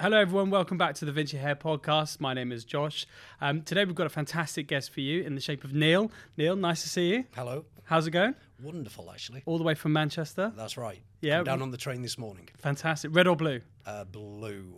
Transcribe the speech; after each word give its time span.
Hello, 0.00 0.16
everyone. 0.16 0.48
Welcome 0.50 0.78
back 0.78 0.94
to 0.96 1.04
the 1.04 1.10
Vinci 1.10 1.38
Hair 1.38 1.56
Podcast. 1.56 2.20
My 2.20 2.32
name 2.32 2.52
is 2.52 2.64
Josh. 2.64 3.04
Um, 3.40 3.62
today, 3.62 3.84
we've 3.84 3.96
got 3.96 4.06
a 4.06 4.10
fantastic 4.10 4.68
guest 4.68 4.92
for 4.92 5.00
you 5.00 5.24
in 5.24 5.34
the 5.34 5.40
shape 5.40 5.64
of 5.64 5.72
Neil. 5.72 6.12
Neil, 6.36 6.54
nice 6.54 6.82
to 6.82 6.88
see 6.88 7.08
you. 7.08 7.24
Hello. 7.34 7.64
How's 7.82 8.06
it 8.06 8.12
going? 8.12 8.36
Wonderful, 8.62 9.10
actually. 9.10 9.42
All 9.44 9.58
the 9.58 9.64
way 9.64 9.74
from 9.74 9.92
Manchester. 9.92 10.52
That's 10.54 10.76
right. 10.76 11.00
Yeah. 11.20 11.38
Come 11.38 11.44
down 11.46 11.62
on 11.62 11.72
the 11.72 11.76
train 11.76 12.02
this 12.02 12.16
morning. 12.16 12.48
Fantastic. 12.58 13.12
Red 13.12 13.26
or 13.26 13.34
blue? 13.34 13.60
Uh, 13.84 14.04
blue. 14.04 14.72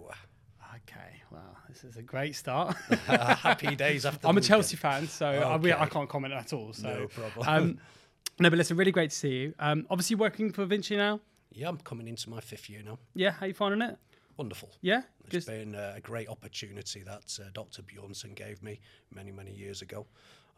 Okay. 0.77 1.21
Well, 1.31 1.55
this 1.69 1.85
is 1.85 1.97
a 1.97 2.03
great 2.03 2.35
start. 2.35 2.75
Uh, 3.07 3.35
happy 3.35 3.77
days 3.77 4.07
after. 4.07 4.27
I'm 4.27 4.39
a 4.39 4.41
Chelsea 4.41 4.79
fan, 4.79 5.07
so 5.07 5.27
I, 5.27 5.83
I 5.83 5.87
can't 5.87 6.09
comment 6.09 6.33
at 6.33 6.55
all. 6.55 6.73
So. 6.73 6.89
No 6.89 7.07
problem. 7.09 7.47
Um, 7.47 7.79
no, 8.41 8.49
but 8.49 8.57
listen, 8.57 8.75
really 8.79 8.91
great 8.91 9.11
to 9.11 9.17
see 9.17 9.33
you. 9.33 9.55
Um, 9.59 9.87
obviously, 9.91 10.17
working 10.17 10.51
for 10.51 10.65
Vinci 10.65 10.97
now. 10.97 11.21
Yeah, 11.53 11.69
I'm 11.69 11.77
coming 11.77 12.09
into 12.09 12.31
my 12.31 12.41
fifth 12.41 12.71
year 12.71 12.81
now. 12.83 12.99
Yeah, 13.15 13.33
how 13.33 13.45
you 13.45 13.53
finding 13.53 13.83
it? 13.83 13.99
Wonderful. 14.41 14.71
Yeah, 14.81 15.03
It's 15.25 15.33
just 15.33 15.49
been 15.49 15.75
uh, 15.75 15.93
a 15.97 16.01
great 16.01 16.27
opportunity 16.31 17.03
that 17.03 17.39
uh, 17.39 17.51
Dr. 17.53 17.83
Bjornson 17.83 18.35
gave 18.35 18.63
me 18.63 18.81
many, 19.15 19.31
many 19.31 19.53
years 19.53 19.83
ago, 19.83 20.07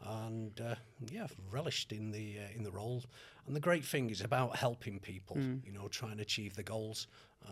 and 0.05 0.57
uh, 0.61 0.75
yeah, 1.11 1.25
I've 1.25 1.35
relished 1.51 1.91
in 1.91 2.09
the 2.09 2.37
uh, 2.39 2.55
in 2.55 2.63
the 2.63 2.71
role. 2.71 3.03
And 3.45 3.53
the 3.53 3.59
great 3.59 3.83
thing 3.83 4.09
is 4.09 4.21
about 4.21 4.55
helping 4.55 4.99
people, 5.01 5.35
Hmm. 5.35 5.57
you 5.65 5.73
know, 5.73 5.89
trying 5.89 6.15
to 6.15 6.21
achieve 6.21 6.55
the 6.55 6.63
goals 6.63 7.07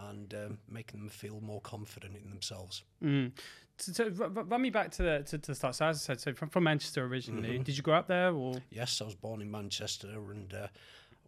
and 0.09 0.33
um, 0.33 0.57
making 0.69 1.01
them 1.01 1.09
feel 1.09 1.41
more 1.41 1.59
confident 1.59 2.15
in 2.15 2.29
themselves. 2.29 2.83
Mm. 3.03 3.33
So, 3.77 3.91
so 3.91 4.27
run 4.29 4.61
me 4.61 4.69
back 4.69 4.91
to 4.91 5.03
the 5.03 5.23
to, 5.25 5.37
to 5.37 5.47
the 5.51 5.55
start. 5.55 5.75
So 5.75 5.85
as 5.87 5.97
I 5.97 5.99
said, 5.99 6.21
so 6.21 6.33
from, 6.33 6.47
from 6.47 6.63
Manchester 6.63 7.03
originally. 7.05 7.49
Mm-hmm. 7.55 7.63
Did 7.63 7.75
you 7.75 7.83
grow 7.83 7.95
up 7.95 8.07
there 8.07 8.31
or? 8.33 8.61
Yes, 8.69 9.01
I 9.01 9.03
was 9.05 9.15
born 9.15 9.41
in 9.41 9.51
Manchester, 9.51 10.07
and 10.31 10.53
uh, 10.53 10.67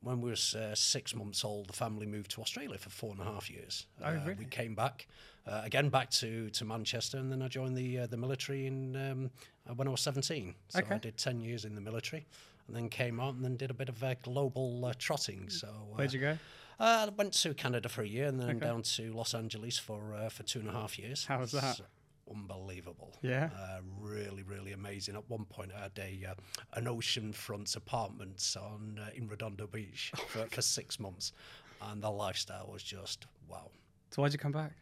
when 0.04 0.22
we 0.22 0.30
was 0.30 0.54
uh, 0.56 0.76
six 0.76 1.16
months 1.16 1.44
old, 1.46 1.68
the 1.68 1.74
family 1.74 2.06
moved 2.06 2.32
to 2.32 2.42
Australia 2.42 2.78
for 2.78 2.90
four 2.90 3.12
and 3.12 3.22
a 3.22 3.24
half 3.24 3.50
years. 3.50 3.88
Oh, 4.02 4.08
Uh, 4.08 4.12
really? 4.26 4.36
We 4.40 4.46
came 4.46 4.76
back 4.76 5.08
uh, 5.48 5.62
again 5.64 5.90
back 5.90 6.10
to, 6.12 6.50
to 6.52 6.66
Manchester, 6.66 7.18
and 7.18 7.32
then 7.32 7.42
I 7.42 7.48
joined 7.48 7.76
the 7.78 8.00
uh, 8.00 8.08
the 8.08 8.18
military 8.18 8.68
in 8.68 8.96
um, 8.96 9.32
uh, 9.70 9.74
when 9.74 9.88
I 9.88 9.92
was 9.92 10.02
seventeen. 10.02 10.56
So 10.70 10.80
Okay. 10.80 10.96
I 10.96 10.98
did 11.00 11.18
ten 11.18 11.42
years 11.42 11.66
in 11.66 11.76
the 11.76 11.82
military, 11.82 12.26
and 12.68 12.76
then 12.76 12.90
came 12.90 13.20
out 13.20 13.36
and 13.36 13.44
then 13.44 13.56
did 13.58 13.72
a 13.72 13.74
bit 13.74 13.90
of 13.90 14.04
uh, 14.04 14.14
global 14.24 14.86
uh, 14.86 14.94
trotting. 14.98 15.50
So 15.50 15.68
uh, 15.68 15.96
Where'd 15.98 16.14
you 16.14 16.20
go? 16.22 16.38
Uh, 16.80 17.08
I 17.08 17.10
went 17.16 17.34
to 17.34 17.54
Canada 17.54 17.88
for 17.88 18.02
a 18.02 18.08
year, 18.08 18.28
and 18.28 18.40
then 18.40 18.50
Okay. 18.58 18.60
down 18.66 18.82
to 18.98 19.14
Los 19.14 19.34
Angeles 19.34 19.78
for 19.78 20.14
uh, 20.16 20.30
for 20.30 20.44
two 20.44 20.60
and 20.60 20.68
a 20.70 20.74
half 20.74 20.98
years. 21.00 21.26
How 21.26 21.40
was 21.40 21.52
that? 21.52 21.78
So- 21.78 21.84
unbelievable. 22.30 23.16
Yeah. 23.22 23.50
Uh, 23.58 23.80
really, 24.00 24.44
really 24.44 24.72
amazing. 24.74 25.16
At 25.16 25.30
one 25.30 25.46
point, 25.46 25.72
I 25.76 25.84
had 25.84 25.92
a 25.98 26.32
uh, 26.32 26.34
an 26.74 26.86
oceanfront 26.86 27.76
apartment 27.76 28.56
on 28.60 29.00
uh, 29.02 29.10
in 29.16 29.28
Redondo 29.28 29.68
Beach 29.68 30.12
for, 30.28 30.46
for 30.48 30.62
six 30.62 31.00
months, 31.00 31.34
and 31.82 32.02
the 32.02 32.10
lifestyle 32.10 32.70
was 32.72 32.84
just 32.84 33.26
wow. 33.48 33.70
So 34.12 34.22
why'd 34.22 34.34
you 34.34 34.40
come 34.40 34.52
back? 34.52 34.74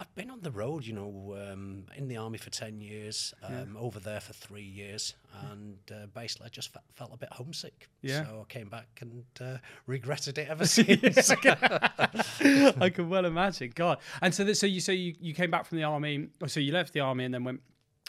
I've 0.00 0.14
been 0.14 0.30
on 0.30 0.40
the 0.40 0.50
road, 0.50 0.86
you 0.86 0.92
know, 0.94 1.36
um, 1.50 1.84
in 1.96 2.08
the 2.08 2.16
army 2.16 2.38
for 2.38 2.50
ten 2.50 2.80
years, 2.80 3.34
um, 3.42 3.76
over 3.78 4.00
there 4.00 4.20
for 4.20 4.32
three 4.32 4.62
years, 4.62 5.14
and 5.50 5.78
uh, 5.92 6.06
basically 6.14 6.46
I 6.46 6.48
just 6.48 6.72
fe- 6.72 6.80
felt 6.94 7.12
a 7.12 7.16
bit 7.16 7.30
homesick. 7.32 7.88
Yeah. 8.02 8.24
So 8.24 8.46
I 8.48 8.52
came 8.52 8.68
back 8.68 8.88
and 9.00 9.24
uh, 9.40 9.58
regretted 9.86 10.38
it 10.38 10.48
ever 10.50 10.66
since. 10.66 11.30
I 12.40 12.90
can 12.90 13.08
well 13.08 13.24
imagine. 13.24 13.72
God. 13.74 13.98
And 14.22 14.34
so, 14.34 14.44
that, 14.44 14.56
so 14.56 14.66
you 14.66 14.80
so 14.80 14.92
you, 14.92 15.14
you 15.20 15.34
came 15.34 15.50
back 15.50 15.66
from 15.66 15.78
the 15.78 15.84
army. 15.84 16.28
So 16.46 16.60
you 16.60 16.72
left 16.72 16.92
the 16.92 17.00
army 17.00 17.24
and 17.24 17.34
then 17.34 17.44
went, 17.44 17.60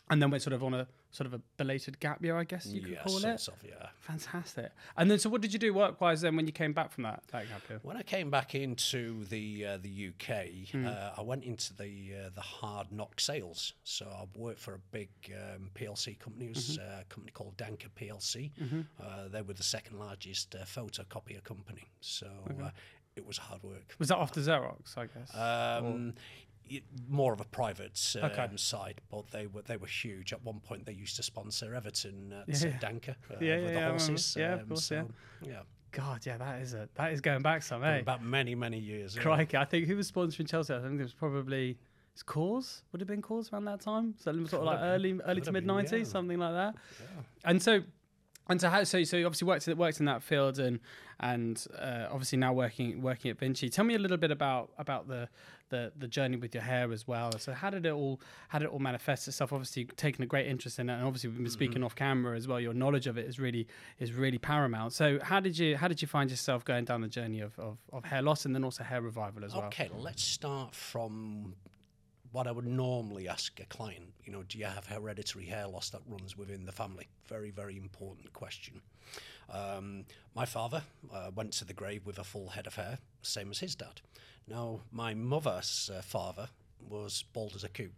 and 0.09 0.21
then 0.21 0.31
went 0.31 0.43
sort 0.43 0.53
of 0.53 0.63
on 0.63 0.73
a 0.73 0.87
sort 1.11 1.25
of 1.25 1.33
a 1.33 1.41
belated 1.57 1.99
gap 1.99 2.23
year, 2.23 2.37
I 2.37 2.43
guess 2.43 2.67
you 2.67 2.81
could 2.81 2.91
yeah, 2.91 3.03
call 3.03 3.17
it. 3.17 3.47
of, 3.47 3.53
yeah. 3.67 3.87
Fantastic. 4.01 4.71
And 4.95 5.09
then, 5.09 5.17
so 5.19 5.29
what 5.29 5.41
did 5.41 5.51
you 5.53 5.59
do 5.59 5.73
work 5.73 5.99
wise 6.01 6.21
then 6.21 6.35
when 6.35 6.45
you 6.45 6.51
came 6.53 6.71
back 6.73 6.91
from 6.91 7.03
that 7.03 7.23
that 7.31 7.47
gap 7.49 7.67
year? 7.69 7.79
When 7.81 7.97
I 7.97 8.03
came 8.03 8.29
back 8.29 8.53
into 8.55 9.25
the 9.25 9.65
uh, 9.65 9.77
the 9.77 10.09
UK, 10.09 10.69
Hmm. 10.71 10.85
uh, 10.85 11.11
I 11.17 11.21
went 11.21 11.43
into 11.43 11.73
the 11.75 12.11
uh, 12.25 12.29
the 12.35 12.41
hard 12.41 12.91
knock 12.91 13.19
sales. 13.19 13.73
So 13.83 14.05
I 14.05 14.25
worked 14.37 14.59
for 14.59 14.75
a 14.75 14.79
big 14.91 15.09
um, 15.33 15.71
PLC 15.75 16.17
company. 16.19 16.45
It 16.47 16.55
was 16.55 16.77
Mm-hmm. 16.77 16.97
uh, 16.97 17.01
a 17.01 17.05
company 17.05 17.31
called 17.31 17.57
Danka 17.57 17.89
PLC. 17.99 18.51
Uh, 19.01 19.27
they 19.29 19.41
were 19.41 19.53
the 19.53 19.63
second 19.63 19.97
largest 19.99 20.53
uh, 20.55 20.59
photocopier 20.65 21.43
company. 21.43 21.89
So 22.01 22.27
uh, 22.63 22.69
it 23.15 23.25
was 23.25 23.37
hard 23.37 23.63
work. 23.63 23.95
Was 23.97 24.09
that 24.09 24.17
after 24.19 24.39
Xerox? 24.41 24.95
I 24.97 25.07
guess. 25.07 25.35
Um, 25.35 26.13
more 27.07 27.33
of 27.33 27.41
a 27.41 27.45
private 27.45 27.99
um, 28.21 28.29
Okay. 28.31 28.47
side, 28.55 29.01
but 29.09 29.29
they 29.31 29.47
were 29.47 29.61
they 29.61 29.77
were 29.77 29.87
huge. 29.87 30.33
At 30.33 30.43
one 30.43 30.59
point, 30.59 30.85
they 30.85 30.93
used 30.93 31.15
to 31.17 31.23
sponsor 31.23 31.73
Everton 31.75 32.33
at 32.33 32.47
Yeah, 32.47 32.69
yeah. 32.69 32.79
Danka 32.79 33.09
uh, 33.09 33.35
Yeah, 33.39 33.55
with 33.57 33.71
yeah, 33.71 33.73
the 33.73 33.89
horses. 33.89 34.35
Yeah, 34.37 34.53
of 34.53 34.61
um, 34.61 34.67
course, 34.67 34.85
so, 34.85 35.09
yeah. 35.41 35.61
God, 35.91 36.25
yeah, 36.25 36.37
that 36.37 36.61
is 36.61 36.73
a 36.73 36.87
that 36.95 37.13
is 37.13 37.21
going 37.21 37.41
back 37.41 37.63
some, 37.63 37.83
eh? 37.83 37.97
About 37.97 38.23
many 38.23 38.55
many 38.55 38.79
years. 38.79 39.17
Crikey, 39.17 39.57
I 39.57 39.65
think 39.65 39.87
who 39.87 39.95
was 39.95 40.11
sponsoring 40.11 40.47
Chelsea? 40.47 40.73
I 40.73 40.79
think 40.79 40.99
it 40.99 41.03
was 41.03 41.13
probably 41.13 41.77
it's 42.13 42.23
Coors. 42.23 42.81
Would 42.91 43.01
it 43.01 43.07
have 43.07 43.07
been 43.07 43.21
Coors 43.21 43.51
around 43.51 43.65
that 43.65 43.79
time? 43.81 44.13
So 44.17 44.31
sort 44.45 44.53
of 44.53 44.63
like 44.63 44.79
early 44.81 45.19
early 45.25 45.41
to 45.41 45.51
mid 45.51 45.63
been, 45.63 45.75
nineties, 45.75 46.07
yeah. 46.07 46.11
something 46.11 46.37
like 46.37 46.53
that. 46.53 46.75
And 47.45 47.61
so, 47.61 47.81
and 48.49 48.59
so 48.59 48.69
how? 48.69 48.83
So 48.83 49.03
so 49.03 49.17
you 49.17 49.25
obviously 49.25 49.47
worked 49.47 49.67
worked 49.67 49.99
in 49.99 50.05
that 50.07 50.23
field 50.23 50.59
and 50.59 50.79
and 51.19 51.65
uh, 51.77 52.07
obviously 52.11 52.37
now 52.37 52.53
working 52.53 53.01
working 53.01 53.31
at 53.31 53.39
Vinci. 53.39 53.69
Tell 53.69 53.85
me 53.85 53.95
a 53.95 53.99
little 53.99 54.17
bit 54.17 54.31
about 54.31 54.71
about 54.77 55.07
the. 55.07 55.29
The, 55.71 55.91
the 55.95 56.07
journey 56.07 56.35
with 56.35 56.55
your 56.55 56.63
hair 56.63 56.91
as 56.91 57.07
well. 57.07 57.37
So 57.37 57.53
how 57.53 57.69
did 57.69 57.85
it 57.85 57.91
all 57.91 58.19
how 58.47 58.57
did 58.57 58.65
it 58.65 58.71
all 58.71 58.79
manifest 58.79 59.27
itself? 59.27 59.53
Obviously 59.53 59.85
taking 59.85 60.23
a 60.23 60.25
great 60.25 60.47
interest 60.47 60.79
in 60.79 60.89
it, 60.89 60.93
and 60.93 61.03
obviously 61.03 61.29
we've 61.29 61.37
been 61.37 61.51
speaking 61.51 61.83
off 61.83 61.93
camera 61.93 62.35
as 62.35 62.47
well. 62.47 62.59
Your 62.59 62.73
knowledge 62.73 63.05
of 63.05 63.19
it 63.19 63.27
is 63.27 63.37
really 63.37 63.67
is 63.99 64.11
really 64.11 64.39
paramount. 64.39 64.93
So 64.93 65.19
how 65.21 65.39
did 65.39 65.59
you 65.59 65.77
how 65.77 65.87
did 65.87 66.01
you 66.01 66.07
find 66.07 66.31
yourself 66.31 66.65
going 66.65 66.85
down 66.85 67.01
the 67.01 67.07
journey 67.07 67.41
of, 67.41 67.59
of, 67.59 67.77
of 67.93 68.03
hair 68.03 68.23
loss 68.23 68.45
and 68.45 68.55
then 68.55 68.63
also 68.63 68.83
hair 68.83 68.99
revival 68.99 69.45
as 69.45 69.53
well? 69.53 69.65
Okay, 69.65 69.91
let's 69.95 70.23
start 70.23 70.73
from 70.73 71.53
what 72.31 72.47
I 72.47 72.51
would 72.51 72.67
normally 72.67 73.27
ask 73.27 73.59
a 73.59 73.65
client. 73.65 74.13
You 74.23 74.31
know, 74.31 74.43
do 74.43 74.57
you 74.57 74.65
have 74.65 74.85
hereditary 74.85 75.45
hair 75.45 75.67
loss 75.67 75.89
that 75.89 76.01
runs 76.07 76.37
within 76.37 76.65
the 76.65 76.71
family? 76.71 77.07
Very, 77.27 77.51
very 77.51 77.77
important 77.77 78.31
question. 78.33 78.81
Um, 79.51 80.05
my 80.35 80.45
father 80.45 80.83
uh, 81.13 81.31
went 81.33 81.53
to 81.53 81.65
the 81.65 81.73
grave 81.73 82.05
with 82.05 82.19
a 82.19 82.23
full 82.23 82.49
head 82.49 82.67
of 82.67 82.75
hair, 82.75 82.99
same 83.21 83.49
as 83.49 83.59
his 83.59 83.75
dad. 83.75 84.01
Now, 84.47 84.81
my 84.91 85.13
mother's 85.13 85.89
uh, 85.93 86.01
father 86.01 86.49
was 86.87 87.23
bald 87.33 87.53
as 87.55 87.63
a 87.63 87.69
coot. 87.69 87.93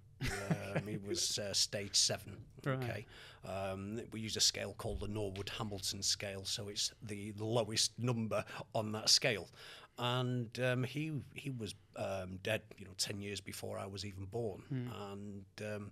um, 0.76 0.86
he 0.88 0.98
was 0.98 1.40
uh, 1.40 1.54
stage 1.54 1.96
seven. 1.96 2.38
Right. 2.64 2.78
Okay, 2.84 3.06
um, 3.52 4.00
we 4.12 4.20
use 4.20 4.38
a 4.38 4.40
scale 4.40 4.76
called 4.78 5.00
the 5.00 5.08
Norwood 5.08 5.50
Hamilton 5.58 6.04
scale, 6.04 6.46
so 6.46 6.68
it's 6.68 6.92
the 7.02 7.34
lowest 7.40 7.98
number 7.98 8.46
on 8.76 8.92
that 8.92 9.10
scale. 9.10 9.50
And 9.98 10.48
um, 10.64 10.84
he 10.84 11.12
he 11.34 11.50
was 11.50 11.74
um, 11.96 12.40
dead, 12.44 12.62
you 12.78 12.86
know, 12.86 12.92
ten 12.98 13.20
years 13.22 13.40
before 13.42 13.78
I 13.78 13.86
was 13.86 14.06
even 14.06 14.26
born. 14.26 14.64
And 15.12 15.46
um, 15.76 15.92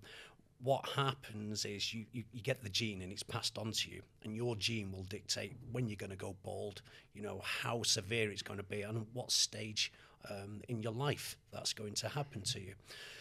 what 0.62 0.88
happens 0.90 1.64
is 1.64 1.94
you, 1.94 2.06
you, 2.12 2.24
you 2.34 2.42
get 2.42 2.62
the 2.62 2.70
gene 2.70 3.02
and 3.02 3.12
it's 3.12 3.24
passed 3.24 3.58
on 3.58 3.72
to 3.72 3.90
you, 3.90 4.02
and 4.24 4.36
your 4.36 4.56
gene 4.56 4.92
will 4.92 5.04
dictate 5.04 5.56
when 5.72 5.88
you're 5.88 5.96
going 5.96 6.10
to 6.10 6.16
go 6.18 6.36
bald, 6.44 6.82
you 7.14 7.22
know, 7.22 7.42
how 7.44 7.82
severe 7.84 8.30
it's 8.32 8.42
going 8.42 8.58
to 8.60 8.64
be, 8.66 8.82
and 8.82 9.06
what 9.14 9.32
stage 9.32 9.92
um, 10.30 10.62
in 10.68 10.82
your 10.84 10.92
life 10.92 11.38
that's 11.52 11.72
going 11.72 11.94
to 11.94 12.10
happen 12.10 12.42
to 12.42 12.60
you. 12.60 12.74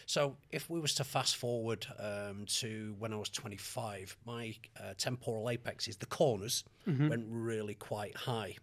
So, 0.06 0.37
if 0.50 0.69
we 0.69 0.81
was 0.81 0.94
to 0.94 1.05
fast 1.05 1.37
forward 1.37 1.87
um, 2.00 2.44
to 2.61 2.97
when 2.99 3.12
I 3.12 3.17
was 3.17 3.28
25, 3.28 4.17
my 4.27 4.55
uh, 4.81 4.94
temporal 4.97 5.49
apex 5.50 5.87
is 5.87 5.97
the 5.99 6.06
corners 6.06 6.65
went 7.09 7.25
really 7.28 7.75
quite 7.75 8.17
high, 8.17 8.56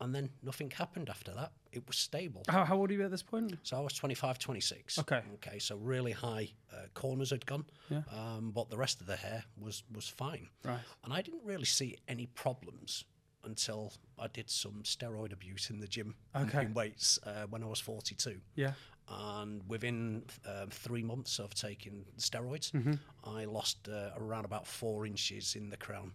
and 0.00 0.14
then 0.14 0.30
nothing 0.42 0.70
happened 0.70 1.08
after 1.08 1.32
that. 1.34 1.52
It 1.76 1.86
was 1.86 1.96
stable. 1.96 2.42
How, 2.48 2.64
how 2.64 2.76
old 2.76 2.90
are 2.90 2.94
you 2.94 3.04
at 3.04 3.10
this 3.10 3.22
point? 3.22 3.54
So 3.62 3.76
I 3.76 3.80
was 3.80 3.92
25, 3.92 4.38
26. 4.38 4.98
Okay. 5.00 5.20
Okay. 5.34 5.58
So 5.58 5.76
really 5.76 6.12
high 6.12 6.48
uh, 6.72 6.86
corners 6.94 7.30
had 7.30 7.44
gone, 7.46 7.66
Yeah. 7.90 8.02
um, 8.10 8.50
but 8.54 8.70
the 8.70 8.78
rest 8.78 9.00
of 9.02 9.06
the 9.06 9.16
hair 9.16 9.44
was 9.60 9.82
was 9.94 10.08
fine. 10.08 10.48
Right. 10.64 10.80
And 11.04 11.12
I 11.12 11.20
didn't 11.22 11.44
really 11.44 11.66
see 11.66 11.96
any 12.08 12.26
problems 12.26 13.04
until 13.44 13.92
I 14.18 14.26
did 14.28 14.48
some 14.50 14.82
steroid 14.84 15.32
abuse 15.32 15.70
in 15.70 15.78
the 15.80 15.86
gym, 15.86 16.14
Okay. 16.34 16.50
pumping 16.50 16.74
weights 16.74 17.18
uh, 17.26 17.46
when 17.50 17.62
I 17.62 17.66
was 17.66 17.78
42. 17.80 18.40
Yeah. 18.56 18.72
And 19.08 19.62
within 19.68 20.24
um, 20.46 20.68
three 20.70 21.02
months 21.02 21.38
of 21.38 21.54
taking 21.54 22.04
steroids, 22.18 22.72
Mm-hmm. 22.72 22.94
I 23.38 23.44
lost 23.44 23.88
uh, 23.88 24.10
around 24.18 24.46
about 24.46 24.66
four 24.66 25.06
inches 25.06 25.54
in 25.56 25.70
the 25.70 25.76
crown. 25.76 26.12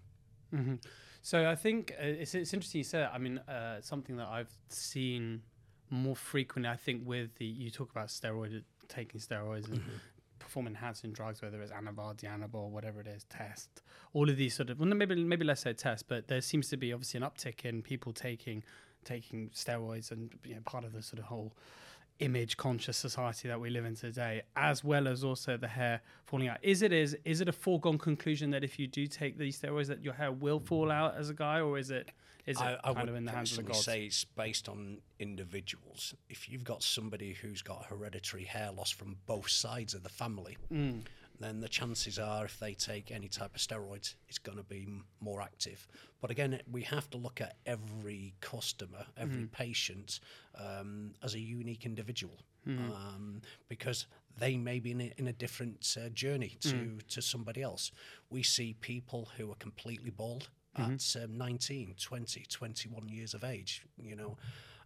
hmm 0.50 0.76
So 1.22 1.50
I 1.50 1.56
think 1.56 1.92
uh, 1.92 2.04
it's, 2.22 2.34
it's 2.36 2.54
interesting 2.54 2.80
you 2.80 2.84
said. 2.84 3.04
That. 3.04 3.14
I 3.14 3.18
mean, 3.20 3.38
uh, 3.48 3.80
something 3.82 4.18
that 4.18 4.28
I've 4.28 4.52
seen 4.70 5.42
more 5.92 6.16
frequently. 6.16 6.70
I 6.70 6.78
think 6.78 7.04
with 7.06 7.36
the 7.36 7.46
you 7.46 7.70
talk 7.70 7.92
about 7.92 8.08
steroid 8.08 8.64
taking 8.88 9.20
steroids 9.20 9.68
and 9.68 9.80
mm-hmm. 9.80 9.96
perform 10.40 10.68
enhancing 10.68 11.14
drugs, 11.14 11.42
whether 11.42 11.62
it's 11.62 11.72
Anavar, 11.72 12.16
Dianabol, 12.16 12.70
whatever 12.70 13.02
it 13.02 13.08
is, 13.08 13.26
test, 13.26 13.84
all 14.14 14.30
of 14.30 14.38
these 14.38 14.54
sort 14.54 14.70
of 14.70 14.80
well, 14.80 14.90
maybe 14.90 15.16
maybe 15.16 15.46
let's 15.46 15.62
say 15.62 15.74
test, 15.74 16.08
but 16.08 16.28
there 16.28 16.42
seems 16.42 16.70
to 16.70 16.78
be 16.78 16.94
obviously 16.94 17.20
an 17.20 17.24
uptick 17.24 17.66
in 17.66 17.82
people 17.82 18.14
taking 18.14 18.64
taking 19.04 19.50
steroids 19.50 20.12
and 20.12 20.32
you 20.46 20.56
know, 20.56 20.62
part 20.66 20.84
of 20.84 20.94
the 20.94 21.02
sort 21.02 21.20
of 21.20 21.26
whole 21.26 21.54
image 22.20 22.56
conscious 22.58 22.98
society 22.98 23.48
that 23.48 23.60
we 23.60 23.70
live 23.70 23.86
in 23.86 23.96
today, 23.96 24.42
as 24.56 24.84
well 24.84 25.08
as 25.08 25.24
also 25.24 25.58
the 25.58 25.68
hair 25.68 26.02
falling 26.26 26.48
out. 26.48 26.58
Is 26.62 26.82
it 26.82 26.92
is 26.94 27.18
is 27.26 27.42
it 27.42 27.50
a 27.50 27.52
foregone 27.52 27.98
conclusion 27.98 28.52
that 28.52 28.64
if 28.64 28.78
you 28.80 28.88
do 28.88 29.08
take 29.08 29.38
these 29.38 29.60
steroids 29.60 29.88
that 29.88 30.04
your 30.04 30.14
hair 30.14 30.32
will 30.32 30.60
fall 30.60 30.92
out 30.92 31.16
as 31.16 31.30
a 31.30 31.34
guy, 31.34 31.60
or 31.62 31.78
is 31.78 31.90
it 31.92 32.12
is 32.46 32.58
it 32.58 32.64
I, 32.64 32.78
I 32.84 32.94
kind 32.94 33.10
of 33.10 33.16
in 33.16 33.26
the 33.26 33.32
hands 33.32 33.52
of 33.52 33.58
the 33.58 33.64
gods? 33.72 33.84
say 33.86 34.06
it's 34.06 34.24
based 34.26 34.68
on 34.70 34.98
individuals. 35.20 36.14
If 36.30 36.50
you've 36.50 36.64
got 36.64 36.84
somebody 36.84 37.34
who's 37.34 37.62
got 37.62 37.86
hereditary 37.86 38.44
hair 38.46 38.72
loss 38.72 38.92
from 38.92 39.16
both 39.26 39.50
sides 39.50 39.94
of 39.94 40.04
the 40.04 40.10
family, 40.10 40.58
Mm. 40.72 41.02
Then 41.44 41.60
the 41.60 41.70
chances 41.70 42.20
are 42.20 42.46
if 42.46 42.60
they 42.60 42.74
take 42.74 43.12
any 43.12 43.28
type 43.28 43.56
of 43.56 43.62
steroids, 43.62 44.16
it's 44.28 44.38
going 44.38 44.58
to 44.58 44.64
be 44.64 44.84
m- 44.88 45.06
more 45.20 45.42
active. 45.42 45.88
But 46.22 46.32
again, 46.32 46.62
we 46.72 46.82
have 46.84 47.10
to 47.12 47.18
look 47.18 47.42
at 47.42 47.56
every 47.66 48.34
customer, 48.42 49.06
every 49.18 49.44
Mm. 49.46 49.52
patient 49.52 50.20
um, 50.56 51.14
as 51.24 51.34
a 51.36 51.40
unique 51.40 51.86
individual. 51.86 52.38
Mm. 52.68 52.92
Um, 52.96 53.42
because 53.70 54.06
they 54.38 54.56
may 54.56 54.80
be 54.80 54.92
in 54.92 55.02
a, 55.02 55.14
in 55.18 55.28
a 55.28 55.34
different 55.34 55.98
uh, 56.00 56.10
journey 56.10 56.58
to, 56.62 56.76
Mm. 56.76 57.08
to 57.08 57.22
somebody 57.22 57.62
else. 57.64 57.92
We 58.30 58.44
see 58.44 58.74
people 58.80 59.30
who 59.38 59.52
are 59.52 59.56
completely 59.56 60.12
bald 60.12 60.50
Mm-hmm. 60.80 60.94
at 60.94 61.24
um, 61.26 61.38
19, 61.38 61.96
20, 62.00 62.46
21 62.50 63.10
years 63.10 63.34
of 63.34 63.44
age. 63.44 63.84
You 63.98 64.16
know, 64.16 64.38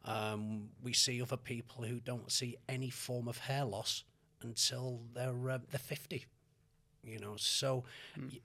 um, 0.03 0.69
we 0.81 0.93
see 0.93 1.21
other 1.21 1.37
people 1.37 1.83
who 1.83 1.99
don't 1.99 2.31
see 2.31 2.57
any 2.67 2.89
form 2.89 3.27
of 3.27 3.37
hair 3.37 3.65
loss 3.65 4.03
until 4.41 5.01
they're 5.13 5.49
uh, 5.49 5.59
they're 5.69 5.79
50. 5.79 6.25
You 7.05 7.19
know, 7.19 7.35
so 7.37 7.83
y- 8.17 8.39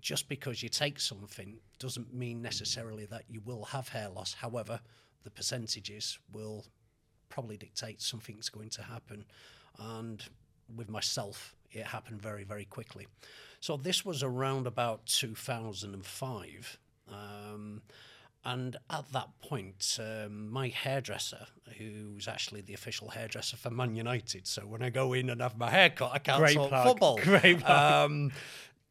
just 0.00 0.28
because 0.28 0.62
you 0.62 0.68
take 0.68 0.98
something 1.00 1.58
doesn't 1.78 2.14
mean 2.14 2.40
necessarily 2.42 3.06
that 3.06 3.24
you 3.28 3.40
will 3.44 3.64
have 3.64 3.88
hair 3.88 4.08
loss. 4.08 4.34
However, 4.34 4.80
the 5.24 5.30
percentages 5.30 6.18
will 6.32 6.64
probably 7.28 7.56
dictate 7.56 8.00
something's 8.00 8.48
going 8.48 8.70
to 8.70 8.82
happen. 8.82 9.24
And 9.78 10.22
with 10.74 10.88
myself, 10.88 11.54
it 11.72 11.84
happened 11.84 12.22
very, 12.22 12.44
very 12.44 12.64
quickly. 12.64 13.06
So 13.60 13.76
this 13.76 14.04
was 14.04 14.22
around 14.22 14.66
about 14.66 15.04
2005. 15.06 16.78
Um, 17.08 17.82
and 18.46 18.76
at 18.88 19.12
that 19.12 19.28
point, 19.42 19.98
um, 20.00 20.48
my 20.50 20.68
hairdresser, 20.68 21.46
who's 21.76 22.28
actually 22.28 22.60
the 22.62 22.72
official 22.74 23.08
hairdresser 23.10 23.56
for 23.56 23.70
Man 23.70 23.94
United, 23.96 24.46
so 24.46 24.62
when 24.62 24.82
I 24.82 24.88
go 24.90 25.12
in 25.12 25.28
and 25.28 25.40
have 25.40 25.58
my 25.58 25.68
hair 25.70 25.90
cut, 25.90 26.12
I 26.14 26.18
can't 26.20 26.38
Great 26.38 26.54
talk 26.56 26.68
plug. 26.70 26.86
football. 26.86 27.16
Great 27.22 27.58
plug. 27.60 28.10
Um, 28.10 28.32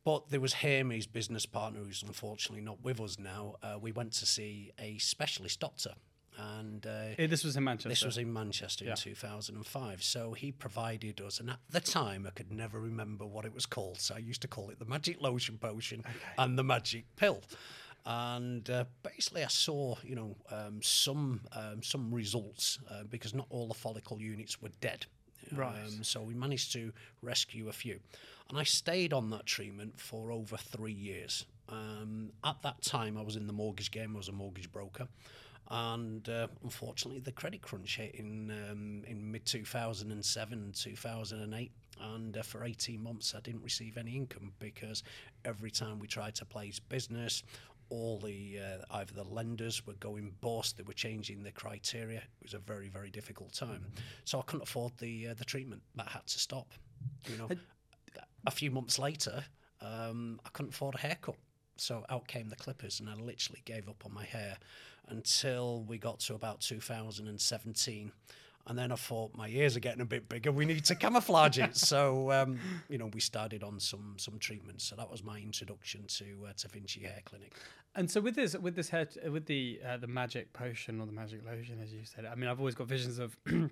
but 0.03 0.29
there 0.29 0.39
was 0.41 0.53
him, 0.55 0.91
his 0.91 1.07
business 1.07 1.45
partner, 1.47 1.79
who's 1.79 2.03
unfortunately 2.03 2.63
not 2.63 2.83
with 2.83 2.99
us 3.01 3.17
now. 3.17 3.55
Uh, 3.63 3.77
we 3.81 3.91
went 3.91 4.11
to 4.13 4.25
see 4.25 4.71
a 4.77 4.97
specialist 4.99 5.59
doctor, 5.61 5.93
and 6.37 6.85
uh, 6.85 7.15
this 7.17 7.43
was 7.45 7.55
in 7.55 7.63
Manchester. 7.63 7.89
this 7.89 8.03
was 8.03 8.17
in 8.17 8.31
Manchester 8.31 8.83
Yeah. 8.85 8.91
in 8.91 8.97
2005. 8.97 10.03
So 10.03 10.33
he 10.33 10.51
provided 10.51 11.21
us, 11.21 11.39
and 11.39 11.49
at 11.49 11.59
the 11.69 11.79
time 11.79 12.27
I 12.27 12.31
could 12.31 12.51
never 12.51 12.79
remember 12.79 13.25
what 13.25 13.45
it 13.45 13.53
was 13.53 13.65
called. 13.65 13.99
So 14.01 14.15
I 14.15 14.19
used 14.19 14.41
to 14.41 14.47
call 14.49 14.69
it 14.69 14.79
the 14.79 14.85
magic 14.85 15.21
lotion 15.21 15.57
potion 15.57 16.03
and 16.37 16.59
the 16.59 16.63
magic 16.63 17.05
pill. 17.15 17.41
And 18.05 18.69
uh, 18.69 18.85
basically, 19.01 19.43
I 19.43 19.47
saw, 19.47 19.95
you 20.03 20.15
know, 20.15 20.35
um, 20.51 20.79
some 20.81 21.41
um, 21.53 21.81
some 21.81 22.13
results 22.13 22.77
uh, 22.89 23.03
because 23.09 23.33
not 23.33 23.47
all 23.49 23.67
the 23.67 23.73
follicle 23.73 24.21
units 24.21 24.61
were 24.61 24.69
dead. 24.79 25.07
Right. 25.51 25.75
Um, 25.75 26.03
so 26.03 26.21
we 26.21 26.33
managed 26.33 26.71
to 26.73 26.91
rescue 27.21 27.67
a 27.67 27.73
few, 27.73 27.99
and 28.49 28.59
I 28.59 28.63
stayed 28.63 29.11
on 29.11 29.29
that 29.31 29.45
treatment 29.45 29.99
for 29.99 30.31
over 30.31 30.57
three 30.57 30.91
years. 30.93 31.45
Um, 31.67 32.31
at 32.43 32.61
that 32.61 32.81
time, 32.83 33.17
I 33.17 33.21
was 33.23 33.35
in 33.35 33.47
the 33.47 33.53
mortgage 33.53 33.89
game. 33.89 34.11
I 34.15 34.17
was 34.17 34.29
a 34.29 34.33
mortgage 34.33 34.71
broker, 34.71 35.07
and 35.71 36.27
uh, 36.29 36.47
unfortunately, 36.63 37.21
the 37.21 37.31
credit 37.31 37.63
crunch 37.63 37.97
hit 37.97 38.13
in 38.15 38.51
um, 38.69 39.03
in 39.07 39.31
mid 39.31 39.45
two 39.45 39.65
thousand 39.65 40.11
and 40.11 40.23
seven, 40.23 40.71
two 40.75 40.95
thousand 40.95 41.41
and 41.41 41.55
eight. 41.55 41.71
And 42.01 42.37
uh, 42.37 42.43
for 42.43 42.65
18 42.65 43.01
months, 43.01 43.33
I 43.35 43.39
didn't 43.39 43.63
receive 43.63 43.97
any 43.97 44.17
income 44.17 44.51
because 44.59 45.01
every 45.45 45.71
time 45.71 45.97
we 45.97 46.07
tried 46.07 46.35
to 46.35 46.45
place 46.45 46.77
business, 46.77 47.41
all 47.89 48.19
the 48.19 48.59
uh, 48.59 48.97
either 48.97 49.13
the 49.13 49.23
lenders 49.23 49.85
were 49.85 49.93
going 49.93 50.33
bust, 50.41 50.77
they 50.77 50.83
were 50.83 50.93
changing 50.93 51.43
the 51.43 51.51
criteria. 51.51 52.19
It 52.19 52.43
was 52.43 52.53
a 52.53 52.59
very 52.59 52.89
very 52.89 53.09
difficult 53.09 53.53
time, 53.53 53.85
so 54.23 54.39
I 54.39 54.43
couldn't 54.43 54.63
afford 54.63 54.93
the 54.97 55.29
uh, 55.29 55.33
the 55.33 55.45
treatment. 55.45 55.81
That 55.95 56.07
had 56.07 56.25
to 56.27 56.39
stop. 56.39 56.67
You 57.29 57.37
know, 57.37 57.49
a 58.47 58.51
few 58.51 58.71
months 58.71 58.99
later, 58.99 59.43
um, 59.81 60.39
I 60.45 60.49
couldn't 60.49 60.73
afford 60.73 60.95
a 60.95 60.99
haircut, 60.99 61.35
so 61.77 62.05
out 62.09 62.27
came 62.27 62.49
the 62.49 62.55
clippers, 62.55 62.99
and 62.99 63.09
I 63.09 63.13
literally 63.13 63.61
gave 63.65 63.87
up 63.89 64.03
on 64.05 64.13
my 64.13 64.25
hair 64.25 64.57
until 65.07 65.83
we 65.83 65.97
got 65.97 66.19
to 66.21 66.35
about 66.35 66.61
2017. 66.61 68.11
And 68.67 68.77
then 68.77 68.91
I 68.91 68.95
thought 68.95 69.35
my 69.35 69.47
ears 69.47 69.77
are 69.77 69.79
getting 69.79 70.01
a 70.01 70.05
bit 70.05 70.27
bigger. 70.27 70.51
We 70.51 70.65
need 70.65 70.85
to 70.85 70.95
camouflage 70.95 71.59
it. 71.59 71.77
So 71.77 72.31
um, 72.31 72.59
you 72.89 72.97
know, 72.97 73.07
we 73.13 73.19
started 73.19 73.63
on 73.63 73.79
some 73.79 74.15
some 74.17 74.39
treatments. 74.39 74.83
So 74.85 74.95
that 74.95 75.09
was 75.09 75.23
my 75.23 75.39
introduction 75.39 76.05
to 76.07 76.47
uh, 76.49 76.53
to 76.57 76.67
Vinci 76.67 77.01
Hair 77.01 77.21
Clinic. 77.25 77.53
And 77.95 78.11
so 78.11 78.19
with 78.19 78.35
this, 78.35 78.55
with 78.55 78.75
this 78.75 78.89
hair, 78.89 79.07
with 79.29 79.45
the 79.45 79.79
uh, 79.87 79.97
the 79.97 80.07
magic 80.07 80.51
potion 80.53 80.99
or 80.99 81.05
the 81.05 81.13
magic 81.13 81.45
lotion, 81.45 81.79
as 81.81 81.93
you 81.93 82.01
said, 82.03 82.25
I 82.25 82.35
mean, 82.35 82.49
I've 82.49 82.59
always 82.59 82.75
got 82.75 82.87
visions 82.87 83.19
of. 83.19 83.37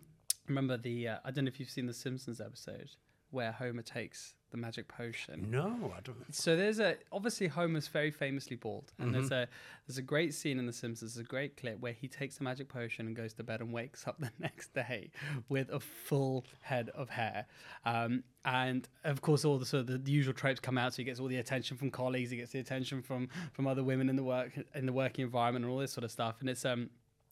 remember 0.47 0.77
the? 0.77 1.09
Uh, 1.09 1.17
I 1.25 1.31
don't 1.31 1.45
know 1.45 1.49
if 1.49 1.59
you've 1.59 1.69
seen 1.69 1.87
the 1.87 1.93
Simpsons 1.93 2.39
episode 2.39 2.91
where 3.31 3.51
Homer 3.51 3.81
takes 3.81 4.35
the 4.53 4.57
magic 4.57 4.87
potion. 4.87 5.49
No, 5.49 5.91
I 5.97 5.99
don't. 6.01 6.33
So 6.33 6.55
there's 6.55 6.79
a 6.79 6.95
obviously 7.11 7.47
Homer's 7.47 7.87
very 7.87 8.11
famously 8.11 8.55
bald, 8.55 8.93
and 8.99 9.13
there's 9.13 9.31
a 9.31 9.49
there's 9.87 9.97
a 9.97 10.03
great 10.03 10.33
scene 10.33 10.59
in 10.59 10.67
The 10.67 10.71
Simpsons, 10.71 11.15
there's 11.15 11.25
a 11.25 11.27
great 11.27 11.57
clip 11.57 11.79
where 11.79 11.91
he 11.91 12.07
takes 12.07 12.37
the 12.37 12.43
magic 12.43 12.69
potion 12.69 13.07
and 13.07 13.15
goes 13.15 13.33
to 13.33 13.43
bed 13.43 13.59
and 13.59 13.73
wakes 13.73 14.07
up 14.07 14.19
the 14.19 14.31
next 14.39 14.73
day 14.73 15.09
with 15.49 15.69
a 15.71 15.79
full 15.79 16.45
head 16.61 16.89
of 16.89 17.09
hair, 17.09 17.47
um, 17.83 18.23
and 18.45 18.87
of 19.03 19.21
course 19.21 19.43
all 19.43 19.57
the 19.57 19.65
sort 19.65 19.89
of 19.89 20.05
the 20.05 20.11
usual 20.11 20.33
tropes 20.33 20.59
come 20.59 20.77
out. 20.77 20.93
So 20.93 20.97
he 20.97 21.03
gets 21.03 21.19
all 21.19 21.27
the 21.27 21.37
attention 21.37 21.75
from 21.75 21.89
colleagues, 21.89 22.29
he 22.29 22.37
gets 22.37 22.51
the 22.51 22.59
attention 22.59 23.01
from 23.01 23.27
from 23.51 23.67
other 23.67 23.83
women 23.83 24.07
in 24.07 24.15
the 24.15 24.23
work 24.23 24.51
in 24.75 24.85
the 24.85 24.93
working 24.93 25.25
environment, 25.25 25.65
and 25.65 25.73
all 25.73 25.79
this 25.79 25.91
sort 25.91 26.03
of 26.03 26.11
stuff. 26.11 26.35
And 26.39 26.49
it's 26.49 26.63
um 26.63 26.91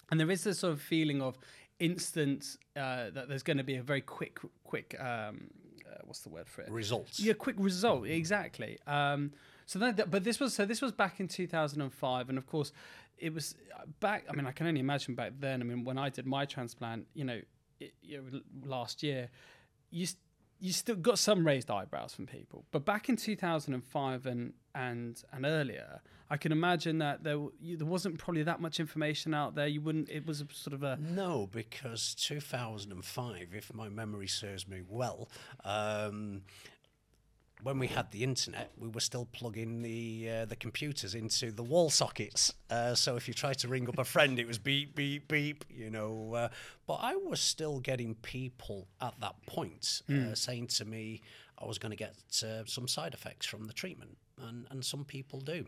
and 0.09 0.19
there 0.19 0.29
is 0.31 0.43
this 0.43 0.59
sort 0.59 0.73
of 0.73 0.81
feeling 0.81 1.21
of 1.21 1.37
instant 1.79 2.57
uh, 2.75 3.09
that 3.09 3.27
there's 3.27 3.43
going 3.43 3.57
to 3.57 3.63
be 3.63 3.75
a 3.75 3.83
very 3.83 4.01
quick 4.01 4.39
quick 4.63 4.95
um, 4.99 5.49
uh, 5.91 5.95
what's 6.05 6.21
the 6.21 6.29
word 6.29 6.47
for 6.47 6.61
it 6.61 6.69
Results. 6.69 7.19
yeah, 7.19 7.33
quick 7.33 7.55
result 7.59 8.05
exactly. 8.07 8.77
Um, 8.87 9.31
so 9.65 9.79
that, 9.79 10.09
but 10.09 10.23
this 10.23 10.39
was 10.39 10.53
so 10.53 10.65
this 10.65 10.81
was 10.81 10.91
back 10.91 11.19
in 11.19 11.27
2005, 11.27 12.29
and 12.29 12.37
of 12.37 12.45
course, 12.45 12.71
it 13.17 13.33
was 13.33 13.55
uh, 13.73 13.83
back. 13.99 14.25
I 14.29 14.35
mean, 14.35 14.45
I 14.45 14.51
can 14.51 14.67
only 14.67 14.79
imagine 14.79 15.15
back 15.15 15.33
then. 15.39 15.61
I 15.61 15.63
mean, 15.63 15.83
when 15.83 15.97
I 15.97 16.09
did 16.09 16.25
my 16.25 16.45
transplant, 16.45 17.07
you 17.13 17.23
know, 17.23 17.39
it, 17.79 17.93
you 18.01 18.21
know 18.21 18.41
last 18.65 19.01
year, 19.03 19.29
you 19.89 20.07
you 20.59 20.73
still 20.73 20.95
got 20.95 21.19
some 21.19 21.45
raised 21.45 21.71
eyebrows 21.71 22.13
from 22.13 22.27
people, 22.27 22.65
but 22.71 22.85
back 22.85 23.09
in 23.09 23.15
2005 23.15 24.25
and 24.25 24.53
and 24.75 25.23
and 25.31 25.45
earlier, 25.45 26.01
I 26.31 26.37
can 26.37 26.53
imagine 26.53 26.99
that 26.99 27.25
there 27.25 27.37
you, 27.59 27.75
there 27.75 27.85
wasn't 27.85 28.17
probably 28.17 28.43
that 28.43 28.61
much 28.61 28.79
information 28.79 29.33
out 29.33 29.53
there. 29.53 29.67
You 29.67 29.81
wouldn't. 29.81 30.07
It 30.09 30.25
was 30.25 30.39
a 30.39 30.47
sort 30.53 30.73
of 30.73 30.81
a 30.81 30.97
No, 30.97 31.49
because 31.51 32.15
2005, 32.15 33.49
if 33.53 33.73
my 33.73 33.89
memory 33.89 34.27
serves 34.27 34.65
me 34.65 34.81
well, 34.87 35.29
um, 35.65 36.43
when 37.63 37.79
we 37.79 37.87
had 37.87 38.11
the 38.11 38.23
internet, 38.23 38.71
we 38.77 38.87
were 38.87 39.01
still 39.01 39.25
plugging 39.33 39.81
the 39.81 40.29
uh, 40.29 40.45
the 40.45 40.55
computers 40.55 41.15
into 41.15 41.51
the 41.51 41.63
wall 41.63 41.89
sockets. 41.89 42.53
Uh, 42.69 42.95
so 42.95 43.17
if 43.17 43.27
you 43.27 43.33
tried 43.33 43.59
to 43.59 43.67
ring 43.67 43.89
up 43.89 43.99
a 43.99 44.05
friend, 44.05 44.39
it 44.39 44.47
was 44.47 44.57
beep 44.57 44.95
beep 44.95 45.27
beep. 45.27 45.65
You 45.69 45.89
know, 45.89 46.33
uh, 46.33 46.49
but 46.87 46.99
I 47.01 47.17
was 47.17 47.41
still 47.41 47.81
getting 47.81 48.15
people 48.15 48.87
at 49.01 49.19
that 49.19 49.35
point 49.47 50.01
uh, 50.09 50.33
saying 50.33 50.67
to 50.67 50.85
me 50.85 51.23
I 51.61 51.65
was 51.65 51.77
going 51.77 51.91
to 51.91 51.97
get 51.97 52.15
uh, 52.41 52.63
some 52.65 52.87
side 52.87 53.13
effects 53.13 53.45
from 53.45 53.65
the 53.65 53.73
treatment, 53.73 54.17
and 54.39 54.65
and 54.71 54.85
some 54.85 55.03
people 55.03 55.41
do. 55.41 55.65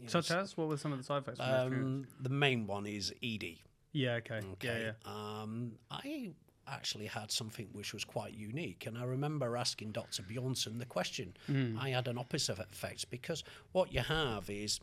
Know, 0.00 0.08
such 0.08 0.30
as 0.30 0.56
what 0.56 0.68
were 0.68 0.76
some 0.76 0.92
of 0.92 0.98
the 0.98 1.04
side 1.04 1.22
effects? 1.22 1.38
from 1.38 1.50
those 1.50 1.68
treatments? 1.68 2.12
um, 2.12 2.22
the 2.22 2.28
main 2.30 2.66
one 2.66 2.86
is 2.86 3.12
ED. 3.22 3.44
yeah. 3.92 4.12
Okay. 4.14 4.40
Okay. 4.54 4.58
Yeah. 4.62 4.92
Yeah. 5.06 5.12
Um, 5.42 5.72
I 5.90 6.30
actually 6.66 7.06
had 7.06 7.30
something 7.30 7.68
which 7.72 7.92
was 7.94 8.04
quite 8.04 8.34
unique, 8.34 8.86
and 8.86 8.96
I 8.98 9.04
remember 9.04 9.56
asking 9.56 9.92
Dr. 9.92 10.22
Bjornson 10.22 10.78
the 10.78 10.84
question. 10.86 11.34
Hmm. 11.46 11.78
I 11.78 11.90
had 11.90 12.08
an 12.08 12.18
opposite 12.18 12.58
effect 12.58 13.10
because 13.10 13.42
what 13.72 13.92
you 13.92 14.00
have 14.00 14.48
is 14.50 14.80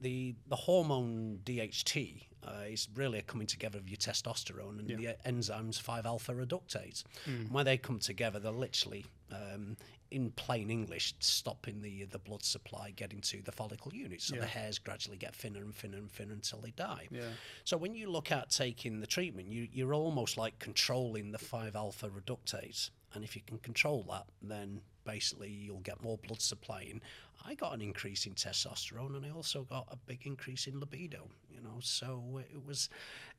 the 0.00 0.34
the 0.48 0.56
hormone 0.56 1.40
DHT 1.44 2.25
uh, 2.44 2.64
is 2.68 2.88
really 2.94 3.18
a 3.18 3.22
coming 3.22 3.46
together 3.46 3.78
of 3.78 3.88
your 3.88 3.96
testosterone 3.96 4.78
and 4.78 4.88
the 4.88 5.16
enzymes 5.26 5.80
5 5.80 6.06
alpha 6.06 6.32
reductase. 6.32 7.04
Hmm. 7.24 7.52
When 7.52 7.64
they 7.64 7.76
come 7.76 7.98
together, 7.98 8.38
they're 8.38 8.52
literally 8.52 9.04
um, 9.32 9.76
in 10.10 10.30
plain 10.30 10.70
English, 10.70 11.14
stopping 11.18 11.82
the 11.82 12.04
the 12.04 12.18
blood 12.18 12.42
supply 12.42 12.92
getting 12.94 13.20
to 13.20 13.42
the 13.42 13.52
follicle 13.52 13.92
unit. 13.92 14.22
So 14.22 14.36
the 14.36 14.46
hairs 14.46 14.78
gradually 14.78 15.16
get 15.16 15.34
thinner 15.34 15.60
and 15.60 15.74
thinner 15.74 15.98
and 15.98 16.10
thinner 16.10 16.32
until 16.32 16.60
they 16.60 16.70
die. 16.70 17.08
Yeah. 17.10 17.22
So 17.64 17.76
when 17.76 17.94
you 17.94 18.10
look 18.10 18.30
at 18.30 18.50
taking 18.50 19.00
the 19.00 19.06
treatment, 19.06 19.48
you, 19.48 19.68
you're 19.72 19.94
almost 19.94 20.36
like 20.36 20.58
controlling 20.58 21.32
the 21.32 21.38
5 21.38 21.74
alpha 21.74 22.08
reductase. 22.08 22.90
And 23.14 23.24
if 23.24 23.34
you 23.34 23.42
can 23.46 23.58
control 23.58 24.04
that, 24.10 24.26
then 24.42 24.80
basically 25.04 25.50
you'll 25.50 25.80
get 25.80 26.02
more 26.02 26.18
blood 26.18 26.40
supply 26.40 26.82
in. 26.82 27.00
I 27.46 27.54
got 27.54 27.74
an 27.74 27.80
increase 27.80 28.26
in 28.26 28.34
testosterone 28.34 29.16
and 29.16 29.24
I 29.24 29.30
also 29.30 29.62
got 29.62 29.86
a 29.90 29.96
big 29.96 30.26
increase 30.26 30.66
in 30.66 30.80
libido. 30.80 31.28
You 31.56 31.62
know, 31.62 31.78
so 31.80 32.40
it 32.52 32.64
was. 32.66 32.88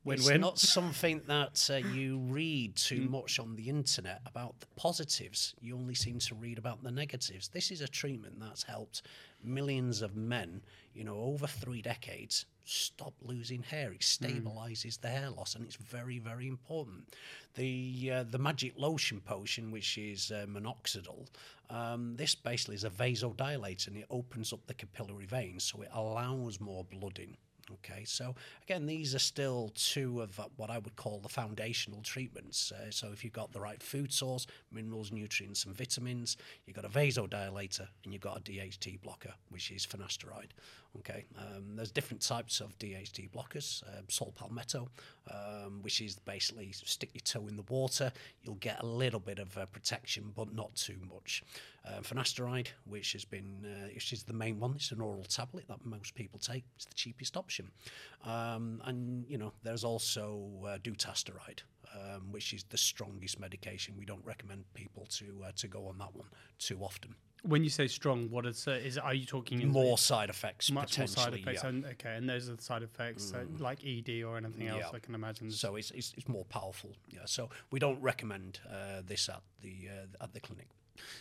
Win-win. 0.04 0.36
It's 0.36 0.40
not 0.40 0.58
something 0.58 1.22
that 1.26 1.68
uh, 1.70 1.76
you 1.76 2.18
read 2.18 2.76
too 2.76 3.08
much 3.10 3.40
on 3.40 3.56
the 3.56 3.68
internet 3.68 4.20
about 4.26 4.58
the 4.60 4.66
positives. 4.76 5.54
You 5.60 5.76
only 5.76 5.94
seem 5.94 6.20
to 6.20 6.34
read 6.36 6.56
about 6.56 6.84
the 6.84 6.92
negatives. 6.92 7.48
This 7.48 7.70
is 7.72 7.80
a 7.80 7.88
treatment 7.88 8.38
that's 8.38 8.62
helped 8.62 9.02
millions 9.42 10.00
of 10.00 10.16
men, 10.16 10.62
you 10.94 11.02
know, 11.04 11.16
over 11.16 11.48
three 11.48 11.82
decades 11.82 12.46
stop 12.64 13.14
losing 13.22 13.62
hair. 13.62 13.92
It 13.92 14.00
stabilizes 14.00 15.00
the 15.00 15.08
hair 15.08 15.30
loss, 15.30 15.54
and 15.54 15.64
it's 15.64 15.76
very, 15.76 16.18
very 16.18 16.46
important. 16.46 17.14
The 17.54 18.10
uh, 18.14 18.24
the 18.30 18.38
magic 18.38 18.74
lotion 18.76 19.20
potion, 19.20 19.70
which 19.70 19.98
is 19.98 20.30
uh, 20.30 20.46
minoxidil, 20.48 21.26
um, 21.70 22.14
this 22.16 22.34
basically 22.34 22.76
is 22.76 22.84
a 22.84 22.90
vasodilator, 22.90 23.88
and 23.88 23.96
it 23.96 24.06
opens 24.10 24.52
up 24.52 24.66
the 24.66 24.74
capillary 24.74 25.26
veins, 25.26 25.64
so 25.64 25.82
it 25.82 25.88
allows 25.92 26.60
more 26.60 26.84
blood 26.84 27.18
in. 27.18 27.36
Okay, 27.70 28.04
so 28.04 28.34
again, 28.62 28.86
these 28.86 29.14
are 29.14 29.18
still 29.18 29.70
two 29.74 30.22
of 30.22 30.40
uh, 30.40 30.44
what 30.56 30.70
I 30.70 30.78
would 30.78 30.96
call 30.96 31.18
the 31.18 31.28
foundational 31.28 32.00
treatments. 32.02 32.72
Uh, 32.72 32.90
so 32.90 33.08
if 33.12 33.22
you've 33.22 33.32
got 33.32 33.52
the 33.52 33.60
right 33.60 33.82
food 33.82 34.12
source, 34.12 34.46
minerals, 34.72 35.12
nutrients, 35.12 35.64
and 35.64 35.76
vitamins, 35.76 36.36
you've 36.66 36.76
got 36.76 36.84
a 36.84 36.88
vasodilator 36.88 37.88
and 38.04 38.12
you've 38.12 38.22
got 38.22 38.38
a 38.38 38.40
DHT 38.40 39.00
blocker, 39.02 39.34
which 39.50 39.70
is 39.70 39.86
finasteride. 39.86 40.50
Okay, 40.98 41.24
um, 41.38 41.76
there's 41.76 41.90
different 41.90 42.20
types 42.22 42.60
of 42.60 42.76
DHT 42.78 43.30
blockers. 43.30 43.82
Uh, 43.84 44.02
saw 44.08 44.30
palmetto, 44.32 44.88
um, 45.30 45.82
which 45.82 46.00
is 46.00 46.16
basically 46.16 46.72
stick 46.72 47.10
your 47.14 47.20
toe 47.20 47.46
in 47.46 47.56
the 47.56 47.64
water, 47.68 48.10
you'll 48.42 48.56
get 48.56 48.82
a 48.82 48.86
little 48.86 49.20
bit 49.20 49.38
of 49.38 49.56
uh, 49.56 49.66
protection, 49.66 50.32
but 50.34 50.52
not 50.54 50.74
too 50.74 50.96
much. 51.12 51.42
Uh, 51.86 52.00
finasteride, 52.00 52.68
which 52.84 53.12
has 53.12 53.24
been, 53.24 53.64
uh, 53.64 53.88
which 53.94 54.12
is 54.12 54.24
the 54.24 54.32
main 54.32 54.58
one, 54.58 54.72
it's 54.74 54.90
an 54.90 55.00
oral 55.00 55.24
tablet 55.24 55.66
that 55.68 55.84
most 55.84 56.14
people 56.14 56.38
take. 56.38 56.64
It's 56.76 56.86
the 56.86 56.94
cheapest 56.94 57.36
option. 57.36 57.70
Um, 58.24 58.82
and 58.84 59.24
you 59.28 59.38
know, 59.38 59.52
there's 59.62 59.84
also 59.84 60.48
uh, 60.64 60.78
dutasteride. 60.78 61.60
Um, 61.94 62.32
which 62.32 62.52
is 62.52 62.64
the 62.64 62.76
strongest 62.76 63.40
medication. 63.40 63.94
We 63.98 64.04
don't 64.04 64.24
recommend 64.24 64.64
people 64.74 65.06
to 65.12 65.24
uh, 65.46 65.52
to 65.56 65.68
go 65.68 65.88
on 65.88 65.96
that 65.98 66.14
one 66.14 66.26
too 66.58 66.80
often. 66.82 67.14
When 67.42 67.62
you 67.64 67.70
say 67.70 67.86
strong, 67.86 68.30
what 68.30 68.46
is 68.46 68.66
it? 68.66 68.84
Is 68.84 68.98
are 68.98 69.14
you 69.14 69.24
talking 69.24 69.60
in 69.60 69.68
More 69.68 69.96
side 69.98 70.28
effects 70.30 70.70
much 70.72 70.98
more 70.98 71.06
side 71.06 71.34
effects? 71.34 71.62
yeah. 71.62 71.68
And, 71.68 71.84
okay, 71.84 72.16
and 72.16 72.28
those 72.28 72.48
are 72.48 72.56
the 72.56 72.62
side 72.62 72.82
effects 72.82 73.24
so 73.30 73.46
like 73.58 73.84
ED 73.84 74.22
or 74.24 74.36
anything 74.36 74.66
else. 74.66 74.80
Yeah. 74.80 74.96
I 74.96 74.98
can 74.98 75.14
imagine. 75.14 75.50
So 75.50 75.76
it's, 75.76 75.90
it's, 75.92 76.12
it's 76.16 76.28
more 76.28 76.44
powerful. 76.46 76.90
Yeah. 77.10 77.20
So 77.26 77.48
we 77.70 77.78
don't 77.78 78.00
recommend 78.02 78.60
uh, 78.68 79.02
this 79.06 79.28
at 79.28 79.42
the 79.62 79.88
uh, 79.90 80.24
at 80.24 80.32
the 80.34 80.40
clinic. 80.40 80.68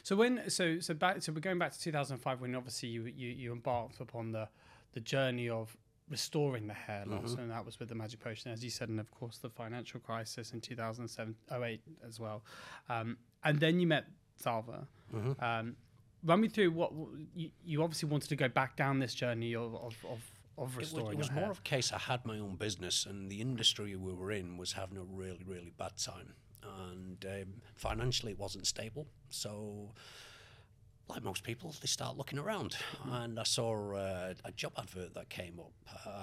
So 0.03 0.15
when 0.15 0.49
so 0.49 0.79
so 0.79 0.93
back 0.95 1.21
so 1.21 1.31
we're 1.31 1.39
going 1.39 1.59
back 1.59 1.71
to 1.73 1.79
2005 1.79 2.41
when 2.41 2.55
obviously 2.55 2.89
you 2.89 3.03
you, 3.05 3.29
you 3.29 3.51
embarked 3.51 3.99
upon 3.99 4.31
the 4.31 4.47
the 4.93 4.99
journey 5.01 5.49
of 5.49 5.77
restoring 6.09 6.65
the 6.67 6.73
hair 6.73 7.03
loss 7.05 7.31
Mm-hmm. 7.33 7.41
and 7.41 7.51
that 7.51 7.65
was 7.65 7.77
with 7.79 7.89
the 7.89 7.95
magic 7.95 8.21
potion 8.21 8.49
as 8.51 8.63
you 8.63 8.69
said 8.69 8.87
and 8.89 8.99
of 8.99 9.11
course 9.11 9.37
the 9.39 9.49
financial 9.49 9.99
crisis 9.99 10.53
in 10.53 10.61
2007 10.61 11.35
08 11.51 11.81
as 12.07 12.17
well 12.19 12.43
um, 12.89 13.17
and 13.43 13.59
then 13.59 13.79
you 13.79 13.85
met 13.87 14.05
Salva 14.37 14.87
Mm-hmm. 15.13 15.43
um, 15.43 15.75
run 16.23 16.41
me 16.41 16.47
through 16.47 16.71
what 16.71 16.91
you, 17.35 17.49
you 17.65 17.83
obviously 17.83 18.09
wanted 18.09 18.29
to 18.29 18.35
go 18.35 18.47
back 18.47 18.75
down 18.75 18.99
this 18.99 19.13
journey 19.13 19.55
of 19.55 19.75
of, 19.75 19.95
of, 20.09 20.31
of 20.57 20.73
It 20.73 20.79
was, 20.79 20.93
restoring 20.93 21.13
it 21.13 21.17
was 21.17 21.31
more 21.31 21.43
hair. 21.43 21.51
of 21.51 21.59
a 21.59 21.61
case 21.61 21.91
I 21.93 21.99
had 21.99 22.25
my 22.25 22.39
own 22.39 22.55
business, 22.55 23.05
and 23.05 23.29
the 23.29 23.41
industry 23.41 23.95
we 23.95 24.13
were 24.13 24.31
in 24.31 24.57
was 24.57 24.73
having 24.73 24.97
a 24.97 25.03
really, 25.03 25.43
really 25.45 25.71
bad 25.77 25.97
time. 25.97 26.33
And 26.63 27.25
um, 27.25 27.61
financially, 27.75 28.31
it 28.33 28.39
wasn't 28.39 28.67
stable. 28.67 29.07
So, 29.29 29.91
like 31.07 31.23
most 31.23 31.43
people, 31.43 31.73
they 31.79 31.87
start 31.87 32.17
looking 32.17 32.39
around. 32.39 32.75
And 33.05 33.39
I 33.39 33.43
saw 33.43 33.93
uh, 33.95 34.33
a 34.43 34.51
job 34.51 34.73
advert 34.77 35.13
that 35.13 35.29
came 35.29 35.59
up, 35.59 35.73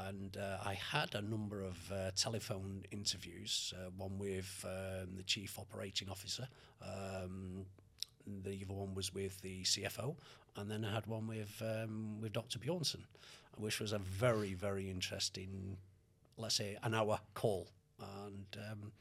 and 0.09 0.37
uh, 0.37 0.59
I 0.65 0.75
had 0.75 1.15
a 1.15 1.23
number 1.23 1.63
of 1.63 1.79
uh, 1.91 2.11
telephone 2.15 2.83
interviews. 2.91 3.73
Uh, 3.77 3.91
one 3.97 4.19
with 4.19 4.65
um, 4.69 5.17
the 5.17 5.23
chief 5.23 5.59
operating 5.59 6.11
officer. 6.11 6.47
Um, 6.83 7.65
the 8.27 8.65
other 8.65 8.75
one 8.75 8.95
was 8.95 9.13
with 9.13 9.41
the 9.43 9.63
CFO, 9.63 10.17
and 10.57 10.71
then 10.71 10.85
I 10.85 10.93
had 10.95 11.07
one 11.07 11.27
with 11.27 11.63
um, 11.63 12.21
with 12.21 12.33
Dr. 12.33 12.59
Bjornson, 12.59 13.03
which 13.57 13.81
was 13.81 13.93
a 13.93 13.99
very 13.99 14.55
very 14.55 14.91
interesting, 14.91 15.77
let's 16.37 16.55
say, 16.57 16.77
an 16.83 16.95
hour 16.95 17.19
call, 17.35 17.69
and 18.01 18.47
um, 18.71 18.93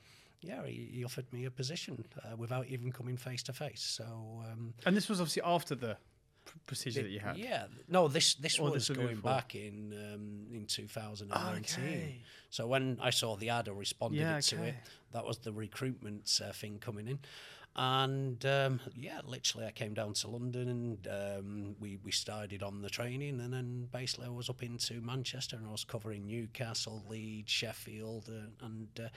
yeah, 0.42 0.65
he, 0.65 0.89
he 0.94 1.03
offered 1.03 1.32
me 1.32 1.46
a 1.46 1.51
position 1.51 2.03
uh, 2.24 2.36
without 2.36 2.68
even 2.68 2.92
coming 2.92 3.18
face 3.18 3.44
to 3.44 3.53
face. 3.53 3.82
So 3.82 4.03
um, 4.51 4.74
and 4.86 4.96
this 4.96 5.10
was 5.10 5.22
obviously 5.22 5.44
after 5.44 5.75
the 5.75 5.98
pr- 6.46 6.58
procedure 6.68 7.03
that 7.03 7.10
you 7.12 7.20
had 7.20 7.38
yeah, 7.38 7.65
no, 7.88 8.08
this 8.08 8.36
this 8.36 8.60
Or 8.60 8.72
was 8.72 8.88
this 8.88 8.98
going 8.98 9.18
back 9.18 9.56
in 9.56 9.94
um, 10.13 10.48
in 10.53 10.65
2019. 10.65 11.84
Okay. 11.84 12.22
So 12.50 12.68
when 12.68 13.00
I 13.01 13.10
saw 13.10 13.36
the 13.36 13.50
ad, 13.50 13.68
or 13.68 13.74
responded 13.74 14.20
Yeah, 14.20 14.38
it 14.38 14.44
to 14.44 14.63
it. 14.63 14.75
That 15.13 15.25
was 15.25 15.38
the 15.38 15.53
recruitment 15.53 16.42
uh, 16.44 16.51
thing 16.53 16.80
coming 16.80 17.08
in. 17.08 17.20
And 17.75 18.46
um, 18.46 18.80
yeah, 18.96 19.22
literally, 19.25 19.65
I 19.65 19.72
came 19.72 19.94
down 19.96 20.13
to 20.13 20.27
London 20.27 20.70
and 20.70 21.08
um, 21.08 21.75
we, 21.80 21.98
we 22.03 22.12
started 22.12 22.62
on 22.62 22.82
the 22.82 22.89
training. 22.89 23.39
And 23.39 23.51
then 23.51 23.88
basically, 23.92 24.27
I 24.27 24.30
was 24.30 24.50
up 24.50 24.62
into 24.62 25.01
Manchester 25.01 25.56
and 25.56 25.65
I 25.65 25.72
was 25.72 25.84
covering 25.84 26.27
Newcastle, 26.27 27.03
Leeds, 27.10 27.51
Sheffield, 27.51 28.30
uh, 28.30 28.65
and 28.65 28.88
uh, 29.00 29.08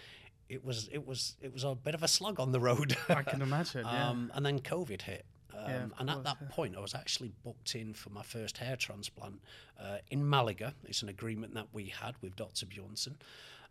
it 0.49 0.65
was 0.65 0.89
it 0.91 1.07
was 1.07 1.37
it 1.43 1.53
was 1.53 1.65
a 1.65 1.75
bit 1.75 1.95
of 1.95 2.03
a 2.03 2.09
slog 2.09 2.41
on 2.41 2.53
the 2.53 2.61
road. 2.61 2.97
I 3.09 3.23
can 3.23 3.43
imagine 3.43 3.85
yeah 3.85 4.09
Um, 4.09 4.33
and 4.35 4.47
then 4.47 4.61
COVID 4.61 5.03
hit. 5.03 5.27
Um, 5.55 5.71
Yeah, 5.71 5.85
of 5.85 5.93
and 5.99 6.11
at 6.11 6.25
that 6.25 6.37
yeah. 6.41 6.49
point, 6.51 6.77
I 6.77 6.81
was 6.81 6.95
actually 6.95 7.33
booked 7.43 7.75
in 7.75 7.95
for 7.95 8.11
my 8.11 8.23
first 8.23 8.59
hair 8.59 8.77
transplant 8.77 9.41
uh, 9.81 9.99
in 10.11 10.29
Malaga. 10.29 10.75
It's 10.85 11.03
an 11.03 11.09
agreement 11.09 11.55
that 11.55 11.69
we 11.73 11.87
had 11.87 12.15
with 12.21 12.37
Dr. 12.37 12.67
Bjornson. 12.67 13.17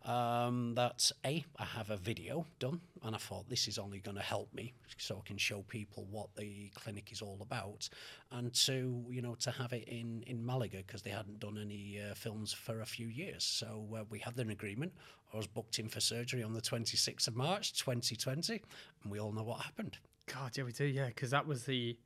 Um, 0.06 0.74
that 0.76 1.10
A, 1.24 1.44
I 1.58 1.64
have 1.64 1.90
a 1.90 1.96
video 1.96 2.46
done, 2.60 2.80
and 3.02 3.14
I 3.14 3.18
thought 3.18 3.48
this 3.48 3.66
is 3.66 3.76
only 3.76 3.98
going 3.98 4.16
to 4.16 4.22
help 4.22 4.52
me 4.54 4.72
so 4.98 5.20
I 5.22 5.26
can 5.26 5.36
show 5.36 5.62
people 5.62 6.06
what 6.10 6.28
the 6.36 6.70
clinic 6.76 7.10
is 7.10 7.20
all 7.22 7.38
about. 7.40 7.88
And 8.30 8.52
two, 8.54 9.04
you 9.10 9.20
know, 9.20 9.34
to 9.40 9.50
have 9.50 9.72
it 9.72 9.88
in, 9.88 10.22
in 10.28 10.46
Malaga 10.46 10.78
because 10.86 11.02
they 11.02 11.10
hadn't 11.10 11.40
done 11.40 11.58
any 11.60 12.00
uh, 12.00 12.14
films 12.14 12.52
for 12.52 12.82
a 12.82 12.86
few 12.86 13.08
years. 13.08 13.42
So 13.42 13.84
uh, 13.96 14.04
we 14.08 14.20
had 14.20 14.38
an 14.38 14.50
agreement. 14.50 14.92
I 15.34 15.36
was 15.36 15.48
booked 15.48 15.80
in 15.80 15.88
for 15.88 15.98
surgery 15.98 16.44
on 16.44 16.52
the 16.52 16.60
26th 16.62 17.26
of 17.26 17.34
March 17.34 17.72
2020, 17.74 18.62
and 19.02 19.10
we 19.12 19.18
all 19.18 19.32
know 19.32 19.42
what 19.42 19.60
happened. 19.62 19.98
God, 20.32 20.56
yeah, 20.56 20.62
we 20.64 20.72
do, 20.72 20.84
yeah, 20.84 21.06
because 21.08 21.30
that 21.32 21.46
was 21.46 21.64
the. 21.64 21.96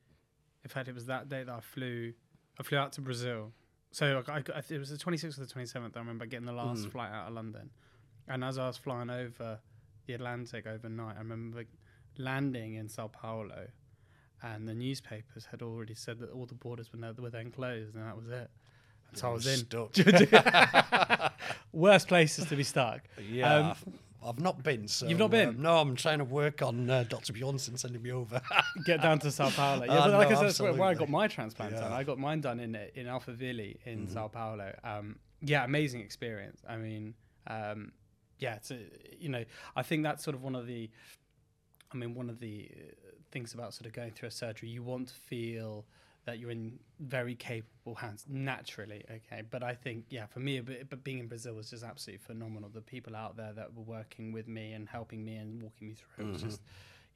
In 0.63 0.69
fact, 0.69 0.87
it 0.87 0.95
was 0.95 1.05
that 1.05 1.29
day 1.29 1.43
that 1.43 1.53
I 1.53 1.59
flew. 1.59 2.13
I 2.59 2.63
flew 2.63 2.79
out 2.79 2.93
to 2.93 3.01
Brazil. 3.01 3.51
So 3.91 4.23
I, 4.27 4.37
I, 4.37 4.61
it 4.69 4.77
was 4.79 4.89
the 4.89 4.97
26th 4.97 5.37
or 5.37 5.45
the 5.45 5.53
27th. 5.53 5.95
I 5.95 5.99
remember 5.99 6.25
getting 6.25 6.45
the 6.45 6.53
last 6.53 6.85
Mm. 6.87 6.91
flight 6.91 7.11
out 7.11 7.27
of 7.27 7.33
London, 7.33 7.69
and 8.31 8.43
as 8.43 8.57
I 8.57 8.67
was 8.67 8.77
flying 8.77 9.09
over 9.09 9.59
the 10.07 10.13
Atlantic 10.13 10.65
overnight, 10.67 11.15
I 11.15 11.19
remember 11.19 11.63
landing 12.17 12.75
in 12.75 12.87
Sao 12.89 13.07
Paulo, 13.07 13.67
and 14.41 14.67
the 14.67 14.73
newspapers 14.73 15.45
had 15.51 15.61
already 15.61 15.95
said 15.95 16.19
that 16.19 16.31
all 16.31 16.45
the 16.45 16.55
borders 16.55 16.91
were, 16.91 16.99
now, 16.99 17.13
were 17.17 17.29
then 17.29 17.51
closed, 17.51 17.95
and 17.95 18.05
that 18.05 18.15
was 18.17 18.27
it. 18.27 18.49
And 19.09 19.17
so 19.17 19.29
I 19.29 19.33
was 19.33 19.45
in. 19.47 19.57
Stuck. 19.57 19.91
Worst 21.73 22.07
places 22.07 22.45
to 22.45 22.55
be 22.55 22.63
stuck. 22.63 23.01
Yeah, 23.29 23.71
Um, 23.71 23.75
I've, 24.23 24.39
not 24.39 24.61
been. 24.63 24.87
So, 24.87 25.07
You've 25.07 25.19
not 25.19 25.31
been? 25.31 25.49
uh, 25.49 25.53
no, 25.57 25.77
I'm 25.77 25.95
trying 25.95 26.19
to 26.19 26.25
work 26.25 26.61
on 26.61 26.89
uh, 26.89 27.03
Dr. 27.07 27.33
Bjornson 27.33 27.77
sending 27.79 28.01
me 28.01 28.11
over. 28.11 28.41
get 28.85 29.01
down 29.01 29.19
to 29.19 29.31
Sao 29.31 29.49
Paulo. 29.55 29.85
Yeah, 29.85 29.91
Ah, 29.99 30.05
but 30.07 30.13
like 30.17 30.29
no, 30.29 30.35
I 30.35 30.39
said, 30.39 30.47
that's 30.47 30.59
where, 30.59 30.83
I 30.83 30.93
got 30.93 31.09
my 31.09 31.27
transplant 31.27 31.71
done. 31.73 31.81
Yeah. 31.81 31.87
Mm-hmm. 31.89 31.97
I 31.97 32.03
got 32.03 32.19
mine 32.19 32.41
done 32.41 32.59
in 32.59 32.75
in 32.95 33.05
Alphaville 33.07 33.77
in 33.85 34.07
Sao 34.07 34.27
Paulo. 34.27 34.73
Um, 34.83 35.17
yeah, 35.41 35.63
amazing 35.63 36.01
experience. 36.01 36.61
I 36.67 36.77
mean, 36.77 37.13
um, 37.47 37.91
yeah, 38.41 38.55
it's 38.55 38.71
a, 38.71 38.79
you 39.17 39.29
know, 39.29 39.45
I 39.75 39.83
think 39.83 40.03
that's 40.03 40.23
sort 40.23 40.35
of 40.35 40.43
one 40.43 40.55
of 40.55 40.67
the, 40.67 40.89
I 41.93 41.95
mean, 41.95 42.13
one 42.13 42.29
of 42.29 42.39
the 42.39 42.69
uh, 42.73 43.11
things 43.31 43.53
about 43.53 43.73
sort 43.73 43.85
of 43.85 43.93
going 43.93 44.11
through 44.11 44.27
a 44.27 44.31
surgery. 44.31 44.67
You 44.67 44.83
want 44.83 45.07
to 45.09 45.13
feel 45.13 45.85
that 46.25 46.39
you're 46.39 46.51
in 46.51 46.79
very 46.99 47.35
capable 47.35 47.95
hands 47.95 48.25
naturally. 48.27 49.05
Okay, 49.09 49.43
but 49.49 49.63
I 49.63 49.73
think 49.73 50.05
yeah, 50.09 50.25
for 50.25 50.39
me, 50.39 50.59
but, 50.59 50.89
but 50.89 51.03
being 51.03 51.19
in 51.19 51.27
Brazil 51.27 51.53
was 51.53 51.69
just 51.69 51.83
absolutely 51.83 52.23
phenomenal. 52.25 52.69
The 52.69 52.81
people 52.81 53.15
out 53.15 53.37
there 53.37 53.53
that 53.53 53.73
were 53.73 53.83
working 53.83 54.31
with 54.31 54.47
me 54.47 54.73
and 54.73 54.89
helping 54.89 55.23
me 55.23 55.35
and 55.35 55.61
walking 55.61 55.87
me 55.87 55.93
through 55.95 56.25
it 56.25 56.31
was 56.33 56.41
just 56.41 56.61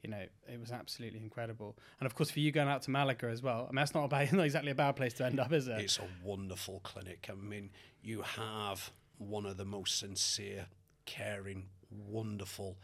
you 0.02 0.10
know, 0.10 0.22
it 0.46 0.60
was 0.60 0.70
absolutely 0.70 1.18
incredible. 1.18 1.76
And 1.98 2.06
of 2.06 2.14
course, 2.14 2.30
for 2.30 2.38
you 2.38 2.52
going 2.52 2.68
out 2.68 2.82
to 2.82 2.90
Malaga 2.90 3.26
as 3.26 3.42
well, 3.42 3.62
I 3.68 3.72
mean, 3.72 3.76
that's 3.76 3.94
not 3.94 4.04
a 4.04 4.08
bad, 4.08 4.32
not 4.32 4.44
exactly 4.44 4.70
a 4.70 4.74
bad 4.74 4.94
place 4.94 5.14
to 5.14 5.26
end 5.26 5.40
up, 5.40 5.52
is 5.52 5.66
it? 5.66 5.80
it's 5.80 5.98
a 5.98 6.06
wonderful 6.22 6.80
clinic. 6.84 7.28
I 7.30 7.34
mean, 7.34 7.70
you 8.02 8.22
have 8.22 8.92
one 9.18 9.46
of 9.46 9.56
the 9.56 9.64
most 9.64 9.98
sincere, 9.98 10.66
caring, 11.06 11.68
wonderful, 11.90 12.76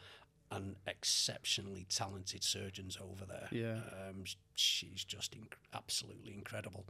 and 0.50 0.76
exceptionally 0.86 1.86
talented 1.88 2.44
surgeons 2.44 2.98
over 3.00 3.24
there. 3.24 3.48
Yeah. 3.50 3.80
Um, 4.08 4.24
she's 4.54 5.04
just 5.04 5.32
inc- 5.34 5.54
absolutely 5.74 6.34
incredible. 6.34 6.84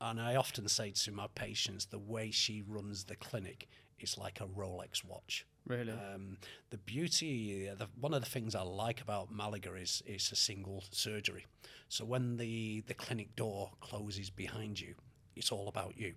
And 0.00 0.20
I 0.20 0.36
often 0.36 0.66
say 0.68 0.92
to 0.92 1.12
my 1.12 1.26
patients, 1.34 1.86
the 1.86 1.98
way 1.98 2.30
she 2.30 2.62
runs 2.66 3.04
the 3.04 3.16
clinic 3.16 3.68
is 3.98 4.16
like 4.16 4.40
a 4.40 4.46
Rolex 4.46 5.04
watch. 5.04 5.44
Really? 5.66 5.92
Um, 5.92 6.38
the 6.70 6.78
beauty, 6.78 7.68
the, 7.76 7.88
one 8.00 8.14
of 8.14 8.22
the 8.22 8.30
things 8.30 8.54
I 8.54 8.62
like 8.62 9.02
about 9.02 9.30
Malaga 9.30 9.74
is 9.74 10.02
it's 10.06 10.32
a 10.32 10.36
single 10.36 10.84
surgery. 10.90 11.46
So 11.88 12.04
when 12.04 12.36
the, 12.36 12.82
the 12.86 12.94
clinic 12.94 13.36
door 13.36 13.70
closes 13.80 14.30
behind 14.30 14.80
you, 14.80 14.94
it's 15.36 15.52
all 15.52 15.68
about 15.68 15.98
you. 15.98 16.14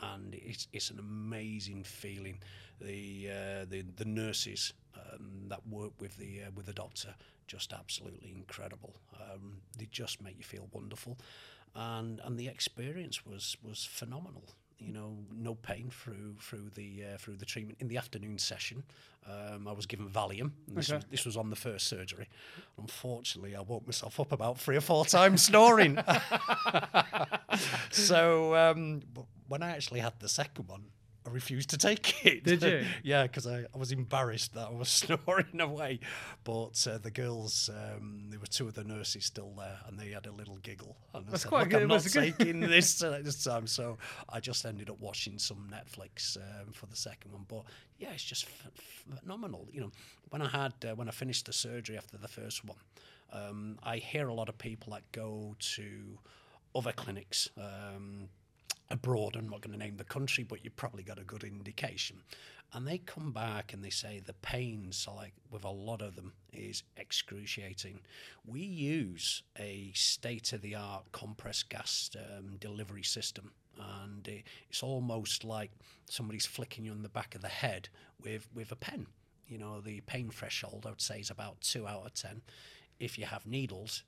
and 0.00 0.34
it's 0.34 0.68
it's 0.72 0.90
an 0.90 0.98
amazing 0.98 1.82
feeling. 1.84 2.38
The 2.80 3.28
uh, 3.30 3.64
the 3.68 3.82
the 3.96 4.04
nurses 4.04 4.72
um, 4.94 5.48
that 5.48 5.60
work 5.68 5.92
with 6.00 6.16
the 6.16 6.42
uh, 6.46 6.50
with 6.54 6.66
the 6.66 6.72
doctor 6.72 7.14
just 7.46 7.72
absolutely 7.72 8.32
incredible. 8.36 8.94
Um, 9.20 9.58
they 9.78 9.86
just 9.90 10.20
make 10.22 10.36
you 10.36 10.44
feel 10.44 10.68
wonderful, 10.72 11.16
and 11.74 12.20
and 12.24 12.38
the 12.38 12.48
experience 12.48 13.24
was 13.24 13.56
was 13.62 13.84
phenomenal. 13.84 14.44
You 14.78 14.92
know, 14.92 15.16
no 15.34 15.54
pain 15.54 15.88
through 15.90 16.36
through 16.38 16.68
the 16.74 17.02
uh, 17.14 17.16
through 17.18 17.36
the 17.36 17.46
treatment. 17.46 17.78
In 17.80 17.88
the 17.88 17.96
afternoon 17.96 18.36
session, 18.38 18.82
um, 19.26 19.66
I 19.66 19.72
was 19.72 19.86
given 19.86 20.06
Valium. 20.10 20.50
And 20.68 20.76
this, 20.76 20.90
Okay. 20.90 20.96
was, 20.96 21.04
this 21.10 21.24
was 21.24 21.36
on 21.38 21.48
the 21.48 21.56
first 21.56 21.86
surgery. 21.88 22.28
Unfortunately, 22.76 23.56
I 23.56 23.62
woke 23.62 23.86
myself 23.86 24.20
up 24.20 24.32
about 24.32 24.58
three 24.58 24.76
or 24.76 24.82
four 24.82 25.06
times 25.16 25.44
snoring. 25.44 25.98
so 27.90 28.54
um, 28.54 29.02
when 29.48 29.62
I 29.62 29.70
actually 29.70 30.00
had 30.00 30.14
the 30.20 30.28
second 30.28 30.68
one, 30.68 30.84
I 31.26 31.30
refused 31.30 31.70
to 31.70 31.78
take 31.78 32.24
it. 32.26 32.44
Did 32.44 32.62
you? 32.62 32.84
yeah, 33.02 33.24
because 33.24 33.46
I, 33.46 33.64
I 33.74 33.78
was 33.78 33.90
embarrassed 33.92 34.54
that 34.54 34.68
I 34.68 34.72
was 34.72 34.88
snoring 35.02 35.60
away. 35.60 36.00
But 36.44 36.86
uh, 36.90 36.98
the 36.98 37.10
girls, 37.10 37.68
um, 37.72 38.26
there 38.30 38.38
were 38.38 38.46
two 38.46 38.68
of 38.68 38.74
the 38.74 38.84
nurses 38.84 39.24
still 39.24 39.52
there, 39.56 39.78
and 39.86 39.98
they 39.98 40.10
had 40.10 40.26
a 40.26 40.32
little 40.32 40.56
giggle. 40.58 40.96
And 41.14 41.26
I 41.26 41.30
That's 41.30 41.42
said, 41.42 41.48
quite 41.48 41.60
Look, 41.62 41.70
good. 41.70 41.82
I'm 41.82 41.88
not 41.88 41.94
Was 41.94 42.06
it 42.06 42.12
good?" 42.12 42.38
taking 42.38 42.60
this 42.60 43.02
uh, 43.02 43.20
this 43.22 43.42
time. 43.42 43.66
So 43.66 43.98
I 44.28 44.40
just 44.40 44.64
ended 44.64 44.88
up 44.88 45.00
watching 45.00 45.38
some 45.38 45.68
Netflix 45.72 46.36
um, 46.36 46.72
for 46.72 46.86
the 46.86 46.96
second 46.96 47.32
one. 47.32 47.44
But 47.48 47.64
yeah, 47.98 48.10
it's 48.12 48.24
just 48.24 48.46
ph- 48.46 49.18
phenomenal. 49.20 49.66
You 49.72 49.80
know, 49.80 49.90
when 50.30 50.42
I 50.42 50.48
had 50.48 50.72
uh, 50.84 50.94
when 50.94 51.08
I 51.08 51.12
finished 51.12 51.46
the 51.46 51.52
surgery 51.52 51.96
after 51.96 52.16
the 52.18 52.28
first 52.28 52.64
one, 52.64 52.78
um, 53.32 53.78
I 53.82 53.96
hear 53.96 54.28
a 54.28 54.34
lot 54.34 54.48
of 54.48 54.58
people 54.58 54.92
that 54.92 55.02
go 55.12 55.56
to 55.58 56.18
other 56.74 56.92
clinics. 56.92 57.48
Um, 57.58 58.28
abroad. 58.90 59.36
I'm 59.36 59.48
not 59.48 59.60
going 59.60 59.72
to 59.72 59.84
name 59.84 59.96
the 59.96 60.04
country, 60.04 60.44
but 60.44 60.64
you 60.64 60.70
probably 60.70 61.02
got 61.02 61.18
a 61.18 61.24
good 61.24 61.44
indication. 61.44 62.18
And 62.72 62.86
they 62.86 62.98
come 62.98 63.32
back 63.32 63.72
and 63.72 63.82
they 63.82 63.90
say 63.90 64.20
the 64.24 64.32
pains, 64.34 65.06
like 65.14 65.32
with 65.50 65.64
a 65.64 65.70
lot 65.70 66.02
of 66.02 66.16
them, 66.16 66.32
is 66.52 66.82
excruciating. 66.96 68.00
We 68.44 68.60
use 68.60 69.42
a 69.58 69.92
state 69.94 70.52
of 70.52 70.62
the 70.62 70.74
art 70.74 71.10
compressed 71.12 71.68
gas 71.68 72.10
um, 72.16 72.56
delivery 72.60 73.04
system. 73.04 73.52
And 73.78 74.28
it's 74.68 74.82
almost 74.82 75.44
like 75.44 75.70
somebody's 76.08 76.46
flicking 76.46 76.84
you 76.84 76.92
on 76.92 77.02
the 77.02 77.08
back 77.08 77.34
of 77.34 77.42
the 77.42 77.48
head 77.48 77.88
with, 78.22 78.48
with 78.54 78.72
a 78.72 78.76
pen. 78.76 79.06
You 79.48 79.58
know, 79.58 79.80
the 79.80 80.00
pain 80.02 80.30
threshold, 80.30 80.84
I 80.86 80.90
would 80.90 81.00
say, 81.00 81.20
is 81.20 81.30
about 81.30 81.60
two 81.60 81.86
out 81.86 82.06
of 82.06 82.14
10. 82.14 82.42
If 82.98 83.18
you 83.18 83.26
have 83.26 83.46
needles, 83.46 84.02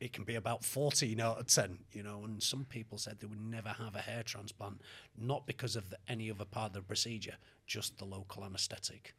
it 0.00 0.12
can 0.12 0.24
be 0.24 0.34
about 0.34 0.64
14 0.64 1.20
out 1.20 1.38
of 1.38 1.46
10, 1.46 1.78
you 1.92 2.02
know, 2.02 2.24
and 2.24 2.42
some 2.42 2.64
people 2.64 2.98
said 2.98 3.18
they 3.20 3.26
would 3.26 3.40
never 3.40 3.70
have 3.70 3.94
a 3.94 4.00
hair 4.00 4.22
transplant, 4.22 4.80
not 5.18 5.46
because 5.46 5.76
of 5.76 5.90
the, 5.90 5.96
any 6.08 6.30
other 6.30 6.44
part 6.44 6.68
of 6.68 6.72
the 6.74 6.82
procedure, 6.82 7.36
just 7.66 7.98
the 7.98 8.04
local 8.04 8.44
anesthetic. 8.44 9.14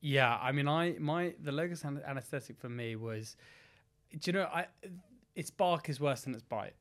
Yeah, 0.00 0.38
I 0.40 0.52
mean, 0.52 0.68
I 0.68 0.96
my 0.98 1.34
the 1.42 1.52
locus 1.52 1.82
an- 1.84 2.02
anesthetic 2.06 2.58
for 2.58 2.68
me 2.68 2.96
was, 2.96 3.36
do 4.10 4.30
you 4.30 4.32
know, 4.32 4.44
I 4.44 4.66
its 5.34 5.50
bark 5.50 5.88
is 5.88 6.00
worse 6.00 6.22
than 6.22 6.34
its 6.34 6.42
bite. 6.42 6.74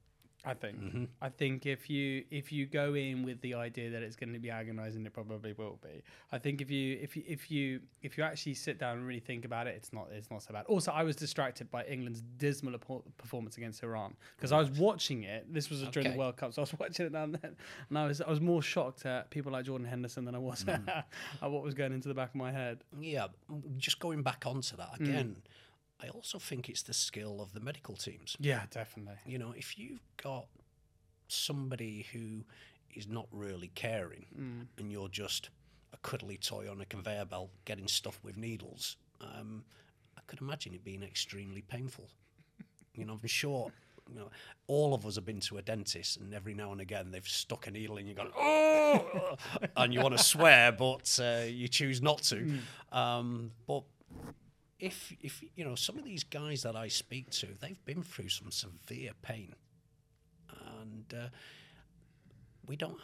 I 0.46 0.54
think. 0.54 0.80
Mm-hmm. 0.80 1.04
I 1.22 1.30
think 1.30 1.66
if 1.66 1.90
you 1.90 2.24
if 2.30 2.52
you 2.52 2.66
go 2.66 2.94
in 2.94 3.24
with 3.24 3.42
the 3.42 3.56
idea 3.56 3.90
that 3.90 4.04
it's 4.04 4.16
going 4.16 4.34
to 4.34 4.40
be 4.40 4.50
agonizing, 4.50 5.06
it 5.06 5.14
probably 5.14 5.54
will 5.54 5.80
be. 5.82 6.04
I 6.32 6.38
think 6.38 6.62
if 6.62 6.70
you 6.70 7.00
if 7.02 7.16
you 7.16 7.24
if 7.28 7.50
you 7.50 7.80
if 8.02 8.18
you 8.18 8.24
actually 8.24 8.54
sit 8.54 8.78
down 8.80 8.98
and 8.98 9.08
really 9.08 9.20
think 9.20 9.46
about 9.46 9.68
it, 9.68 9.76
it's 9.76 9.92
not 9.92 10.08
it's 10.12 10.30
not 10.30 10.44
so 10.44 10.54
bad. 10.54 10.66
Also, 10.68 10.92
I 10.92 11.04
was 11.04 11.16
distracted 11.16 11.72
by 11.72 11.84
England's 11.86 12.22
dismal 12.38 12.78
performance 13.18 13.58
against 13.58 13.84
Iran 13.84 14.16
because 14.38 14.52
I 14.52 14.60
was 14.60 14.70
watching 14.72 15.24
it. 15.24 15.52
This 15.52 15.70
was 15.70 15.82
during 15.82 16.06
Okay. 16.06 16.14
the 16.14 16.20
World 16.20 16.38
Cup, 16.38 16.54
so 16.54 16.62
I 16.62 16.64
was 16.64 16.74
watching 16.80 17.08
it 17.08 17.12
now 17.12 17.24
and 17.24 17.36
then, 17.36 17.56
and 17.90 17.98
I 17.98 18.08
was 18.08 18.22
I 18.22 18.30
was 18.30 18.42
more 18.42 18.62
shocked 18.62 19.06
at 19.06 19.30
people 19.32 19.52
like 19.52 19.66
Jordan 19.66 19.88
Henderson 19.88 20.26
than 20.26 20.36
I 20.36 20.40
was 20.40 20.64
mm. 20.64 20.88
at 21.42 21.52
what 21.52 21.64
was 21.64 21.74
going 21.74 21.94
into 21.94 22.08
the 22.08 22.14
back 22.14 22.30
of 22.30 22.36
my 22.36 22.52
head. 22.52 22.80
Yeah, 23.00 23.28
just 23.78 24.00
going 24.00 24.22
back 24.22 24.44
onto 24.46 24.78
that 24.78 25.00
mm. 25.00 25.10
again, 25.10 25.36
I 26.02 26.10
also 26.10 26.40
think 26.40 26.70
it's 26.70 26.84
the 26.84 26.94
skill 26.94 27.42
of 27.42 27.54
the 27.54 27.60
medical 27.60 27.96
teams. 27.96 28.36
Yeah, 28.40 28.64
definitely. 28.70 29.16
You 29.26 29.38
know, 29.40 29.54
if 29.56 29.78
you've 29.78 30.02
got 30.22 30.48
somebody 31.28 32.06
who 32.12 32.44
is 32.94 33.08
not 33.08 33.28
really 33.32 33.72
caring 33.76 34.26
and 34.78 34.92
you're 34.92 35.10
just 35.10 35.50
a 35.94 35.98
cuddly 35.98 36.38
toy 36.38 36.70
on 36.70 36.82
a 36.82 36.86
conveyor 36.86 37.26
belt 37.26 37.50
getting 37.66 37.88
stuffed 37.88 38.24
with 38.24 38.38
needles, 38.38 38.98
um, 39.22 39.64
I 40.18 40.22
could 40.28 40.42
imagine 40.42 40.74
it 40.74 40.84
being 40.84 41.04
extremely 41.04 41.62
painful. 41.62 42.10
You 42.94 43.06
know, 43.06 43.18
I'm 43.22 43.28
sure. 43.28 43.72
You 44.10 44.20
know, 44.20 44.30
all 44.68 44.94
of 44.94 45.04
us 45.06 45.16
have 45.16 45.26
been 45.26 45.40
to 45.42 45.58
a 45.58 45.64
dentist, 45.64 46.18
and 46.18 46.32
every 46.32 46.54
now 46.54 46.72
and 46.72 46.80
again 46.80 47.10
they've 47.10 47.28
stuck 47.28 47.66
a 47.66 47.72
needle 47.72 47.98
in 47.98 48.06
you, 48.06 48.14
going 48.14 48.30
oh, 48.38 49.36
and 49.78 49.92
you 49.92 50.00
want 50.00 50.16
to 50.16 50.24
swear, 50.24 50.72
but 50.72 51.20
uh, 51.20 51.46
you 51.48 51.68
choose 51.68 52.04
not 52.04 52.22
to. 52.24 52.60
Um, 52.92 53.50
but 53.66 53.84
if 54.80 55.14
if 55.22 55.44
you 55.56 55.64
know 55.64 55.76
some 55.76 55.98
of 55.98 56.04
these 56.04 56.24
guys 56.24 56.64
that 56.64 56.76
I 56.76 56.88
speak 56.88 57.30
to, 57.32 57.48
they've 57.60 57.84
been 57.86 58.04
through 58.04 58.30
some 58.30 58.52
severe 58.52 59.12
pain, 59.22 59.56
and 60.80 61.14
uh, 61.14 61.28
we 62.68 62.76
don't. 62.76 62.98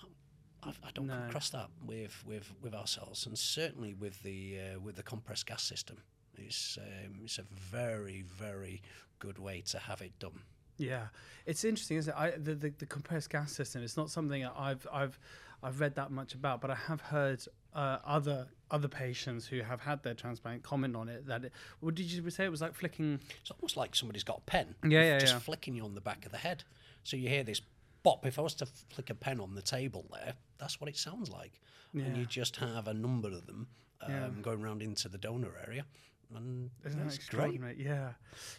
I've, 0.64 0.80
I 0.84 0.92
don't 0.94 1.08
come 1.08 1.24
across 1.28 1.50
that 1.52 1.70
with, 1.84 2.24
with, 2.24 2.52
with 2.62 2.76
ourselves, 2.76 3.26
and 3.26 3.36
certainly 3.36 3.96
with 3.96 4.22
the 4.22 4.60
uh, 4.60 4.80
with 4.80 4.96
the 4.96 5.04
compressed 5.04 5.48
gas 5.48 5.64
system. 5.64 5.98
It's 6.38 6.78
um, 6.80 7.22
it's 7.24 7.40
a 7.40 7.44
very 7.44 8.24
very 8.28 8.82
good 9.20 9.40
way 9.40 9.62
to 9.68 9.80
have 9.80 10.02
it 10.02 10.18
done. 10.20 10.42
Yeah, 10.78 11.08
it's 11.46 11.64
interesting, 11.64 11.98
isn't 11.98 12.14
it? 12.14 12.20
I, 12.20 12.32
the, 12.32 12.54
the 12.54 12.70
the 12.78 12.86
compressed 12.86 13.30
gas 13.30 13.54
system. 13.54 13.82
It's 13.82 13.98
not 13.98 14.10
something 14.10 14.46
I've 14.46 14.86
I've 14.92 15.18
I've 15.64 15.80
read 15.80 15.96
that 15.96 16.12
much 16.12 16.34
about, 16.34 16.62
but 16.62 16.70
I 16.70 16.76
have 16.76 17.02
heard 17.02 17.44
uh, 17.74 17.98
other 18.06 18.48
other 18.70 18.88
patients 18.88 19.46
who 19.46 19.62
have 19.62 19.82
had 19.82 20.02
their 20.04 20.14
transplant 20.14 20.64
comment 20.64 20.96
on 20.96 21.10
it. 21.10 21.26
That 21.28 21.46
it, 21.46 21.52
what 21.82 21.96
did 21.96 22.06
you 22.12 22.30
say? 22.30 22.46
It 22.46 22.52
was 22.52 22.62
like 22.62 22.74
flicking. 22.74 23.20
It's 23.42 23.52
almost 23.52 23.76
like 23.78 23.96
somebody's 23.96 24.24
got 24.24 24.38
a 24.38 24.42
pen, 24.42 24.76
Yeah, 24.84 25.02
yeah, 25.04 25.20
just 25.20 25.34
yeah. 25.34 25.40
flicking 25.40 25.76
you 25.76 25.84
on 25.84 25.94
the 25.96 26.02
back 26.02 26.26
of 26.26 26.32
the 26.32 26.38
head. 26.38 26.64
So 27.04 27.18
you 27.18 27.28
hear 27.30 27.44
this 27.44 27.62
bop. 28.04 28.26
If 28.26 28.40
I 28.40 28.42
was 28.42 28.54
to 28.56 28.66
flick 28.66 29.10
a 29.10 29.16
pen 29.16 29.40
on 29.40 29.56
the 29.56 29.62
table 29.62 30.06
there, 30.14 30.34
that's 30.58 30.80
what 30.80 30.90
it 30.90 30.98
sounds 30.98 31.30
like. 31.30 31.60
And 31.94 32.16
Yeah. 32.16 32.22
you 32.22 32.26
just 32.26 32.56
have 32.58 32.88
a 32.88 32.94
number 32.94 33.28
of 33.28 33.46
them 33.46 33.68
um, 34.02 34.42
going 34.42 34.64
around 34.64 34.82
into 34.82 35.10
the 35.10 35.18
donor 35.18 35.52
area, 35.68 35.86
and 36.36 36.70
Isn't 36.86 36.98
that 37.00 37.04
that's 37.06 37.18
great. 37.18 37.56
extraordinary? 37.56 37.76
Yeah. 37.80 38.10